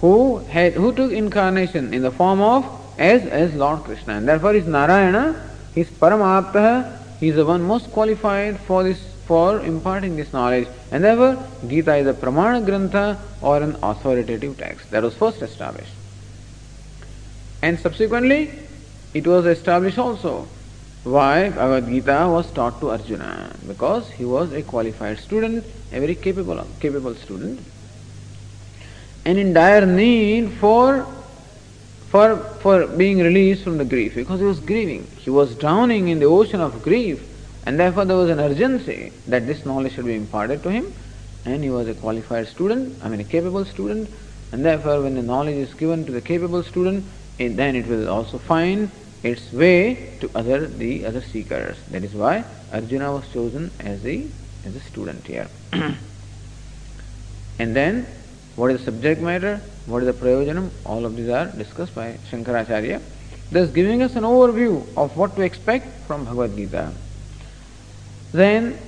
who 0.00 0.38
had 0.50 0.74
who 0.74 0.92
took 0.92 1.12
incarnation 1.12 1.94
in 1.94 2.02
the 2.02 2.10
form 2.10 2.42
of 2.42 2.66
as 2.98 3.24
as 3.24 3.54
Lord 3.54 3.84
Krishna, 3.84 4.14
and 4.14 4.28
therefore 4.28 4.54
is 4.54 4.66
Narayana, 4.66 5.50
he 5.74 5.80
is 5.80 5.88
Paramapta, 5.88 6.98
he 7.20 7.28
is 7.28 7.36
the 7.36 7.46
one 7.46 7.62
most 7.62 7.90
qualified 7.90 8.60
for 8.60 8.82
this 8.84 9.00
for 9.32 9.60
imparting 9.60 10.16
this 10.16 10.30
knowledge, 10.34 10.68
and 10.90 11.02
therefore 11.02 11.34
Gita 11.66 11.94
is 11.96 12.06
a 12.06 12.12
Pramana 12.12 12.58
Grantha 12.68 13.18
or 13.40 13.62
an 13.62 13.76
authoritative 13.82 14.58
text. 14.58 14.90
That 14.90 15.02
was 15.02 15.14
first 15.14 15.40
established. 15.40 15.94
And 17.62 17.78
subsequently, 17.78 18.50
it 19.14 19.26
was 19.26 19.46
established 19.46 19.98
also 19.98 20.48
why 21.04 21.48
Bhagavad 21.48 21.86
Gita 21.86 22.18
was 22.34 22.52
taught 22.58 22.78
to 22.80 22.90
Arjuna 22.90 23.56
because 23.66 24.10
he 24.10 24.26
was 24.26 24.52
a 24.52 24.62
qualified 24.62 25.18
student, 25.18 25.64
a 25.92 25.98
very 26.04 26.14
capable 26.14 26.66
capable 26.78 27.14
student, 27.14 27.58
and 29.24 29.38
in 29.38 29.54
dire 29.54 29.86
need 29.86 30.52
for 30.60 31.06
for 32.10 32.36
for 32.62 32.86
being 32.86 33.26
released 33.30 33.64
from 33.64 33.78
the 33.78 33.90
grief 33.96 34.14
because 34.14 34.40
he 34.40 34.54
was 34.54 34.60
grieving. 34.60 35.06
He 35.26 35.30
was 35.42 35.54
drowning 35.66 36.08
in 36.08 36.18
the 36.18 36.32
ocean 36.38 36.60
of 36.60 36.82
grief, 36.82 37.28
and 37.64 37.78
therefore 37.78 38.04
there 38.04 38.16
was 38.16 38.30
an 38.30 38.40
urgency 38.40 39.12
that 39.28 39.46
this 39.46 39.64
knowledge 39.64 39.94
should 39.94 40.06
be 40.06 40.14
imparted 40.14 40.62
to 40.64 40.70
him. 40.70 40.92
And 41.44 41.62
he 41.62 41.70
was 41.70 41.88
a 41.88 41.94
qualified 41.94 42.46
student, 42.48 43.02
I 43.02 43.08
mean 43.08 43.20
a 43.20 43.24
capable 43.24 43.64
student, 43.64 44.08
and 44.52 44.64
therefore 44.64 45.02
when 45.02 45.14
the 45.14 45.22
knowledge 45.22 45.56
is 45.56 45.74
given 45.74 46.04
to 46.06 46.12
the 46.12 46.20
capable 46.20 46.62
student, 46.62 47.04
it, 47.38 47.56
then 47.56 47.74
it 47.74 47.86
will 47.86 48.08
also 48.08 48.38
find 48.38 48.90
its 49.22 49.52
way 49.52 50.16
to 50.20 50.30
other 50.34 50.66
the 50.66 51.06
other 51.06 51.20
seekers. 51.20 51.76
That 51.90 52.04
is 52.04 52.14
why 52.14 52.44
Arjuna 52.72 53.12
was 53.12 53.32
chosen 53.32 53.70
as 53.80 54.02
the 54.02 54.26
as 54.64 54.76
a 54.76 54.80
student 54.80 55.26
here. 55.26 55.48
and 57.58 57.76
then 57.76 58.06
what 58.56 58.70
is 58.70 58.78
the 58.78 58.84
subject 58.92 59.20
matter, 59.20 59.60
what 59.86 60.02
is 60.02 60.06
the 60.06 60.24
prayojanam, 60.24 60.70
all 60.84 61.04
of 61.04 61.16
these 61.16 61.28
are 61.28 61.46
discussed 61.46 61.94
by 61.94 62.18
Shankaracharya, 62.30 63.00
thus 63.50 63.70
giving 63.70 64.02
us 64.02 64.14
an 64.14 64.24
overview 64.24 64.84
of 64.96 65.16
what 65.16 65.34
to 65.36 65.42
expect 65.42 65.86
from 66.06 66.24
Bhagavad 66.24 66.56
Gita. 66.56 66.92
Then 68.32 68.78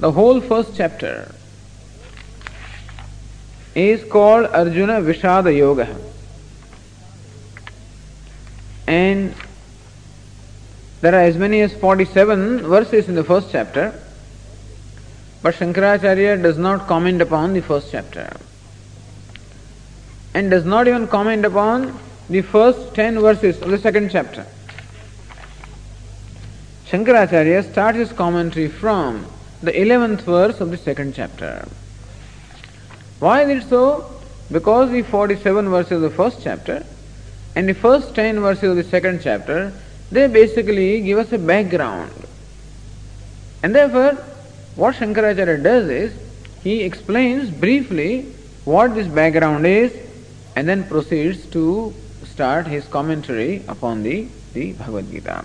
the 0.00 0.10
whole 0.10 0.40
first 0.40 0.76
chapter 0.76 1.32
is 3.74 4.04
called 4.10 4.46
Arjuna 4.46 5.00
Vishada 5.00 5.56
Yoga. 5.56 5.96
And 8.86 9.34
there 11.00 11.14
are 11.14 11.20
as 11.20 11.36
many 11.36 11.60
as 11.60 11.72
47 11.74 12.62
verses 12.62 13.08
in 13.08 13.14
the 13.14 13.24
first 13.24 13.50
chapter, 13.50 13.98
but 15.42 15.54
Shankaracharya 15.54 16.42
does 16.42 16.58
not 16.58 16.86
comment 16.86 17.20
upon 17.20 17.52
the 17.52 17.62
first 17.62 17.90
chapter 17.90 18.36
and 20.34 20.50
does 20.50 20.64
not 20.64 20.88
even 20.88 21.06
comment 21.06 21.44
upon 21.44 21.98
the 22.28 22.42
first 22.42 22.94
10 22.94 23.20
verses 23.20 23.60
of 23.62 23.70
the 23.70 23.78
second 23.78 24.10
chapter. 24.10 24.46
Shankaracharya 26.86 27.70
starts 27.70 27.98
his 27.98 28.12
commentary 28.12 28.68
from 28.68 29.26
the 29.62 29.72
11th 29.72 30.20
verse 30.20 30.60
of 30.60 30.70
the 30.70 30.76
second 30.76 31.14
chapter. 31.14 31.66
Why 33.20 33.42
is 33.42 33.64
it 33.64 33.68
so? 33.68 34.10
Because 34.52 34.90
the 34.90 35.00
47 35.00 35.70
verses 35.70 35.92
of 35.92 36.02
the 36.02 36.10
first 36.10 36.42
chapter 36.42 36.84
and 37.56 37.66
the 37.66 37.72
first 37.72 38.14
10 38.14 38.40
verses 38.40 38.70
of 38.70 38.76
the 38.76 38.84
second 38.84 39.22
chapter, 39.22 39.72
they 40.12 40.26
basically 40.26 41.00
give 41.00 41.16
us 41.16 41.32
a 41.32 41.38
background. 41.38 42.12
And 43.62 43.74
therefore, 43.74 44.22
what 44.76 44.96
Shankaracharya 44.96 45.62
does 45.62 45.88
is, 45.88 46.14
he 46.62 46.82
explains 46.82 47.48
briefly 47.50 48.22
what 48.66 48.94
this 48.94 49.08
background 49.08 49.66
is 49.66 49.96
and 50.54 50.68
then 50.68 50.84
proceeds 50.84 51.46
to 51.46 51.94
start 52.24 52.66
his 52.66 52.86
commentary 52.88 53.62
upon 53.68 54.02
the, 54.02 54.28
the 54.52 54.72
Bhagavad 54.72 55.10
Gita. 55.10 55.44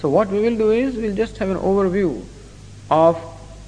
So 0.00 0.08
what 0.08 0.28
we 0.28 0.40
will 0.40 0.56
do 0.56 0.70
is, 0.70 0.96
we'll 0.96 1.14
just 1.14 1.36
have 1.38 1.50
an 1.50 1.58
overview 1.58 2.24
of 2.90 3.16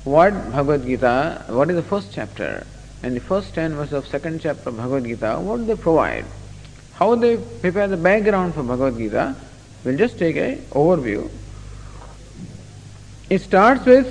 what 0.04 0.32
Bhagavad 0.50 0.86
Gita, 0.86 1.44
what 1.48 1.68
is 1.68 1.76
the 1.76 1.82
first 1.82 2.10
chapter, 2.10 2.66
and 3.02 3.14
the 3.14 3.20
first 3.20 3.54
10 3.54 3.74
verses 3.74 3.92
of 3.92 4.06
second 4.06 4.40
chapter 4.40 4.70
of 4.70 4.78
Bhagavad 4.78 5.04
Gita, 5.04 5.38
what 5.40 5.58
do 5.58 5.64
they 5.66 5.76
provide? 5.76 6.24
How 6.94 7.14
they 7.16 7.36
prepare 7.36 7.86
the 7.86 7.98
background 7.98 8.54
for 8.54 8.62
Bhagavad 8.62 8.96
Gita, 8.96 9.36
we'll 9.84 9.98
just 9.98 10.18
take 10.18 10.36
a 10.36 10.56
overview. 10.70 11.30
It 13.28 13.40
starts 13.40 13.84
with 13.84 14.08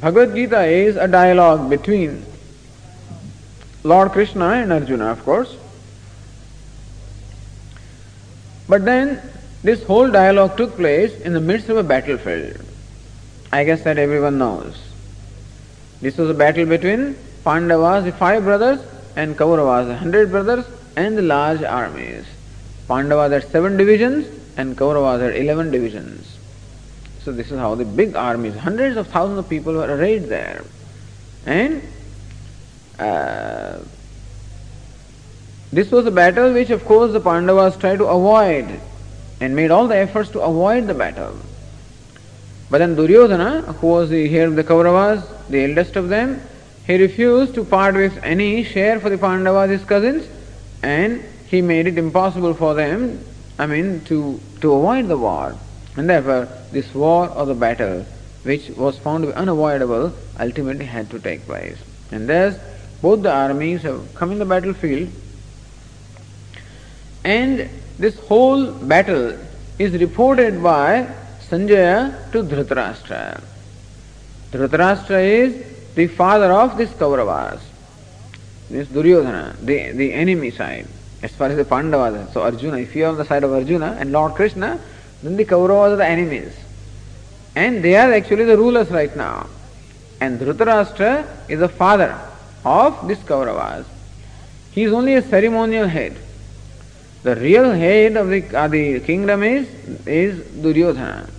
Bhagavad 0.00 0.36
Gita 0.36 0.62
is 0.64 0.94
a 0.94 1.08
dialogue 1.08 1.68
between 1.68 2.24
Lord 3.82 4.12
Krishna 4.12 4.46
and 4.50 4.72
Arjuna, 4.72 5.06
of 5.06 5.24
course. 5.24 5.56
But 8.68 8.84
then 8.84 9.20
this 9.62 9.82
whole 9.84 10.10
dialogue 10.10 10.56
took 10.56 10.76
place 10.76 11.20
in 11.20 11.32
the 11.32 11.40
midst 11.40 11.68
of 11.68 11.76
a 11.76 11.82
battlefield. 11.82 12.60
I 13.52 13.64
guess 13.64 13.82
that 13.84 13.98
everyone 13.98 14.38
knows. 14.38 14.76
This 16.00 16.16
was 16.16 16.30
a 16.30 16.34
battle 16.34 16.66
between 16.66 17.16
Pandavas, 17.44 18.04
the 18.04 18.12
five 18.12 18.42
brothers, 18.42 18.80
and 19.14 19.36
Kauravas, 19.36 19.86
the 19.86 19.96
hundred 19.96 20.30
brothers, 20.30 20.64
and 20.96 21.16
the 21.16 21.22
large 21.22 21.62
armies. 21.62 22.24
Pandavas 22.88 23.32
had 23.32 23.52
seven 23.52 23.76
divisions 23.76 24.26
and 24.56 24.76
Kauravas 24.76 25.20
had 25.20 25.36
eleven 25.36 25.70
divisions. 25.70 26.36
So 27.22 27.30
this 27.30 27.52
is 27.52 27.58
how 27.58 27.76
the 27.76 27.84
big 27.84 28.16
armies, 28.16 28.56
hundreds 28.56 28.96
of 28.96 29.06
thousands 29.06 29.38
of 29.38 29.48
people 29.48 29.74
were 29.74 29.86
arrayed 29.86 30.24
there. 30.24 30.64
And 31.46 31.82
uh, 32.98 33.78
this 35.72 35.90
was 35.90 36.06
a 36.06 36.10
battle 36.10 36.52
which 36.52 36.70
of 36.70 36.84
course 36.84 37.12
the 37.12 37.20
Pandavas 37.20 37.76
tried 37.76 37.98
to 37.98 38.06
avoid 38.06 38.80
and 39.42 39.56
made 39.56 39.72
all 39.72 39.88
the 39.88 39.96
efforts 39.96 40.30
to 40.30 40.40
avoid 40.40 40.86
the 40.86 40.94
battle. 40.94 41.36
But 42.70 42.78
then 42.78 42.94
Duryodhana, 42.94 43.62
who 43.80 43.88
was 43.88 44.08
the 44.08 44.28
head 44.28 44.46
of 44.46 44.54
the 44.54 44.62
Kauravas, 44.62 45.24
the 45.48 45.64
eldest 45.64 45.96
of 45.96 46.08
them, 46.08 46.40
he 46.86 46.96
refused 46.96 47.56
to 47.56 47.64
part 47.64 47.96
with 47.96 48.16
any 48.22 48.62
share 48.62 49.00
for 49.00 49.10
the 49.10 49.18
Pandavas, 49.18 49.70
his 49.70 49.84
cousins, 49.84 50.28
and 50.82 51.20
he 51.48 51.60
made 51.60 51.88
it 51.88 51.98
impossible 51.98 52.54
for 52.54 52.74
them, 52.74 53.18
I 53.58 53.66
mean, 53.66 54.04
to, 54.04 54.40
to 54.60 54.74
avoid 54.74 55.08
the 55.08 55.18
war. 55.18 55.58
And 55.96 56.08
therefore, 56.08 56.48
this 56.70 56.94
war 56.94 57.28
or 57.28 57.44
the 57.44 57.54
battle, 57.54 58.06
which 58.44 58.70
was 58.70 58.96
found 58.98 59.24
to 59.24 59.30
be 59.32 59.34
unavoidable, 59.34 60.12
ultimately 60.38 60.84
had 60.84 61.10
to 61.10 61.18
take 61.18 61.44
place. 61.46 61.78
And 62.12 62.28
thus, 62.28 62.56
both 63.02 63.22
the 63.22 63.32
armies 63.32 63.82
have 63.82 64.14
come 64.14 64.30
in 64.30 64.38
the 64.38 64.44
battlefield, 64.44 65.08
and 67.24 67.68
this 67.98 68.18
whole 68.20 68.72
battle 68.72 69.38
is 69.78 69.92
reported 70.00 70.62
by 70.62 71.08
Sanjaya 71.48 72.30
to 72.32 72.42
Dhritarashtra. 72.42 73.42
Dhritarashtra 74.50 75.24
is 75.24 75.94
the 75.94 76.06
father 76.06 76.52
of 76.52 76.76
this 76.76 76.90
Kauravas 76.90 77.60
this 78.70 78.88
Duryodhana, 78.88 79.56
the, 79.60 79.92
the 79.92 80.12
enemy 80.14 80.50
side. 80.50 80.86
as 81.22 81.30
far 81.30 81.48
as 81.48 81.56
the 81.56 81.64
Pandavas. 81.64 82.32
So 82.32 82.42
Arjuna, 82.42 82.78
if 82.78 82.96
you 82.96 83.04
are 83.04 83.08
on 83.08 83.16
the 83.16 83.24
side 83.24 83.44
of 83.44 83.52
Arjuna 83.52 83.96
and 83.98 84.10
Lord 84.10 84.34
Krishna, 84.34 84.80
then 85.22 85.36
the 85.36 85.44
Kauravas 85.44 85.92
are 85.92 85.96
the 85.96 86.06
enemies. 86.06 86.52
And 87.54 87.84
they 87.84 87.94
are 87.96 88.12
actually 88.12 88.44
the 88.44 88.56
rulers 88.56 88.90
right 88.90 89.14
now. 89.16 89.46
And 90.20 90.40
Dhritarashtra 90.40 91.26
is 91.48 91.60
the 91.60 91.68
father 91.68 92.18
of 92.64 93.06
these 93.06 93.18
Kauravas. 93.18 93.84
He 94.72 94.82
is 94.84 94.92
only 94.92 95.14
a 95.14 95.22
ceremonial 95.22 95.86
head. 95.86 96.16
The 97.22 97.36
real 97.36 97.70
head 97.70 98.16
of 98.16 98.30
the, 98.30 98.44
uh, 98.56 98.66
the 98.68 99.00
kingdom 99.00 99.42
is, 99.44 99.68
is 100.06 100.44
Duryodhana. 100.60 101.30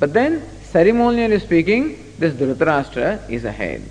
But 0.00 0.14
then, 0.14 0.42
ceremonially 0.62 1.38
speaking, 1.40 2.02
this 2.18 2.32
Dhritarashtra 2.34 3.28
is 3.28 3.44
a 3.44 3.52
head. 3.52 3.82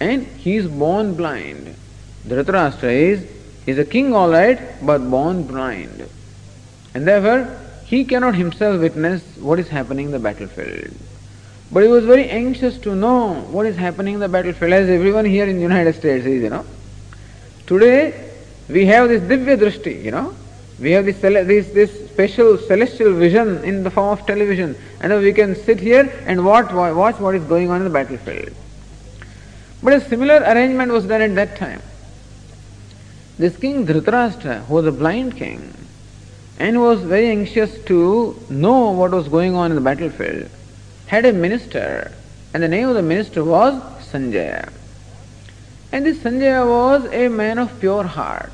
And 0.00 0.26
he 0.26 0.56
is 0.56 0.66
born 0.66 1.14
blind. 1.14 1.74
Dhritarashtra 2.26 2.92
is, 2.92 3.26
is 3.66 3.78
a 3.78 3.84
king 3.84 4.14
alright, 4.14 4.58
but 4.84 4.98
born 5.10 5.44
blind. 5.44 6.08
And 6.94 7.06
therefore, 7.06 7.60
he 7.84 8.04
cannot 8.04 8.34
himself 8.34 8.80
witness 8.80 9.22
what 9.36 9.58
is 9.58 9.68
happening 9.68 10.06
in 10.06 10.12
the 10.12 10.18
battlefield. 10.18 10.94
But 11.70 11.82
he 11.82 11.88
was 11.88 12.04
very 12.04 12.30
anxious 12.30 12.78
to 12.78 12.94
know 12.94 13.34
what 13.50 13.66
is 13.66 13.76
happening 13.76 14.14
in 14.14 14.20
the 14.20 14.28
battlefield, 14.28 14.72
as 14.72 14.88
everyone 14.88 15.26
here 15.26 15.46
in 15.46 15.56
the 15.56 15.62
United 15.62 15.94
States 15.94 16.24
is, 16.24 16.42
you 16.42 16.50
know. 16.50 16.64
Today, 17.66 18.23
we 18.68 18.86
have 18.86 19.08
this 19.08 19.22
Divya 19.22 19.58
Drishti, 19.58 20.02
you 20.02 20.10
know. 20.10 20.34
We 20.80 20.90
have 20.92 21.04
this, 21.04 21.20
this, 21.20 21.70
this 21.70 22.10
special 22.10 22.58
celestial 22.58 23.14
vision 23.14 23.62
in 23.62 23.84
the 23.84 23.90
form 23.90 24.18
of 24.18 24.26
television, 24.26 24.76
and 25.00 25.12
we 25.20 25.32
can 25.32 25.54
sit 25.54 25.78
here 25.78 26.12
and 26.26 26.44
watch, 26.44 26.72
watch 26.72 27.20
what 27.20 27.34
is 27.36 27.44
going 27.44 27.70
on 27.70 27.78
in 27.78 27.84
the 27.84 27.90
battlefield. 27.90 28.50
But 29.82 29.92
a 29.92 30.00
similar 30.00 30.36
arrangement 30.36 30.90
was 30.90 31.06
done 31.06 31.22
at 31.22 31.34
that 31.36 31.56
time. 31.56 31.82
This 33.38 33.56
king 33.56 33.86
Dhritarashtra, 33.86 34.64
who 34.66 34.74
was 34.74 34.86
a 34.86 34.92
blind 34.92 35.36
king, 35.36 35.74
and 36.58 36.80
was 36.80 37.02
very 37.02 37.28
anxious 37.28 37.82
to 37.84 38.40
know 38.48 38.90
what 38.90 39.10
was 39.10 39.28
going 39.28 39.54
on 39.54 39.70
in 39.70 39.74
the 39.74 39.80
battlefield, 39.80 40.48
had 41.06 41.24
a 41.24 41.32
minister, 41.32 42.12
and 42.52 42.62
the 42.62 42.68
name 42.68 42.88
of 42.88 42.94
the 42.94 43.02
minister 43.02 43.44
was 43.44 43.74
Sanjaya. 44.10 44.72
And 45.94 46.04
this 46.04 46.18
Sanjaya 46.18 46.66
was 46.66 47.04
a 47.12 47.28
man 47.28 47.56
of 47.56 47.78
pure 47.78 48.02
heart 48.02 48.50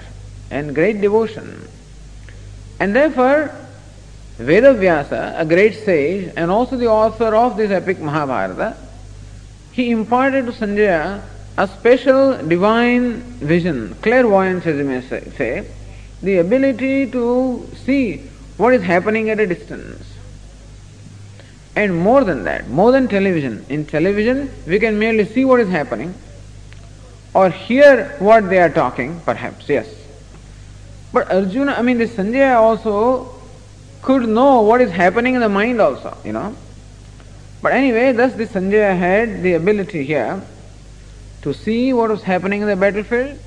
and 0.51 0.75
great 0.75 1.01
devotion. 1.01 1.67
And 2.79 2.95
therefore, 2.95 3.51
Vedavyasa, 4.37 5.41
a 5.41 5.47
great 5.47 5.75
sage 5.75 6.35
and 6.37 6.51
also 6.51 6.77
the 6.77 6.89
author 6.89 7.35
of 7.35 7.57
this 7.57 7.71
epic 7.71 7.99
Mahabharata, 7.99 8.77
he 9.73 9.91
imparted 9.91 10.45
to 10.47 10.53
Sanjaya 10.53 11.23
a 11.57 11.67
special 11.67 12.37
divine 12.47 13.23
vision, 13.55 13.95
clairvoyance 14.03 14.67
as 14.67 14.77
you 14.77 14.85
may 14.85 15.01
say, 15.01 15.67
the 16.23 16.37
ability 16.37 17.11
to 17.11 17.67
see 17.87 18.19
what 18.59 18.75
is 18.75 18.83
happening 18.83 19.31
at 19.31 19.41
a 19.41 19.47
distance. 19.47 20.05
And 21.75 21.97
more 21.97 22.23
than 22.23 22.45
that, 22.45 22.69
more 22.69 22.93
than 22.93 23.09
television, 23.09 23.65
in 23.71 23.87
television 23.87 24.51
we 24.67 24.79
can 24.79 24.99
merely 24.99 25.25
see 25.25 25.47
what 25.47 25.61
is 25.61 25.71
happening 25.71 26.13
or 27.35 27.51
hear 27.51 28.17
what 28.19 28.49
they 28.49 28.59
are 28.59 28.71
talking, 28.71 29.21
perhaps, 29.21 29.69
yes. 29.69 29.89
But 31.13 31.31
Arjuna, 31.31 31.73
I 31.73 31.83
mean, 31.83 31.99
this 31.99 32.15
Sanjaya 32.15 32.57
also 32.57 33.35
could 34.03 34.29
know 34.29 34.63
what 34.63 34.81
is 34.81 34.91
happening 34.91 35.35
in 35.35 35.41
the 35.41 35.49
mind 35.49 35.81
also, 35.81 36.17
you 36.25 36.33
know. 36.33 36.57
But 37.63 37.73
anyway, 37.73 38.13
thus 38.13 38.33
this 38.35 38.51
Sanjaya 38.51 38.97
had 38.97 39.43
the 39.43 39.55
ability 39.55 40.05
here 40.05 40.43
to 41.43 41.55
see 41.55 41.93
what 41.93 42.11
was 42.11 42.23
happening 42.23 42.63
in 42.63 42.69
the 42.69 42.77
battlefield 42.77 43.39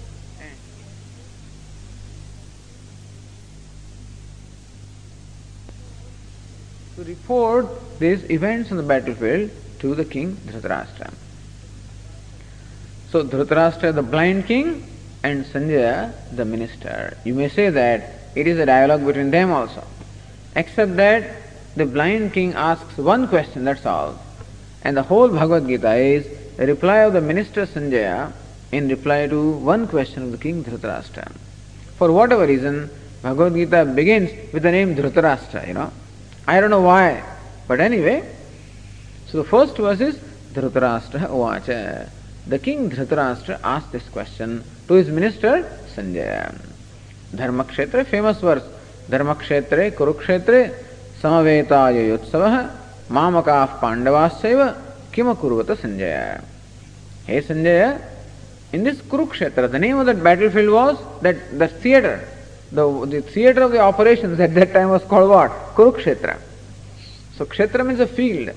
to 6.96 7.04
report 7.04 7.68
these 8.00 8.24
events 8.30 8.72
on 8.72 8.78
the 8.78 8.84
battlefield 8.84 9.52
to 9.80 9.96
the 9.96 10.06
king 10.06 10.36
Dhritarashtra. 10.48 11.14
So 13.14 13.24
Dhritarashtra, 13.24 13.94
the 13.94 14.02
blind 14.02 14.48
king, 14.48 14.84
and 15.22 15.46
Sanjaya, 15.46 16.12
the 16.36 16.46
minister. 16.46 17.16
You 17.24 17.36
may 17.36 17.48
say 17.48 17.70
that 17.70 18.10
it 18.34 18.48
is 18.48 18.58
a 18.58 18.66
dialogue 18.66 19.06
between 19.06 19.30
them 19.30 19.52
also. 19.52 19.84
Except 20.56 20.96
that 20.96 21.30
the 21.76 21.86
blind 21.86 22.34
king 22.34 22.56
asks 22.56 22.98
one 22.98 23.28
question, 23.28 23.66
that's 23.66 23.86
all. 23.86 24.20
And 24.82 24.98
the 24.98 25.04
whole 25.04 25.30
Bhagavad 25.30 25.68
Gita 25.68 25.94
is 25.94 26.26
a 26.58 26.66
reply 26.66 27.02
of 27.06 27.14
the 27.14 27.22
minister 27.22 27.68
Sanjaya 27.68 28.34
in 28.72 28.88
reply 28.88 29.28
to 29.28 29.58
one 29.58 29.88
question 29.88 30.24
of 30.24 30.32
the 30.32 30.40
king 30.40 30.64
Dhritarashtra. 30.64 31.32
For 32.00 32.12
whatever 32.12 32.48
reason, 32.48 32.90
Bhagavad 33.22 33.54
Gita 33.54 33.86
begins 33.94 34.32
with 34.52 34.64
the 34.64 34.72
name 34.72 34.96
Dhritarashtra, 34.96 35.68
you 35.68 35.76
know. 35.76 35.94
I 36.48 36.60
don't 36.60 36.72
know 36.72 36.82
why, 36.82 37.24
but 37.68 37.80
anyway. 37.80 38.28
So 39.28 39.44
the 39.44 39.48
first 39.48 39.78
verse 39.78 40.02
is 40.02 40.16
Dhritarashtra 40.56 41.30
Uvacha. 41.30 42.10
The 42.46 42.60
king 42.60 42.90
Dhritarashtra 42.90 43.60
asked 43.64 43.94
this 43.94 44.08
question 44.10 44.64
to 44.88 44.96
his 44.96 45.08
minister 45.08 45.64
Sanjaya. 45.96 46.54
Dharmakshetra, 47.34 48.06
famous 48.06 48.40
verse. 48.42 48.64
Dharmakshetre, 49.10 49.92
Kurukshetre, 49.92 50.74
Samavetaya 51.22 52.18
Yotsav, 52.18 52.76
Mamakaaf 53.10 53.80
Pandavasaiva, 53.80 54.78
Kima 55.14 55.36
Kurvata 55.38 55.78
Sanjaya. 55.78 56.44
Hey 57.26 57.42
Sanjaya, 57.42 58.02
in 58.74 58.84
this 58.84 59.00
Kurukshetra, 59.00 59.72
the 59.72 59.80
name 59.80 60.00
of 60.00 60.06
that 60.08 60.22
battlefield 60.22 60.74
was 60.74 61.22
that 61.22 61.58
the 61.58 61.70
theater. 61.70 62.28
The, 62.74 63.06
the 63.06 63.22
theater 63.22 63.62
of 63.62 63.72
the 63.72 63.80
operations 63.80 64.40
at 64.40 64.54
that 64.56 64.74
time 64.74 64.90
was 64.90 65.04
called 65.04 65.30
what? 65.30 65.52
Kurukshetra. 65.76 66.40
So 67.36 67.46
Kshetra 67.46 67.86
means 67.86 68.02
a 68.02 68.08
field. 68.08 68.54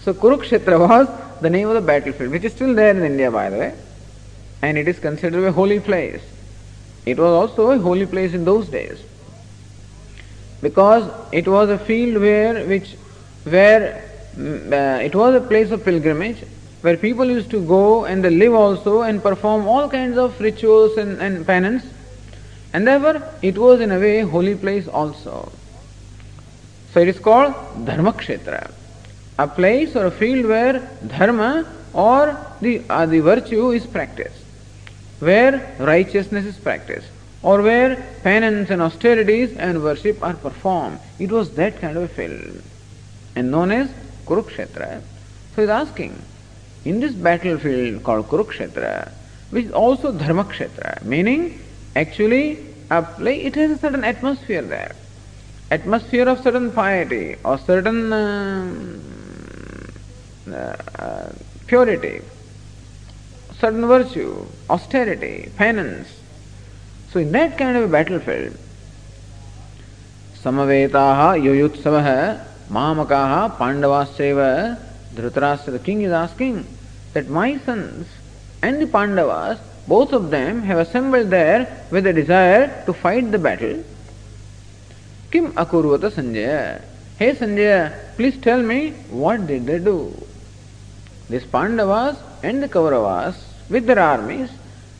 So 0.00 0.12
Kurukshetra 0.12 0.80
was 0.88 1.08
the 1.42 1.50
name 1.50 1.68
of 1.68 1.74
the 1.74 1.80
battlefield, 1.80 2.30
which 2.30 2.44
is 2.44 2.52
still 2.52 2.74
there 2.74 2.90
in 2.90 3.02
India 3.02 3.30
by 3.30 3.50
the 3.50 3.58
way. 3.58 3.74
And 4.62 4.78
it 4.78 4.88
is 4.88 4.98
considered 4.98 5.44
a 5.44 5.52
holy 5.52 5.80
place. 5.80 6.22
It 7.04 7.18
was 7.18 7.32
also 7.32 7.70
a 7.70 7.78
holy 7.78 8.06
place 8.06 8.32
in 8.32 8.44
those 8.44 8.68
days. 8.68 9.02
Because 10.60 11.10
it 11.32 11.48
was 11.48 11.68
a 11.68 11.78
field 11.78 12.20
where 12.22 12.64
which 12.66 12.96
where 13.44 14.04
mm, 14.36 14.72
uh, 14.72 15.02
it 15.02 15.14
was 15.14 15.34
a 15.34 15.40
place 15.40 15.70
of 15.72 15.84
pilgrimage 15.84 16.44
where 16.82 16.96
people 16.96 17.26
used 17.26 17.50
to 17.50 17.64
go 17.64 18.04
and 18.04 18.24
they 18.24 18.30
live 18.30 18.54
also 18.54 19.02
and 19.02 19.22
perform 19.22 19.66
all 19.66 19.88
kinds 19.88 20.16
of 20.16 20.40
rituals 20.40 20.96
and, 20.96 21.20
and 21.20 21.46
penance 21.46 21.84
and 22.72 22.86
therefore, 22.86 23.22
it 23.42 23.58
was 23.58 23.80
in 23.80 23.92
a 23.92 23.98
way 23.98 24.20
a 24.20 24.26
holy 24.26 24.54
place 24.54 24.88
also. 24.88 25.52
So 26.92 27.00
it 27.00 27.08
is 27.08 27.18
called 27.18 27.54
Dharmakshetra, 27.86 28.70
a 29.38 29.46
place 29.46 29.96
or 29.96 30.06
a 30.06 30.10
field 30.10 30.46
where 30.46 30.88
dharma 31.06 31.66
or 31.92 32.36
the, 32.60 32.82
uh, 32.88 33.06
the 33.06 33.20
virtue 33.20 33.70
is 33.70 33.86
practiced, 33.86 34.44
where 35.20 35.74
righteousness 35.78 36.44
is 36.44 36.56
practiced, 36.56 37.08
or 37.42 37.62
where 37.62 37.96
penance 38.22 38.70
and 38.70 38.80
austerities 38.80 39.56
and 39.56 39.82
worship 39.82 40.22
are 40.22 40.34
performed. 40.34 40.98
It 41.18 41.30
was 41.30 41.54
that 41.54 41.80
kind 41.80 41.96
of 41.96 42.04
a 42.04 42.08
field, 42.08 42.62
and 43.34 43.50
known 43.50 43.72
as 43.72 43.90
Kurukshetra. 44.26 45.00
So 45.54 45.56
he 45.56 45.62
is 45.62 45.70
asking, 45.70 46.20
in 46.84 47.00
this 47.00 47.12
battlefield 47.12 48.04
called 48.04 48.28
Kurukshetra, 48.28 49.12
which 49.50 49.66
is 49.66 49.72
also 49.72 50.12
Dharmakshetra, 50.12 51.02
meaning 51.04 51.60
actually 51.94 52.58
it 52.90 53.54
has 53.54 53.70
a 53.70 53.78
certain 53.78 54.04
atmosphere 54.04 54.62
there 54.62 54.94
atmosphere 55.70 56.28
of 56.28 56.38
certain 56.42 56.70
piety 56.70 57.36
or 57.44 57.56
certain 57.56 58.12
uh, 58.12 58.98
uh, 60.50 61.28
purity 61.66 62.20
certain 63.60 63.86
virtue 63.86 64.44
austerity 64.68 65.50
penance 65.56 66.08
so 67.10 67.20
in 67.20 67.32
that 67.32 67.56
kind 67.56 67.76
of 67.76 67.84
a 67.84 67.92
battlefield 67.96 68.56
samavetaha 70.42 71.28
yoyutsavah 71.46 72.44
mamakaha 72.70 73.42
pandavasyeva 73.60 74.78
dhritarashtra 75.14 75.72
the 75.78 75.84
king 75.88 76.02
is 76.02 76.12
asking 76.24 76.66
that 77.12 77.28
my 77.28 77.50
sons 77.58 78.06
and 78.62 78.80
the 78.80 78.86
pandavas 78.86 79.58
both 79.86 80.12
of 80.12 80.30
them 80.30 80.62
have 80.62 80.78
assembled 80.78 81.30
there 81.30 81.84
with 81.90 82.06
a 82.06 82.12
desire 82.12 82.84
to 82.86 82.92
fight 82.92 83.30
the 83.30 83.38
battle. 83.38 83.82
Kim 85.30 85.52
akurvata 85.52 86.10
Sanjaya? 86.10 86.82
Hey 87.18 87.34
Sanjaya, 87.34 87.92
please 88.16 88.36
tell 88.40 88.62
me 88.62 88.90
what 89.10 89.46
did 89.46 89.66
they 89.66 89.78
do? 89.78 90.14
These 91.32 91.46
Pandavas 91.46 92.18
and 92.42 92.62
the 92.62 92.68
Kauravas 92.68 93.36
with 93.70 93.86
their 93.86 93.98
armies 93.98 94.50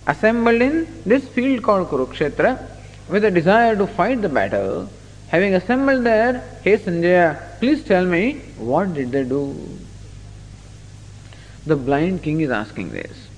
assembled 0.07 0.62
in 0.62 0.87
this 1.05 1.28
field 1.28 1.62
called 1.62 1.89
Kurukshetra 1.89 2.53
with 3.11 3.26
a 3.26 3.30
desire 3.30 3.76
to 3.76 3.87
fight 3.87 4.22
the 4.22 4.30
battle. 4.30 4.89
Having 5.28 5.55
assembled 5.57 6.05
there, 6.05 6.43
hey 6.64 6.78
Sanjaya, 6.78 7.59
please 7.59 7.85
tell 7.85 8.07
me 8.07 8.41
what 8.57 8.95
did 8.95 9.12
they 9.12 9.24
do? 9.24 9.55
The 11.66 11.76
blind 11.76 12.22
king 12.22 12.41
is 12.41 12.51
asking 12.51 12.93
this. 12.93 13.28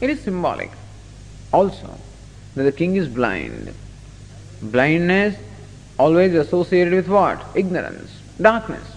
It 0.00 0.08
is 0.08 0.20
symbolic 0.20 0.70
also. 1.52 1.98
that 2.54 2.62
the 2.62 2.70
king 2.70 2.94
is 2.94 3.08
blind. 3.08 3.74
Blindness 4.62 5.34
always 5.98 6.34
associated 6.34 6.92
with 6.92 7.08
what? 7.08 7.44
Ignorance, 7.56 8.12
darkness. 8.40 8.91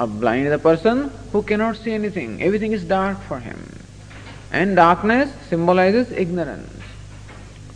A 0.00 0.06
blind 0.06 0.46
is 0.46 0.52
a 0.52 0.58
person 0.58 1.10
who 1.32 1.42
cannot 1.42 1.76
see 1.76 1.92
anything. 1.92 2.42
Everything 2.42 2.72
is 2.72 2.84
dark 2.84 3.20
for 3.22 3.38
him. 3.38 3.58
And 4.50 4.76
darkness 4.76 5.32
symbolizes 5.48 6.10
ignorance. 6.10 6.72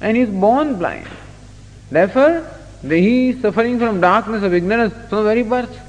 And 0.00 0.16
he 0.16 0.22
is 0.22 0.30
born 0.30 0.78
blind. 0.78 1.08
Therefore, 1.90 2.46
he 2.82 3.30
is 3.30 3.40
suffering 3.40 3.78
from 3.78 4.00
darkness 4.00 4.42
of 4.42 4.52
ignorance 4.52 4.92
from 5.08 5.24
very 5.24 5.42
birth. 5.42 5.80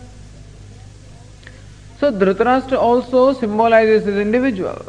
So 1.99 2.11
Dhritarashtra 2.11 2.77
also 2.77 3.33
symbolizes 3.33 4.05
this 4.05 4.15
individual 4.15 4.85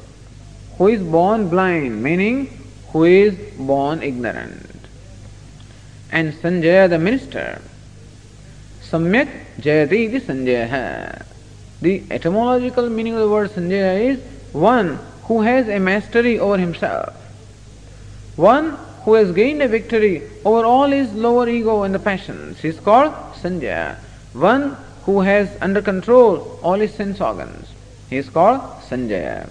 who 0.76 0.88
is 0.88 1.02
born 1.02 1.48
blind, 1.48 2.02
meaning 2.02 2.46
who 2.92 3.04
is 3.04 3.34
born 3.58 4.02
ignorant. 4.02 4.66
And 6.12 6.32
Sanjaya 6.34 6.88
the 6.88 6.98
minister, 6.98 7.60
Samyak 8.82 9.28
Jayati 9.60 10.20
Sanjaya. 10.20 11.27
The 11.80 12.02
etymological 12.10 12.90
meaning 12.90 13.14
of 13.14 13.20
the 13.20 13.28
word 13.28 13.50
Sanjaya 13.50 14.14
is 14.14 14.20
one 14.52 14.98
who 15.24 15.42
has 15.42 15.68
a 15.68 15.78
mastery 15.78 16.38
over 16.38 16.58
himself, 16.58 17.14
one 18.36 18.76
who 19.04 19.14
has 19.14 19.32
gained 19.32 19.62
a 19.62 19.68
victory 19.68 20.22
over 20.44 20.64
all 20.64 20.88
his 20.88 21.12
lower 21.12 21.48
ego 21.48 21.82
and 21.82 21.94
the 21.94 21.98
passions. 21.98 22.60
He 22.60 22.68
is 22.68 22.80
called 22.80 23.12
Sanjaya. 23.40 23.96
One 24.32 24.76
who 25.04 25.20
has 25.20 25.56
under 25.60 25.80
control 25.80 26.58
all 26.62 26.74
his 26.74 26.92
sense 26.92 27.20
organs. 27.20 27.68
He 28.10 28.16
is 28.16 28.28
called 28.28 28.60
Sanjaya. 28.88 29.48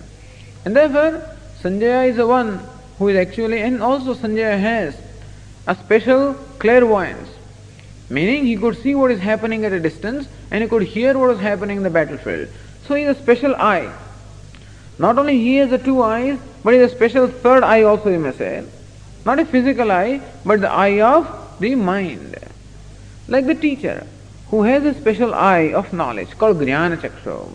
And 0.66 0.76
therefore, 0.76 1.24
Sanjaya 1.62 2.10
is 2.10 2.18
the 2.18 2.28
one 2.28 2.60
who 3.00 3.08
is 3.08 3.18
actually, 3.18 3.62
and 3.62 3.82
also 3.82 4.14
Sanjaya 4.14 4.60
has 4.60 5.00
a 5.66 5.76
special 5.76 6.34
clairvoyance, 6.60 7.30
meaning 8.10 8.46
he 8.46 8.56
could 8.56 8.78
see 8.78 8.96
what 8.96 9.12
is 9.12 9.20
happening 9.20 9.66
at 9.66 9.74
a 9.74 9.80
distance 9.80 10.28
and 10.52 10.64
he 10.64 10.70
could 10.70 10.84
hear 10.84 11.18
what 11.18 11.32
is 11.32 11.40
happening 11.40 11.78
in 11.78 11.84
the 11.84 11.90
battlefield. 11.90 12.48
So 12.86 12.96
he 12.96 13.04
has 13.04 13.18
a 13.18 13.22
special 13.22 13.56
eye. 13.56 13.94
Not 15.00 15.18
only 15.18 15.38
he 15.38 15.58
has 15.58 15.70
the 15.70 15.78
two 15.78 16.02
eyes, 16.02 16.40
but 16.64 16.74
he 16.74 16.80
has 16.80 16.92
a 16.92 16.96
special 16.96 17.28
third 17.28 17.64
eye 17.64 17.84
also, 17.84 18.10
you 18.10 18.20
may 18.20 18.32
say. 18.32 18.66
Not 19.26 19.40
a 19.40 19.46
physical 19.46 19.92
eye, 19.92 20.22
but 20.46 20.62
the 20.62 20.72
eye 20.72 21.02
of 21.02 21.58
the 21.60 21.76
mind. 21.76 22.36
Like 23.28 23.46
the 23.46 23.56
teacher, 23.56 24.08
who 24.50 24.64
has 24.64 24.86
a 24.86 24.94
special 24.94 25.34
eye 25.34 25.74
of 25.74 25.92
knowledge 25.92 26.38
called 26.38 26.58
Jnana 26.58 26.98
Chakshu. 26.98 27.52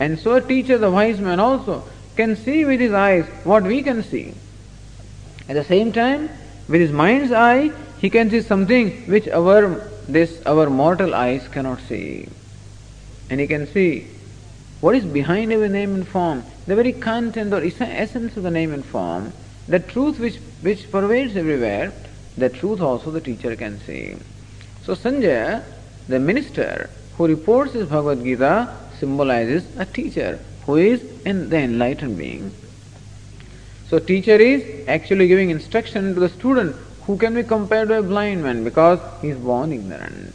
And 0.00 0.18
so 0.18 0.34
a 0.34 0.40
teacher, 0.40 0.78
the 0.78 0.90
wise 0.90 1.20
man 1.20 1.38
also, 1.38 1.84
can 2.16 2.36
see 2.36 2.64
with 2.64 2.80
his 2.80 2.92
eyes 2.92 3.26
what 3.44 3.62
we 3.64 3.82
can 3.82 4.02
see. 4.02 4.34
At 5.48 5.54
the 5.54 5.64
same 5.64 5.92
time, 5.92 6.30
with 6.68 6.80
his 6.80 6.92
mind's 6.92 7.32
eye, 7.32 7.72
he 8.04 8.10
can 8.10 8.28
see 8.28 8.42
something 8.42 8.88
which 9.12 9.26
our 9.28 9.60
this 10.14 10.32
our 10.44 10.68
mortal 10.68 11.14
eyes 11.14 11.44
cannot 11.48 11.80
see. 11.90 12.28
And 13.30 13.40
he 13.40 13.46
can 13.46 13.66
see 13.66 14.08
what 14.82 14.94
is 14.94 15.06
behind 15.06 15.54
every 15.54 15.70
name 15.70 15.94
and 15.94 16.06
form, 16.06 16.42
the 16.66 16.76
very 16.76 16.92
content 16.92 17.54
or 17.54 17.62
essence 17.64 18.36
of 18.36 18.42
the 18.42 18.50
name 18.50 18.74
and 18.74 18.84
form, 18.84 19.32
the 19.68 19.78
truth 19.78 20.20
which, 20.20 20.36
which 20.60 20.90
pervades 20.90 21.34
everywhere, 21.34 21.94
the 22.36 22.50
truth 22.50 22.82
also 22.82 23.10
the 23.10 23.22
teacher 23.22 23.56
can 23.56 23.80
see. 23.80 24.16
So 24.82 24.94
Sanjay, 24.94 25.64
the 26.06 26.18
minister 26.18 26.90
who 27.16 27.26
reports 27.26 27.72
his 27.72 27.88
Bhagavad 27.88 28.22
Gita, 28.22 28.76
symbolizes 28.98 29.64
a 29.78 29.86
teacher 29.86 30.38
who 30.66 30.76
is 30.76 31.02
in 31.24 31.48
the 31.48 31.56
enlightened 31.56 32.18
being. 32.18 32.52
So 33.88 33.98
teacher 33.98 34.36
is 34.36 34.86
actually 34.88 35.26
giving 35.26 35.48
instruction 35.48 36.12
to 36.12 36.20
the 36.20 36.28
student 36.28 36.76
who 37.06 37.16
can 37.18 37.34
be 37.34 37.42
compared 37.42 37.88
to 37.88 37.98
a 37.98 38.02
blind 38.02 38.42
man 38.42 38.64
because 38.64 38.98
he 39.20 39.28
is 39.28 39.38
born 39.38 39.72
ignorant. 39.72 40.34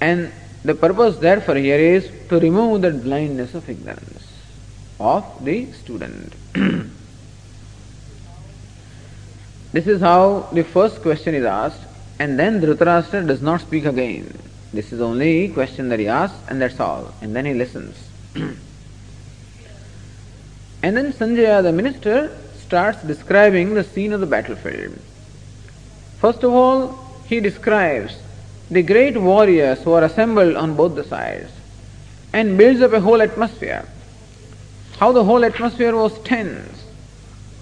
And 0.00 0.32
the 0.64 0.74
purpose 0.74 1.16
therefore 1.16 1.56
here 1.56 1.78
is 1.78 2.10
to 2.28 2.38
remove 2.38 2.82
that 2.82 3.02
blindness 3.02 3.54
of 3.54 3.68
ignorance 3.68 4.26
of 5.00 5.24
the 5.44 5.72
student. 5.72 6.34
this 9.72 9.86
is 9.86 10.00
how 10.00 10.48
the 10.52 10.62
first 10.62 11.02
question 11.02 11.34
is 11.34 11.44
asked 11.44 11.80
and 12.18 12.38
then 12.38 12.60
Dhritarashtra 12.60 13.26
does 13.26 13.42
not 13.42 13.62
speak 13.62 13.86
again. 13.86 14.38
This 14.72 14.92
is 14.92 15.00
only 15.00 15.48
question 15.48 15.88
that 15.88 15.98
he 15.98 16.06
asks 16.06 16.38
and 16.48 16.60
that's 16.62 16.78
all. 16.78 17.12
And 17.20 17.34
then 17.34 17.46
he 17.46 17.54
listens. 17.54 17.96
and 18.36 18.56
then 20.82 21.12
Sanjaya 21.12 21.62
the 21.62 21.72
minister 21.72 22.30
starts 22.70 23.02
describing 23.02 23.74
the 23.74 23.82
scene 23.82 24.12
of 24.12 24.20
the 24.20 24.26
battlefield. 24.26 24.96
First 26.20 26.44
of 26.44 26.52
all, 26.52 26.96
he 27.26 27.40
describes 27.40 28.16
the 28.70 28.84
great 28.84 29.20
warriors 29.20 29.82
who 29.82 29.90
are 29.90 30.04
assembled 30.04 30.54
on 30.54 30.76
both 30.76 30.94
the 30.94 31.02
sides 31.02 31.50
and 32.32 32.56
builds 32.56 32.80
up 32.80 32.92
a 32.92 33.00
whole 33.00 33.20
atmosphere. 33.20 33.84
How 34.98 35.10
the 35.10 35.24
whole 35.24 35.44
atmosphere 35.44 35.96
was 35.96 36.16
tense, 36.20 36.84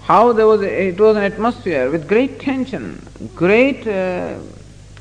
how 0.03 0.31
there 0.31 0.45
was 0.45 0.61
a, 0.61 0.89
it 0.89 0.99
was 0.99 1.17
an 1.17 1.23
atmosphere 1.23 1.89
with 1.89 2.07
great 2.07 2.39
tension, 2.39 3.01
great 3.35 3.87
uh, 3.87 4.37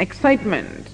excitement, 0.00 0.88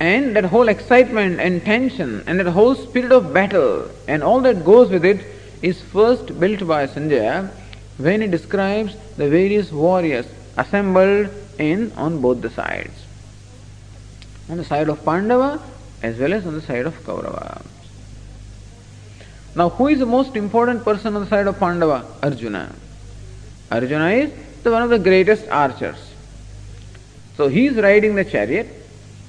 and 0.00 0.36
that 0.36 0.44
whole 0.44 0.68
excitement 0.68 1.40
and 1.40 1.64
tension 1.64 2.22
and 2.26 2.38
that 2.40 2.48
whole 2.48 2.74
spirit 2.74 3.10
of 3.10 3.32
battle 3.32 3.90
and 4.06 4.22
all 4.22 4.42
that 4.42 4.66
goes 4.66 4.90
with 4.90 5.06
it 5.06 5.35
is 5.62 5.80
first 5.80 6.38
built 6.38 6.66
by 6.66 6.86
Sanjaya 6.86 7.50
when 7.98 8.20
he 8.20 8.26
describes 8.26 8.94
the 9.16 9.28
various 9.28 9.72
warriors 9.72 10.26
assembled 10.56 11.28
in 11.58 11.92
on 11.92 12.20
both 12.20 12.42
the 12.42 12.50
sides. 12.50 13.04
On 14.48 14.56
the 14.56 14.64
side 14.64 14.88
of 14.88 15.04
Pandava 15.04 15.60
as 16.02 16.18
well 16.18 16.32
as 16.32 16.46
on 16.46 16.54
the 16.54 16.60
side 16.60 16.86
of 16.86 16.94
Kaurava. 17.04 17.64
Now, 19.54 19.70
who 19.70 19.88
is 19.88 19.98
the 19.98 20.06
most 20.06 20.36
important 20.36 20.84
person 20.84 21.16
on 21.16 21.22
the 21.22 21.30
side 21.30 21.46
of 21.46 21.58
Pandava? 21.58 22.04
Arjuna. 22.22 22.74
Arjuna 23.70 24.10
is 24.10 24.32
the 24.62 24.70
one 24.70 24.82
of 24.82 24.90
the 24.90 24.98
greatest 24.98 25.48
archers. 25.48 25.96
So 27.36 27.48
he 27.48 27.66
is 27.66 27.76
riding 27.76 28.14
the 28.14 28.24
chariot, 28.24 28.68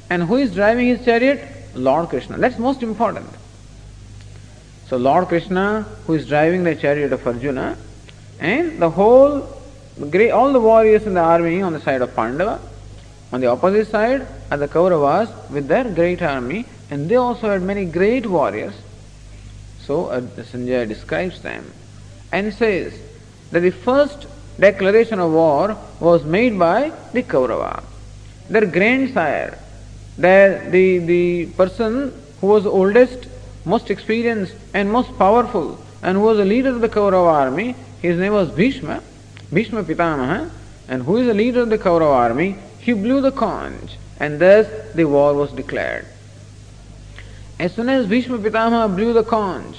and 0.10 0.24
who 0.24 0.36
is 0.36 0.54
driving 0.54 0.88
his 0.88 1.04
chariot? 1.06 1.48
Lord 1.76 2.10
Krishna. 2.10 2.38
That's 2.38 2.58
most 2.58 2.84
important. 2.84 3.28
So 4.90 4.96
Lord 4.96 5.28
Krishna, 5.28 5.82
who 6.06 6.14
is 6.14 6.26
driving 6.28 6.64
the 6.64 6.74
chariot 6.74 7.12
of 7.12 7.28
Arjuna, 7.28 7.78
and 8.40 8.82
the 8.82 8.90
whole, 8.90 9.46
great 10.10 10.32
all 10.32 10.54
the 10.54 10.62
warriors 10.62 11.06
in 11.06 11.14
the 11.14 11.20
army 11.20 11.62
on 11.62 11.74
the 11.74 11.82
side 11.82 12.02
of 12.02 12.16
Pandava, 12.16 12.62
on 13.34 13.42
the 13.42 13.48
opposite 13.48 13.88
side 13.88 14.26
are 14.50 14.58
the 14.58 14.70
Kauravas 14.70 15.50
with 15.50 15.68
their 15.68 15.84
great 15.84 16.22
army, 16.22 16.66
and 16.90 17.10
they 17.10 17.18
also 17.18 17.50
had 17.50 17.62
many 17.62 17.84
great 17.84 18.26
warriors. 18.26 18.76
So 19.82 20.06
uh, 20.06 20.22
Sanjaya 20.22 20.88
describes 20.88 21.42
them 21.42 21.70
and 22.32 22.54
says 22.54 22.98
that 23.52 23.60
the 23.60 23.72
first 23.72 24.26
declaration 24.58 25.20
of 25.20 25.34
war 25.34 25.78
was 26.00 26.24
made 26.24 26.58
by 26.58 26.94
the 27.12 27.24
Kaurava. 27.24 27.84
Their 28.50 28.66
grandsire, 28.66 29.58
their, 30.18 30.70
the, 30.70 31.00
the 31.00 31.46
person 31.58 32.14
who 32.40 32.48
was 32.48 32.66
oldest 32.66 33.28
most 33.68 33.92
experienced 33.92 34.56
and 34.74 34.92
most 34.92 35.18
powerful 35.18 35.80
and 36.02 36.18
who 36.18 36.24
was 36.24 36.38
the 36.38 36.46
leader 36.46 36.70
of 36.70 36.82
the 36.82 36.90
Kaurava 36.90 37.34
army. 37.46 37.76
His 38.02 38.18
name 38.18 38.34
was 38.34 38.50
Bhishma, 38.50 39.04
Bhishma 39.54 39.84
Pitamaha, 39.84 40.50
and 40.88 41.04
who 41.04 41.18
is 41.18 41.28
the 41.28 41.34
leader 41.34 41.62
of 41.62 41.70
the 41.70 41.78
Kaurava 41.78 42.16
army? 42.30 42.56
He 42.80 42.94
blew 42.94 43.22
the 43.22 43.32
conch 43.32 43.98
and 44.20 44.40
thus 44.40 44.68
the 44.96 45.06
war 45.06 45.34
was 45.34 45.52
declared. 45.52 46.06
As 47.60 47.74
soon 47.74 47.90
as 47.90 48.08
Bhishma 48.08 48.38
Pitamaha 48.40 48.96
blew 48.96 49.14
the 49.14 49.24
conch, 49.24 49.78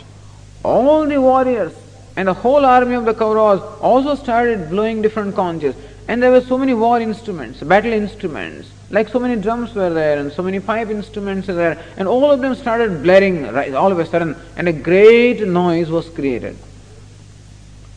all 0.64 1.06
the 1.06 1.20
warriors 1.20 1.72
and 2.18 2.26
the 2.26 2.34
whole 2.34 2.66
army 2.66 2.96
of 2.96 3.04
the 3.04 3.14
Kauravas 3.14 3.62
also 3.80 4.16
started 4.16 4.68
blowing 4.70 5.02
different 5.02 5.36
conches. 5.36 5.76
And 6.08 6.20
there 6.20 6.32
were 6.32 6.40
so 6.40 6.58
many 6.58 6.74
war 6.74 7.00
instruments, 7.00 7.60
battle 7.60 7.92
instruments, 7.92 8.68
like 8.90 9.08
so 9.08 9.18
many 9.18 9.40
drums 9.40 9.74
were 9.74 9.90
there 9.90 10.18
and 10.18 10.32
so 10.32 10.42
many 10.42 10.60
pipe 10.60 10.88
instruments 10.88 11.48
were 11.48 11.54
there, 11.54 11.84
and 11.96 12.08
all 12.08 12.30
of 12.30 12.40
them 12.40 12.54
started 12.54 13.02
blaring 13.02 13.42
right, 13.52 13.74
all 13.74 13.92
of 13.92 13.98
a 13.98 14.06
sudden, 14.06 14.34
and 14.56 14.68
a 14.68 14.72
great 14.72 15.46
noise 15.46 15.90
was 15.90 16.08
created 16.08 16.56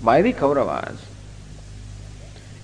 by 0.01 0.21
the 0.21 0.33
Kauravas. 0.33 0.97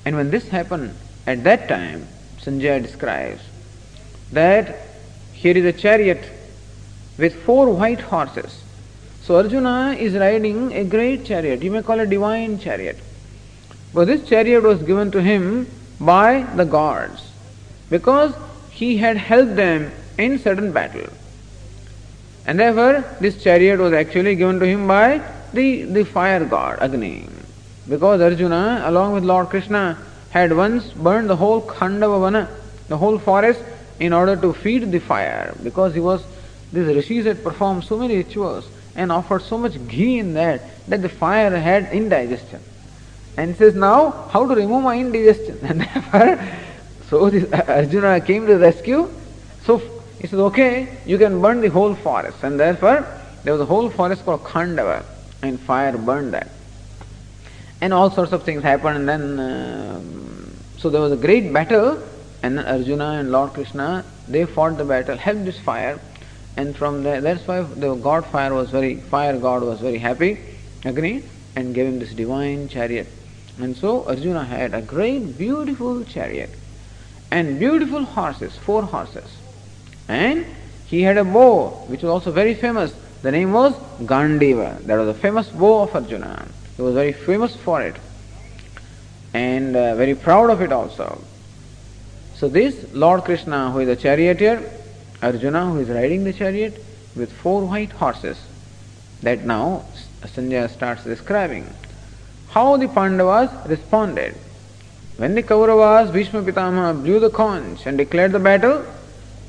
And 0.06 0.16
when 0.16 0.30
this 0.30 0.48
happened, 0.50 0.94
at 1.26 1.44
that 1.44 1.68
time, 1.68 2.08
Sanjaya 2.40 2.82
describes 2.82 3.42
that 4.32 4.78
here 5.34 5.58
is 5.58 5.66
a 5.66 5.74
chariot 5.74 6.24
with 7.18 7.36
four 7.44 7.74
white 7.74 8.02
horses. 8.02 8.62
So 9.24 9.38
Arjuna 9.38 9.96
is 10.00 10.14
riding 10.14 10.74
a 10.74 10.84
great 10.84 11.26
chariot, 11.26 11.62
you 11.62 11.72
may 11.72 11.82
call 11.82 12.00
it 12.00 12.10
divine 12.10 12.60
chariot. 12.60 12.98
But 13.94 14.06
this 14.06 14.28
chariot 14.28 14.64
was 14.64 14.82
given 14.84 15.12
to 15.12 15.22
him 15.22 15.68
by 16.00 16.44
the 16.56 16.66
gods 16.66 17.27
because 17.90 18.34
he 18.72 18.98
had 18.98 19.18
helped 19.18 19.56
them 19.56 19.92
in 20.18 20.40
certain 20.40 20.72
battle. 20.72 21.10
And 22.46 22.60
therefore, 22.60 23.04
this 23.20 23.42
chariot 23.44 23.80
was 23.80 23.94
actually 23.94 24.36
given 24.36 24.60
to 24.60 24.66
him 24.66 24.88
by 24.88 25.22
the, 25.54 25.84
the 25.84 26.04
fire 26.06 26.46
god, 26.46 26.80
Agni. 26.80 27.28
Because 27.90 28.22
Arjuna, 28.22 28.84
along 28.86 29.14
with 29.14 29.24
Lord 29.24 29.50
Krishna, 29.50 29.98
had 30.30 30.56
once 30.56 30.92
burned 30.92 31.30
the 31.30 31.36
whole 31.36 31.62
Khandava 31.62 32.50
the 32.88 32.98
whole 32.98 33.20
forest, 33.20 33.62
in 34.00 34.14
order 34.14 34.36
to 34.36 34.54
feed 34.54 34.92
the 34.92 35.00
fire. 35.00 35.56
Because 35.64 35.94
he 35.94 36.00
was, 36.00 36.24
these 36.72 36.88
rishis 36.88 37.26
had 37.26 37.44
performed 37.44 37.84
so 37.84 37.98
many 37.98 38.18
rituals 38.18 38.70
and 38.96 39.12
offered 39.12 39.42
so 39.42 39.58
much 39.58 39.76
ghee 39.88 40.20
in 40.20 40.34
that 40.34 40.62
that 40.88 41.02
the 41.02 41.10
fire 41.10 41.56
had 41.58 41.92
indigestion. 41.92 42.62
And 43.36 43.52
he 43.52 43.58
says, 43.58 43.76
now 43.76 44.12
how 44.32 44.48
to 44.48 44.56
remove 44.56 44.84
my 44.84 44.98
indigestion? 44.98 45.60
And 45.64 45.82
therefore, 45.82 46.40
so 47.10 47.30
this 47.32 47.52
Arjuna 47.52 48.22
came 48.22 48.46
to 48.48 48.54
the 48.54 48.60
rescue. 48.60 49.10
So 49.64 49.82
he 50.20 50.28
says, 50.28 50.40
okay, 50.40 50.88
you 51.06 51.18
can 51.18 51.42
burn 51.42 51.62
the 51.62 51.70
whole 51.70 51.96
forest. 51.96 52.44
And 52.44 52.60
therefore, 52.60 53.06
there 53.44 53.54
was 53.54 53.62
a 53.62 53.66
whole 53.66 53.90
forest 53.90 54.26
called 54.26 54.44
Khandava, 54.44 55.04
and 55.42 55.60
fire 55.60 55.98
burned 55.98 56.34
that. 56.34 56.50
And 57.80 57.94
all 57.94 58.10
sorts 58.10 58.32
of 58.32 58.44
things 58.44 58.64
happened, 58.64 58.98
and 58.98 59.08
then, 59.08 59.40
uh, 59.40 60.02
so 60.78 60.90
there 60.90 61.02
was 61.02 61.12
a 61.12 61.18
great 61.18 61.54
battle, 61.54 62.02
and 62.42 62.58
then 62.58 62.66
Arjuna 62.66 63.20
and 63.20 63.32
Lord 63.32 63.54
Krishna, 63.54 64.04
they 64.28 64.46
fought 64.46 64.78
the 64.78 64.86
battle, 64.86 65.16
helped 65.18 65.46
this 65.46 65.60
fire, 65.60 66.00
and 66.56 66.76
from 66.76 67.04
there, 67.04 67.22
that's 67.22 67.48
why 67.48 67.62
the 67.62 67.94
god 67.96 68.26
fire 68.26 68.54
was 68.54 68.72
very, 68.72 68.96
fire 68.96 69.38
god 69.38 69.62
was 69.62 69.80
very 69.80 70.00
happy, 70.00 70.40
Agni, 70.84 71.24
and 71.56 71.76
gave 71.76 71.86
him 71.86 72.00
this 72.00 72.14
divine 72.14 72.68
chariot. 72.68 73.08
And 73.60 73.78
so 73.78 74.08
Arjuna 74.08 74.44
had 74.44 74.74
a 74.74 74.82
great, 74.82 75.38
beautiful 75.38 76.04
chariot, 76.04 76.50
and 77.32 77.60
beautiful 77.60 78.04
horses, 78.04 78.56
four 78.56 78.84
horses. 78.84 79.38
And 80.08 80.46
he 80.88 81.02
had 81.02 81.18
a 81.18 81.24
bow, 81.24 81.70
which 81.88 82.02
was 82.04 82.10
also 82.10 82.32
very 82.32 82.54
famous. 82.54 82.94
The 83.22 83.32
name 83.32 83.52
was 83.52 83.74
Gandiva. 84.02 84.80
That 84.86 84.98
was 84.98 85.10
a 85.10 85.14
famous 85.14 85.50
bow 85.50 85.84
of 85.84 85.96
Arjuna. 85.96 86.48
He 86.76 86.82
was 86.82 86.94
very 86.94 87.14
famous 87.14 87.56
for 87.56 87.82
it 87.82 87.96
and 89.34 89.76
uh, 89.76 89.96
very 89.96 90.16
proud 90.16 90.50
of 90.50 90.62
it 90.62 90.72
also. 90.72 91.22
So, 92.36 92.48
this 92.48 92.94
Lord 92.94 93.24
Krishna, 93.24 93.72
who 93.72 93.80
is 93.80 93.90
a 93.90 93.96
charioteer, 93.96 94.64
Arjuna, 95.22 95.72
who 95.72 95.80
is 95.80 95.90
riding 95.90 96.24
the 96.24 96.34
chariot 96.34 96.84
with 97.16 97.32
four 97.32 97.66
white 97.66 97.92
horses, 97.92 98.40
that 99.22 99.44
now 99.44 99.86
Sanjaya 100.22 100.70
starts 100.70 101.04
describing 101.04 101.68
how 102.50 102.78
the 102.78 102.88
Pandavas 102.88 103.50
responded. 103.68 104.36
When 105.18 105.34
the 105.34 105.42
Kauravas, 105.42 106.14
Bhishma 106.14 106.44
Pitama 106.44 106.94
blew 107.02 107.20
the 107.20 107.32
conch 107.32 107.88
and 107.88 107.98
declared 107.98 108.34
the 108.34 108.40
battle, 108.40 108.86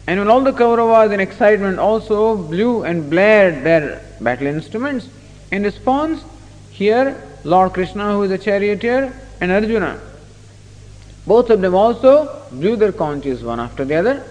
and 0.07 0.19
when 0.19 0.29
all 0.29 0.41
the 0.41 0.53
Kauravas 0.53 1.13
in 1.13 1.21
excitement 1.21 1.79
also 1.79 2.37
blew 2.37 2.85
and 2.85 3.11
blared 3.11 3.65
their 3.65 4.03
battle 4.19 4.47
instruments, 4.47 5.09
in 5.53 5.63
response, 5.65 6.25
here 6.71 7.23
Lord 7.45 7.75
Krishna, 7.75 8.13
who 8.13 8.23
is 8.23 8.31
a 8.31 8.39
charioteer, 8.39 9.13
and 9.43 9.53
Arjuna, 9.53 10.01
both 11.27 11.51
of 11.51 11.61
them 11.61 11.75
also 11.75 12.43
blew 12.51 12.77
their 12.77 12.93
conches 12.93 13.45
one 13.45 13.61
after 13.61 13.85
the 13.85 13.95
other, 13.95 14.25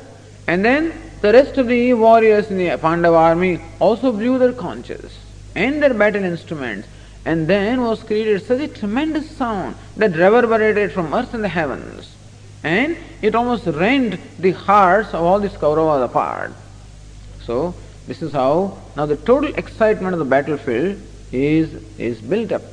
and 0.47 0.65
then 0.65 0.91
the 1.21 1.33
rest 1.33 1.59
of 1.59 1.67
the 1.67 1.93
warriors 1.93 2.49
in 2.49 2.57
the 2.57 2.75
Pandava 2.77 3.15
army 3.15 3.61
also 3.79 4.11
blew 4.11 4.39
their 4.39 4.53
conches 4.53 5.15
and 5.53 5.83
their 5.83 5.93
battle 5.93 6.23
instruments, 6.23 6.87
and 7.27 7.47
then 7.47 7.81
was 7.81 8.03
created 8.09 8.41
such 8.49 8.61
a 8.61 8.67
tremendous 8.79 9.29
sound 9.39 9.75
that 9.97 10.11
reverberated 10.25 10.93
from 10.93 11.13
earth 11.13 11.33
and 11.33 11.43
the 11.43 11.53
heavens 11.59 12.13
and 12.63 12.97
it 13.21 13.35
almost 13.35 13.65
rent 13.67 14.19
the 14.39 14.51
hearts 14.51 15.13
of 15.13 15.21
all 15.21 15.39
these 15.39 15.57
Kauravas 15.63 16.05
apart. 16.05 16.51
So, 17.43 17.75
this 18.07 18.21
is 18.21 18.31
how 18.31 18.77
now 18.95 19.05
the 19.05 19.17
total 19.17 19.53
excitement 19.55 20.13
of 20.13 20.19
the 20.19 20.25
battlefield 20.25 20.99
is, 21.31 21.73
is 21.97 22.19
built 22.21 22.51
up. 22.51 22.63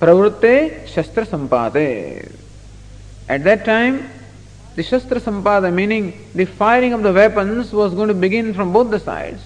Pravrutte 0.00 0.86
Shastra 0.86 1.26
Sampade. 1.26 2.32
At 3.28 3.44
that 3.44 3.64
time, 3.64 4.08
the 4.76 4.82
Shastra 4.82 5.20
Sampada, 5.20 5.72
meaning 5.72 6.24
the 6.34 6.44
firing 6.44 6.92
of 6.92 7.02
the 7.02 7.12
weapons, 7.12 7.72
was 7.72 7.94
going 7.94 8.08
to 8.08 8.14
begin 8.14 8.54
from 8.54 8.72
both 8.72 8.90
the 8.90 9.00
sides. 9.00 9.42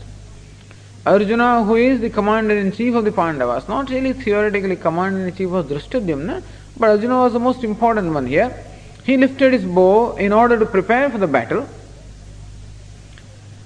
Arjuna, 1.05 1.65
who 1.65 1.75
is 1.75 2.01
the 2.01 2.11
commander 2.11 2.57
in 2.57 2.71
chief 2.71 2.95
of 2.95 3.05
the 3.05 3.11
Pandavas, 3.11 3.69
not 3.69 3.91
really 3.91 4.13
theoretically 4.13 4.77
commander 4.77 5.27
in 5.27 5.35
chief 5.35 5.49
was 5.49 5.67
Drishtadyumna, 5.67 6.43
but 6.79 6.91
Arjuna 6.91 7.23
was 7.23 7.33
the 7.33 7.41
most 7.41 7.65
important 7.65 8.15
one 8.15 8.27
here. 8.27 8.57
He 9.03 9.17
lifted 9.17 9.53
his 9.53 9.65
bow 9.65 10.15
in 10.17 10.33
order 10.33 10.57
to 10.61 10.65
prepare 10.65 11.11
for 11.11 11.19
the 11.19 11.27
battle. 11.27 11.69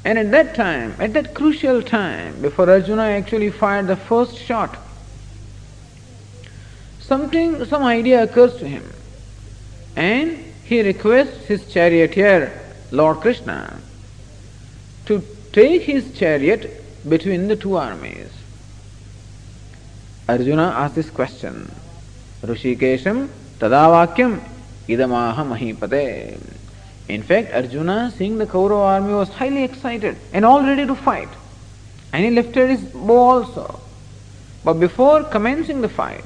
And 0.02 0.18
at 0.18 0.30
that 0.30 0.54
time, 0.54 0.94
at 0.98 1.12
that 1.12 1.34
crucial 1.34 1.82
time, 1.82 2.40
before 2.40 2.70
Arjuna 2.70 3.02
actually 3.02 3.50
fired 3.50 3.88
the 3.88 3.96
first 3.96 4.38
shot, 4.38 4.78
something, 7.00 7.62
some 7.66 7.82
idea 7.82 8.22
occurs 8.22 8.56
to 8.56 8.66
him. 8.66 8.82
And 9.94 10.38
he 10.64 10.80
requests 10.80 11.44
his 11.46 11.70
charioteer, 11.70 12.58
Lord 12.92 13.18
Krishna, 13.18 13.78
to 15.04 15.22
take 15.52 15.82
his 15.82 16.16
chariot 16.18 16.84
between 17.08 17.48
the 17.48 17.56
two 17.56 17.76
armies. 17.76 18.30
Arjuna 20.28 20.64
asked 20.64 20.96
this 20.96 21.10
question 21.10 21.70
Rushikesham 22.42 23.28
Tadavakyam 23.58 24.40
Idamaha 24.88 25.44
Mahipate. 25.46 26.40
In 27.08 27.22
fact, 27.22 27.52
Arjuna, 27.54 28.12
seeing 28.16 28.38
the 28.38 28.46
Kaurava 28.46 29.00
army, 29.00 29.14
was 29.14 29.28
highly 29.28 29.62
excited 29.62 30.16
and 30.32 30.44
all 30.44 30.62
ready 30.62 30.84
to 30.86 30.94
fight. 30.96 31.28
And 32.12 32.24
he 32.24 32.30
lifted 32.30 32.70
his 32.70 32.82
bow 32.82 33.16
also. 33.16 33.80
But 34.64 34.74
before 34.74 35.22
commencing 35.22 35.80
the 35.80 35.88
fight, 35.88 36.24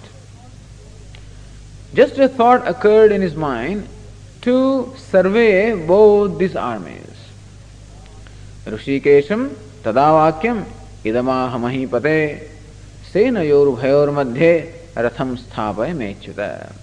just 1.93 2.19
a 2.19 2.29
thought 2.29 2.67
occurred 2.67 3.13
in 3.13 3.21
his 3.21 3.35
mind 3.35 3.87
to 4.43 4.95
survey 4.97 5.75
both 5.75 6.39
these 6.39 6.57
armies. 6.57 7.15
Rushikesham 8.65 9.55
ऋषिकेशम 9.80 9.92
तदावाक्यम 9.92 10.64
इदमाह 11.06 11.58
महीपते 11.58 12.20
सेनयोर्भयोर्मध्ये 13.14 14.82
Ratham 14.96 15.38
Sthapay 15.38 15.94
Mechyuta. 15.94 16.74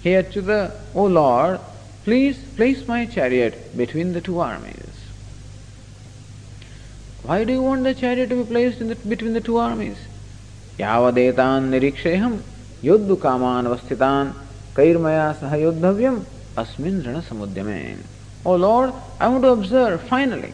Hey 0.00 0.12
Achyuta, 0.12 0.70
O 0.94 1.06
Lord, 1.06 1.58
please 2.04 2.38
place 2.54 2.86
my 2.86 3.04
chariot 3.04 3.76
between 3.76 4.12
the 4.12 4.20
two 4.20 4.38
armies. 4.38 4.76
Why 7.24 7.42
do 7.42 7.52
you 7.52 7.62
want 7.62 7.82
the 7.82 7.94
chariot 7.94 8.28
to 8.28 8.36
be 8.36 8.44
placed 8.44 8.80
in 8.80 8.88
the, 8.88 8.94
between 8.94 9.32
the 9.32 9.40
two 9.40 9.58
armies? 9.58 9.96
यावदेतान् 10.78 11.70
निरीक्षेऽहं 11.70 12.38
योद्धुकामान् 12.84 13.66
अवस्थितान् 13.66 14.30
कैर्मया 14.76 15.32
सह 15.40 15.54
योद्धव्यम् 15.54 16.20
अस्मिन् 16.62 17.02
रणसमुद्यमे 17.02 17.96
Oh 18.46 18.54
Lord, 18.54 18.92
I 19.18 19.26
want 19.26 19.42
to 19.42 19.50
observe 19.50 20.00
finally. 20.02 20.52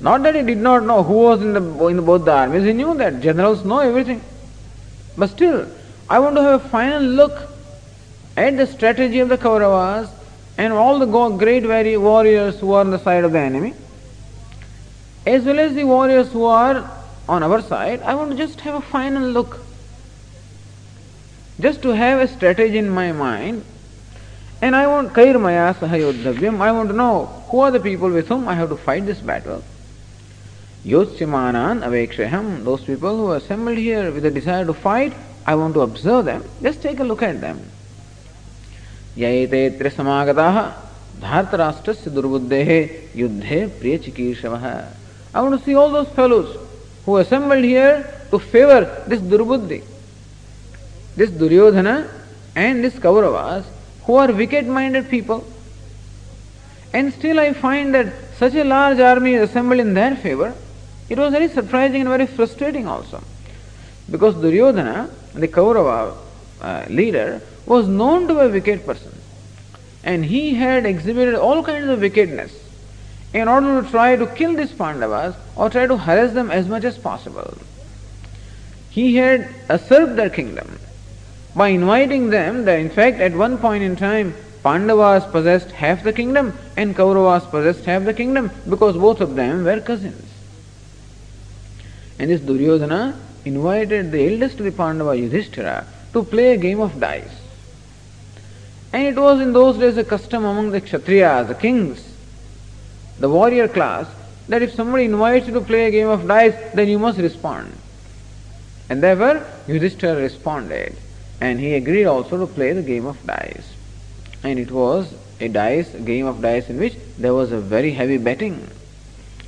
not 0.00 0.22
that 0.22 0.34
he 0.34 0.42
did 0.42 0.58
not 0.58 0.84
know 0.84 1.02
who 1.02 1.14
was 1.14 1.42
in, 1.42 1.54
the, 1.54 1.86
in 1.86 2.04
both 2.04 2.24
the 2.24 2.32
armies, 2.32 2.64
he 2.64 2.72
knew 2.72 2.94
that 2.98 3.20
generals 3.20 3.64
know 3.64 3.80
everything. 3.80 4.22
But 5.16 5.30
still, 5.30 5.68
I 6.08 6.20
want 6.20 6.36
to 6.36 6.42
have 6.42 6.64
a 6.64 6.68
final 6.68 7.02
look 7.02 7.48
at 8.36 8.56
the 8.56 8.66
strategy 8.66 9.18
of 9.18 9.28
the 9.28 9.36
Kauravas 9.36 10.08
and 10.56 10.72
all 10.72 11.00
the 11.00 11.06
great 11.36 11.66
warriors 11.98 12.60
who 12.60 12.72
are 12.72 12.80
on 12.80 12.90
the 12.90 12.98
side 12.98 13.24
of 13.24 13.32
the 13.32 13.40
enemy, 13.40 13.74
as 15.26 15.44
well 15.44 15.58
as 15.58 15.74
the 15.74 15.84
warriors 15.84 16.30
who 16.32 16.44
are 16.44 16.88
on 17.28 17.42
our 17.42 17.60
side. 17.60 18.00
I 18.02 18.14
want 18.14 18.30
to 18.30 18.36
just 18.36 18.60
have 18.60 18.76
a 18.76 18.80
final 18.80 19.28
look, 19.28 19.58
just 21.58 21.82
to 21.82 21.88
have 21.88 22.20
a 22.20 22.28
strategy 22.28 22.78
in 22.78 22.88
my 22.88 23.10
mind. 23.10 23.64
And 24.62 24.74
I 24.74 24.86
want 24.86 25.12
Kairmaya 25.12 25.74
Sahayodhavyam, 25.74 26.60
I 26.60 26.72
want 26.72 26.88
to 26.88 26.94
know 26.94 27.26
who 27.48 27.60
are 27.60 27.70
the 27.72 27.80
people 27.80 28.10
with 28.10 28.28
whom 28.28 28.48
I 28.48 28.54
have 28.54 28.68
to 28.68 28.76
fight 28.76 29.04
this 29.06 29.20
battle. 29.20 29.64
Yotsimanan 30.88 31.82
avekshaham, 31.82 32.64
those 32.64 32.82
people 32.82 33.16
who 33.16 33.32
assembled 33.32 33.76
here 33.76 34.10
with 34.10 34.24
a 34.24 34.30
desire 34.30 34.64
to 34.64 34.72
fight, 34.72 35.12
I 35.46 35.54
want 35.54 35.74
to 35.74 35.82
observe 35.82 36.24
them. 36.24 36.44
Just 36.62 36.82
take 36.82 36.98
a 36.98 37.04
look 37.04 37.22
at 37.22 37.40
them. 37.40 37.60
Yayate 39.16 39.78
trisamagataha 39.78 40.74
dhartarashtrasya 41.20 42.10
durbuddehe 42.10 43.10
yuddhe 43.14 43.68
priyachikirshavaha. 43.68 44.94
I 45.34 45.42
want 45.42 45.58
to 45.58 45.64
see 45.64 45.74
all 45.74 45.90
those 45.90 46.08
fellows 46.08 46.56
who 47.04 47.18
assembled 47.18 47.64
here 47.64 48.06
to 48.30 48.38
favor 48.38 49.04
this 49.06 49.20
durbuddhi, 49.20 49.82
this 51.16 51.30
Duryodhana 51.30 52.08
and 52.56 52.82
this 52.82 52.94
Kauravas 52.94 53.64
who 54.04 54.14
are 54.14 54.32
wicked-minded 54.32 55.10
people. 55.10 55.46
And 56.94 57.12
still 57.12 57.38
I 57.40 57.52
find 57.52 57.94
that 57.94 58.14
such 58.38 58.54
a 58.54 58.64
large 58.64 59.00
army 59.00 59.34
is 59.34 59.50
assembled 59.50 59.80
in 59.80 59.92
their 59.92 60.16
favor. 60.16 60.54
It 61.08 61.18
was 61.18 61.32
very 61.32 61.48
surprising 61.48 62.02
and 62.02 62.10
very 62.10 62.26
frustrating 62.26 62.86
also. 62.86 63.22
Because 64.10 64.34
Duryodhana 64.34 65.10
the 65.34 65.48
Kaurava 65.48 66.16
uh, 66.60 66.84
leader, 66.88 67.40
was 67.66 67.86
known 67.86 68.26
to 68.28 68.34
be 68.34 68.40
a 68.40 68.48
wicked 68.48 68.84
person. 68.84 69.12
And 70.02 70.24
he 70.24 70.54
had 70.54 70.86
exhibited 70.86 71.34
all 71.34 71.62
kinds 71.62 71.88
of 71.88 72.00
wickedness 72.00 72.52
in 73.34 73.46
order 73.46 73.82
to 73.82 73.90
try 73.90 74.16
to 74.16 74.26
kill 74.26 74.56
these 74.56 74.72
Pandavas 74.72 75.36
or 75.54 75.68
try 75.68 75.86
to 75.86 75.96
harass 75.96 76.32
them 76.32 76.50
as 76.50 76.66
much 76.66 76.84
as 76.84 76.96
possible. 76.96 77.58
He 78.90 79.16
had 79.16 79.48
usurped 79.68 80.16
their 80.16 80.30
kingdom 80.30 80.78
by 81.54 81.68
inviting 81.68 82.30
them 82.30 82.64
that 82.64 82.78
in 82.78 82.90
fact 82.90 83.20
at 83.20 83.34
one 83.34 83.58
point 83.58 83.82
in 83.82 83.96
time 83.96 84.34
Pandavas 84.62 85.30
possessed 85.30 85.70
half 85.72 86.02
the 86.02 86.12
kingdom 86.12 86.56
and 86.76 86.96
Kauravas 86.96 87.48
possessed 87.50 87.84
half 87.84 88.04
the 88.04 88.14
kingdom 88.14 88.50
because 88.68 88.96
both 88.96 89.20
of 89.20 89.34
them 89.34 89.64
were 89.64 89.80
cousins. 89.80 90.27
And 92.18 92.30
this 92.30 92.40
Duryodhana 92.40 93.18
invited 93.44 94.10
the 94.10 94.32
eldest 94.32 94.58
of 94.58 94.64
the 94.64 94.72
Pandava 94.72 95.16
Yudhishthira 95.16 95.86
to 96.12 96.24
play 96.24 96.54
a 96.54 96.56
game 96.56 96.80
of 96.80 96.98
dice. 96.98 97.40
And 98.92 99.06
it 99.06 99.20
was 99.20 99.40
in 99.40 99.52
those 99.52 99.78
days 99.78 99.96
a 99.96 100.04
custom 100.04 100.44
among 100.44 100.70
the 100.70 100.80
Kshatriyas, 100.80 101.48
the 101.48 101.54
kings, 101.54 102.12
the 103.18 103.28
warrior 103.28 103.68
class, 103.68 104.06
that 104.48 104.62
if 104.62 104.72
somebody 104.72 105.04
invites 105.04 105.46
you 105.46 105.52
to 105.54 105.60
play 105.60 105.86
a 105.86 105.90
game 105.90 106.08
of 106.08 106.26
dice, 106.26 106.54
then 106.74 106.88
you 106.88 106.98
must 106.98 107.18
respond. 107.18 107.72
And 108.88 109.02
therefore, 109.02 109.46
Yudhishthira 109.66 110.16
responded, 110.16 110.96
and 111.40 111.60
he 111.60 111.74
agreed 111.74 112.06
also 112.06 112.38
to 112.38 112.46
play 112.46 112.72
the 112.72 112.82
game 112.82 113.04
of 113.04 113.24
dice. 113.26 113.74
And 114.42 114.58
it 114.58 114.70
was 114.70 115.12
a 115.40 115.48
dice, 115.48 115.94
a 115.94 116.00
game 116.00 116.26
of 116.26 116.40
dice 116.40 116.70
in 116.70 116.78
which 116.78 116.96
there 117.18 117.34
was 117.34 117.52
a 117.52 117.60
very 117.60 117.92
heavy 117.92 118.16
betting. 118.16 118.70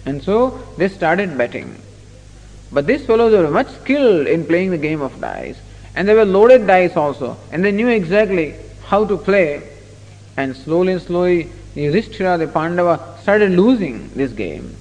And 0.04 0.22
so 0.22 0.62
they 0.76 0.88
started 0.88 1.38
betting. 1.38 1.80
But 2.72 2.86
these 2.86 3.04
fellows 3.04 3.32
were 3.32 3.50
much 3.50 3.68
skilled 3.82 4.26
in 4.26 4.46
playing 4.46 4.70
the 4.70 4.78
game 4.78 5.00
of 5.00 5.20
dice, 5.20 5.58
and 5.94 6.08
they 6.08 6.14
were 6.14 6.24
loaded 6.24 6.66
dice 6.66 6.96
also, 6.96 7.36
and 7.50 7.64
they 7.64 7.72
knew 7.72 7.88
exactly 7.88 8.54
how 8.84 9.04
to 9.04 9.16
play. 9.16 9.62
And 10.36 10.56
slowly 10.56 10.92
and 10.92 11.02
slowly, 11.02 11.50
Yudhishthira, 11.74 12.38
the 12.38 12.46
Pandava, 12.46 13.18
started 13.22 13.50
losing 13.50 14.08
this 14.14 14.32
game. 14.32 14.76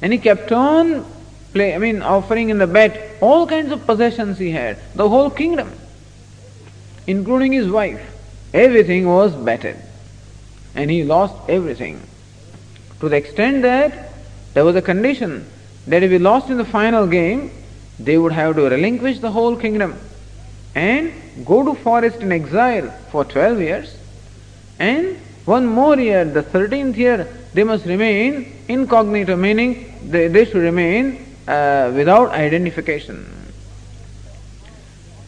And 0.00 0.12
he 0.12 0.18
kept 0.18 0.50
on 0.52 1.04
play, 1.52 1.74
I 1.74 1.78
mean, 1.78 2.02
offering 2.02 2.50
in 2.50 2.58
the 2.58 2.66
bet 2.66 3.16
all 3.20 3.46
kinds 3.46 3.72
of 3.72 3.86
possessions 3.86 4.38
he 4.38 4.50
had, 4.50 4.78
the 4.94 5.08
whole 5.08 5.30
kingdom, 5.30 5.72
including 7.06 7.52
his 7.52 7.68
wife. 7.68 8.00
Everything 8.52 9.06
was 9.06 9.34
betted. 9.34 9.76
And 10.74 10.90
he 10.90 11.04
lost 11.04 11.34
everything. 11.48 12.00
To 13.00 13.08
the 13.08 13.16
extent 13.16 13.62
that 13.62 14.12
there 14.54 14.64
was 14.64 14.76
a 14.76 14.82
condition 14.82 15.46
that 15.86 16.02
if 16.02 16.10
he 16.10 16.18
lost 16.18 16.50
in 16.50 16.56
the 16.56 16.64
final 16.64 17.06
game, 17.06 17.50
they 17.98 18.18
would 18.18 18.32
have 18.32 18.56
to 18.56 18.62
relinquish 18.62 19.20
the 19.20 19.30
whole 19.30 19.56
kingdom 19.56 19.98
and 20.74 21.12
go 21.44 21.64
to 21.64 21.74
forest 21.74 22.20
in 22.20 22.32
exile 22.32 22.90
for 23.10 23.24
12 23.24 23.60
years 23.60 23.96
and 24.78 25.16
one 25.46 25.64
more 25.64 25.96
year, 25.96 26.24
the 26.24 26.42
13th 26.42 26.96
year, 26.96 27.28
they 27.54 27.62
must 27.62 27.86
remain 27.86 28.52
incognito, 28.68 29.36
meaning 29.36 29.94
they, 30.04 30.26
they 30.28 30.44
should 30.44 30.56
remain 30.56 31.24
uh, 31.46 31.92
without 31.94 32.30
identification. 32.30 33.24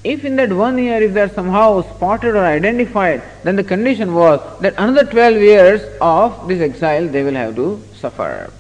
If 0.03 0.25
in 0.25 0.37
that 0.37 0.53
one 0.53 0.77
year, 0.77 1.01
if 1.03 1.15
they 1.15 1.21
are 1.21 1.29
somehow 1.29 1.83
spotted 1.95 2.35
or 2.35 2.45
identified, 2.45 3.23
then 3.45 3.57
the 3.57 3.65
condition 3.65 4.13
was 4.13 4.41
that 4.61 4.75
another 4.77 5.05
12 5.05 5.37
years 5.37 5.99
of 6.01 6.49
this 6.49 6.61
exile 6.61 7.07
they 7.07 7.23
will 7.23 7.35
have 7.35 7.55
to 7.57 7.83
suffer. 7.95 8.53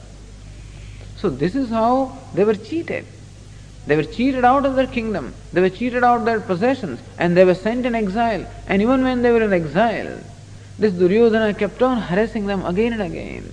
So 1.20 1.28
this 1.28 1.54
is 1.54 1.68
how 1.68 2.16
they 2.34 2.44
were 2.44 2.54
cheated. 2.54 3.04
They 3.86 3.96
were 3.96 4.04
cheated 4.04 4.44
out 4.44 4.66
of 4.66 4.76
their 4.76 4.86
kingdom, 4.86 5.34
they 5.52 5.60
were 5.60 5.70
cheated 5.70 6.04
out 6.04 6.18
of 6.20 6.24
their 6.26 6.40
possessions, 6.40 7.00
and 7.18 7.36
they 7.36 7.44
were 7.44 7.54
sent 7.54 7.86
in 7.86 7.94
exile. 7.94 8.46
And 8.66 8.82
even 8.82 9.02
when 9.02 9.22
they 9.22 9.32
were 9.32 9.42
in 9.42 9.52
exile, 9.52 10.20
this 10.78 10.92
Duryodhana 10.92 11.54
kept 11.54 11.82
on 11.82 12.02
harassing 12.02 12.46
them 12.46 12.64
again 12.64 12.92
and 12.92 13.02
again. 13.02 13.52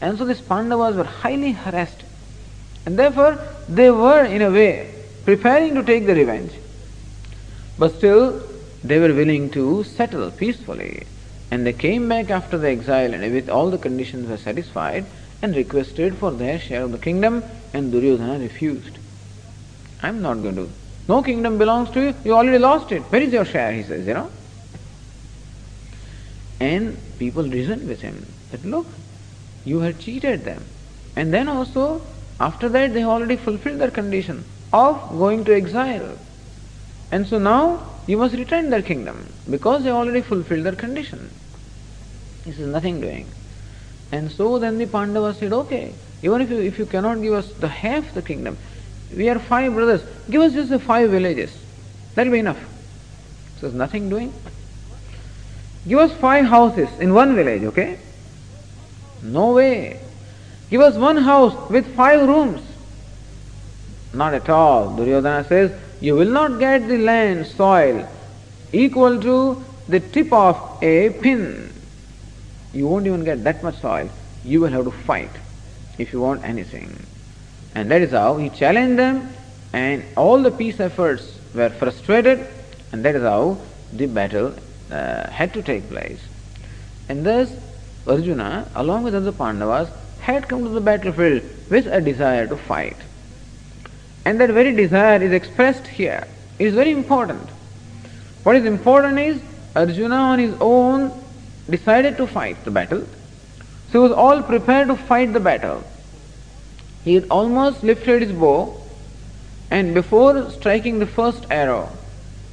And 0.00 0.18
so 0.18 0.24
these 0.24 0.40
Pandavas 0.40 0.96
were 0.96 1.04
highly 1.04 1.52
harassed. 1.52 2.02
And 2.84 2.98
therefore, 2.98 3.38
they 3.68 3.90
were, 3.90 4.24
in 4.24 4.42
a 4.42 4.50
way, 4.50 4.92
preparing 5.24 5.74
to 5.76 5.82
take 5.82 6.06
the 6.06 6.14
revenge. 6.14 6.52
But 7.78 7.94
still, 7.94 8.42
they 8.84 8.98
were 8.98 9.14
willing 9.14 9.50
to 9.50 9.84
settle 9.84 10.30
peacefully. 10.30 11.06
And 11.50 11.64
they 11.64 11.72
came 11.72 12.08
back 12.08 12.30
after 12.30 12.58
the 12.58 12.68
exile 12.68 13.14
and 13.14 13.32
with 13.32 13.48
all 13.48 13.70
the 13.70 13.78
conditions 13.78 14.28
were 14.28 14.36
satisfied 14.36 15.06
and 15.42 15.54
requested 15.54 16.16
for 16.16 16.30
their 16.30 16.58
share 16.58 16.82
of 16.82 16.92
the 16.92 16.98
kingdom 16.98 17.42
and 17.72 17.92
Duryodhana 17.92 18.38
refused. 18.38 18.98
I'm 20.02 20.22
not 20.22 20.42
going 20.42 20.56
to. 20.56 20.70
No 21.08 21.22
kingdom 21.22 21.58
belongs 21.58 21.90
to 21.90 22.00
you, 22.00 22.14
you 22.24 22.34
already 22.34 22.58
lost 22.58 22.90
it. 22.92 23.02
Where 23.02 23.22
is 23.22 23.32
your 23.32 23.44
share? 23.44 23.72
He 23.72 23.82
says, 23.82 24.06
you 24.06 24.14
know. 24.14 24.30
And 26.58 26.96
people 27.18 27.44
reasoned 27.44 27.86
with 27.86 28.00
him 28.00 28.26
that 28.50 28.64
look, 28.64 28.86
you 29.64 29.80
had 29.80 30.00
cheated 30.00 30.44
them. 30.44 30.64
And 31.14 31.32
then 31.32 31.48
also, 31.48 32.02
after 32.40 32.68
that, 32.68 32.92
they 32.92 33.04
already 33.04 33.36
fulfilled 33.36 33.78
their 33.78 33.90
condition 33.90 34.44
of 34.72 35.08
going 35.10 35.44
to 35.44 35.54
exile. 35.54 36.18
And 37.10 37.26
so 37.26 37.38
now 37.38 37.86
you 38.06 38.16
must 38.16 38.34
return 38.34 38.70
their 38.70 38.82
kingdom 38.82 39.32
because 39.48 39.84
they 39.84 39.90
already 39.90 40.22
fulfilled 40.22 40.64
their 40.64 40.74
condition. 40.74 41.30
This 42.44 42.58
is 42.58 42.66
nothing 42.66 43.00
doing. 43.00 43.26
And 44.12 44.30
so 44.30 44.58
then 44.58 44.78
the 44.78 44.86
Pandavas 44.86 45.38
said, 45.38 45.52
okay, 45.52 45.92
even 46.22 46.40
if 46.40 46.50
you, 46.50 46.60
if 46.60 46.78
you 46.78 46.86
cannot 46.86 47.20
give 47.22 47.32
us 47.32 47.52
the 47.54 47.68
half 47.68 48.14
the 48.14 48.22
kingdom, 48.22 48.56
we 49.14 49.28
are 49.28 49.38
five 49.38 49.74
brothers, 49.74 50.02
give 50.30 50.42
us 50.42 50.52
just 50.52 50.70
the 50.70 50.78
five 50.78 51.10
villages. 51.10 51.56
That'll 52.14 52.32
be 52.32 52.38
enough. 52.38 52.58
So 53.56 53.62
there's 53.62 53.74
nothing 53.74 54.08
doing. 54.08 54.32
Give 55.86 55.98
us 55.98 56.12
five 56.12 56.46
houses 56.46 56.88
in 56.98 57.14
one 57.14 57.34
village, 57.34 57.62
okay? 57.64 57.98
No 59.22 59.52
way. 59.52 60.00
Give 60.70 60.80
us 60.80 60.96
one 60.96 61.16
house 61.18 61.70
with 61.70 61.94
five 61.94 62.26
rooms. 62.26 62.60
Not 64.12 64.34
at 64.34 64.48
all. 64.48 64.96
Duryodhana 64.96 65.46
says, 65.46 65.72
you 66.00 66.14
will 66.14 66.30
not 66.30 66.58
get 66.58 66.88
the 66.88 66.98
land, 66.98 67.46
soil, 67.46 68.08
equal 68.72 69.20
to 69.20 69.64
the 69.88 70.00
tip 70.00 70.32
of 70.32 70.78
a 70.82 71.10
pin. 71.10 71.72
You 72.76 72.86
won't 72.86 73.06
even 73.06 73.24
get 73.24 73.42
that 73.44 73.62
much 73.62 73.80
soil. 73.80 74.10
You 74.44 74.60
will 74.60 74.68
have 74.68 74.84
to 74.84 74.90
fight 74.90 75.30
if 75.96 76.12
you 76.12 76.20
want 76.20 76.44
anything. 76.44 76.94
And 77.74 77.90
that 77.90 78.02
is 78.02 78.10
how 78.10 78.36
he 78.36 78.50
challenged 78.50 78.98
them, 78.98 79.30
and 79.72 80.04
all 80.14 80.42
the 80.42 80.50
peace 80.50 80.78
efforts 80.78 81.38
were 81.54 81.70
frustrated, 81.70 82.46
and 82.92 83.02
that 83.04 83.14
is 83.14 83.22
how 83.22 83.56
the 83.94 84.06
battle 84.06 84.54
uh, 84.90 85.30
had 85.30 85.54
to 85.54 85.62
take 85.62 85.88
place. 85.88 86.20
And 87.08 87.24
thus, 87.24 87.50
Arjuna, 88.06 88.70
along 88.74 89.04
with 89.04 89.14
other 89.14 89.32
Pandavas, 89.32 89.88
had 90.20 90.46
come 90.46 90.62
to 90.64 90.68
the 90.68 90.80
battlefield 90.80 91.42
with 91.70 91.86
a 91.86 92.00
desire 92.02 92.46
to 92.46 92.56
fight. 92.56 92.96
And 94.26 94.38
that 94.40 94.50
very 94.50 94.74
desire 94.74 95.22
is 95.22 95.32
expressed 95.32 95.86
here. 95.86 96.26
It 96.58 96.66
is 96.66 96.74
very 96.74 96.90
important. 96.90 97.48
What 98.42 98.56
is 98.56 98.66
important 98.66 99.18
is 99.18 99.40
Arjuna 99.74 100.16
on 100.16 100.38
his 100.38 100.54
own 100.60 101.22
decided 101.68 102.16
to 102.16 102.26
fight 102.26 102.64
the 102.64 102.70
battle. 102.70 103.06
So 103.90 103.92
he 103.92 103.98
was 103.98 104.12
all 104.12 104.42
prepared 104.42 104.88
to 104.88 104.96
fight 104.96 105.32
the 105.32 105.40
battle. 105.40 105.82
He 107.04 107.14
had 107.14 107.28
almost 107.30 107.82
lifted 107.82 108.22
his 108.22 108.32
bow, 108.32 108.80
and 109.70 109.94
before 109.94 110.50
striking 110.50 110.98
the 110.98 111.06
first 111.06 111.46
arrow, 111.50 111.88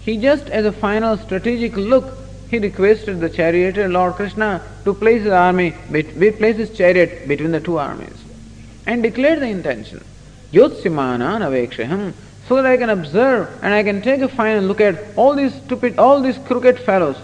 he 0.02 0.18
just 0.18 0.50
as 0.50 0.66
a 0.66 0.72
final 0.72 1.18
strategic 1.18 1.76
look, 1.76 2.18
he 2.50 2.60
requested 2.60 3.20
the 3.20 3.30
charioteer 3.30 3.90
Lord 3.90 4.14
Krishna 4.14 4.62
to 4.84 4.94
place 4.94 5.24
his 5.24 5.32
army, 5.32 5.74
we 5.90 6.04
place 6.32 6.58
his 6.58 6.76
chariot 6.76 7.28
between 7.28 7.52
the 7.52 7.60
two 7.60 7.80
armies, 7.80 8.24
and 8.86 9.02
declared 9.02 9.40
the 9.40 9.48
intention. 9.48 10.04
Yotsimana 10.52 11.40
Navekshaham, 11.40 12.14
so 12.48 12.56
that 12.58 12.66
I 12.66 12.78
can 12.78 12.90
observe 12.90 13.50
and 13.64 13.74
I 13.74 13.82
can 13.82 14.02
take 14.02 14.22
a 14.22 14.28
final 14.28 14.64
look 14.64 14.82
at 14.82 15.02
all 15.16 15.34
these 15.34 15.56
stupid, 15.56 15.98
all 15.98 16.22
these 16.22 16.38
crooked 16.38 16.78
fellows 16.80 17.18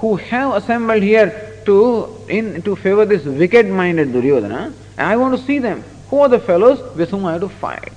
who 0.00 0.16
have 0.16 0.54
assembled 0.54 1.02
here 1.02 1.60
to 1.64 1.76
in 2.28 2.62
to 2.62 2.76
favor 2.76 3.04
this 3.04 3.24
wicked-minded 3.24 4.12
Duryodhana, 4.12 4.72
and 4.96 5.06
I 5.06 5.16
want 5.16 5.36
to 5.38 5.44
see 5.44 5.58
them. 5.58 5.84
Who 6.10 6.20
are 6.20 6.28
the 6.28 6.38
fellows 6.38 6.80
with 6.96 7.10
whom 7.10 7.26
I 7.26 7.32
have 7.32 7.42
to 7.42 7.48
fight? 7.48 7.92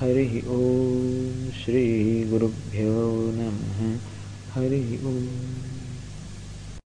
हरिः 0.00 0.42
ॐ 0.48 1.50
श्रीगुरुभ्यो 1.64 2.92
नमः। 3.34 3.98
हरिः 4.54 5.08
ॐ 5.08 5.59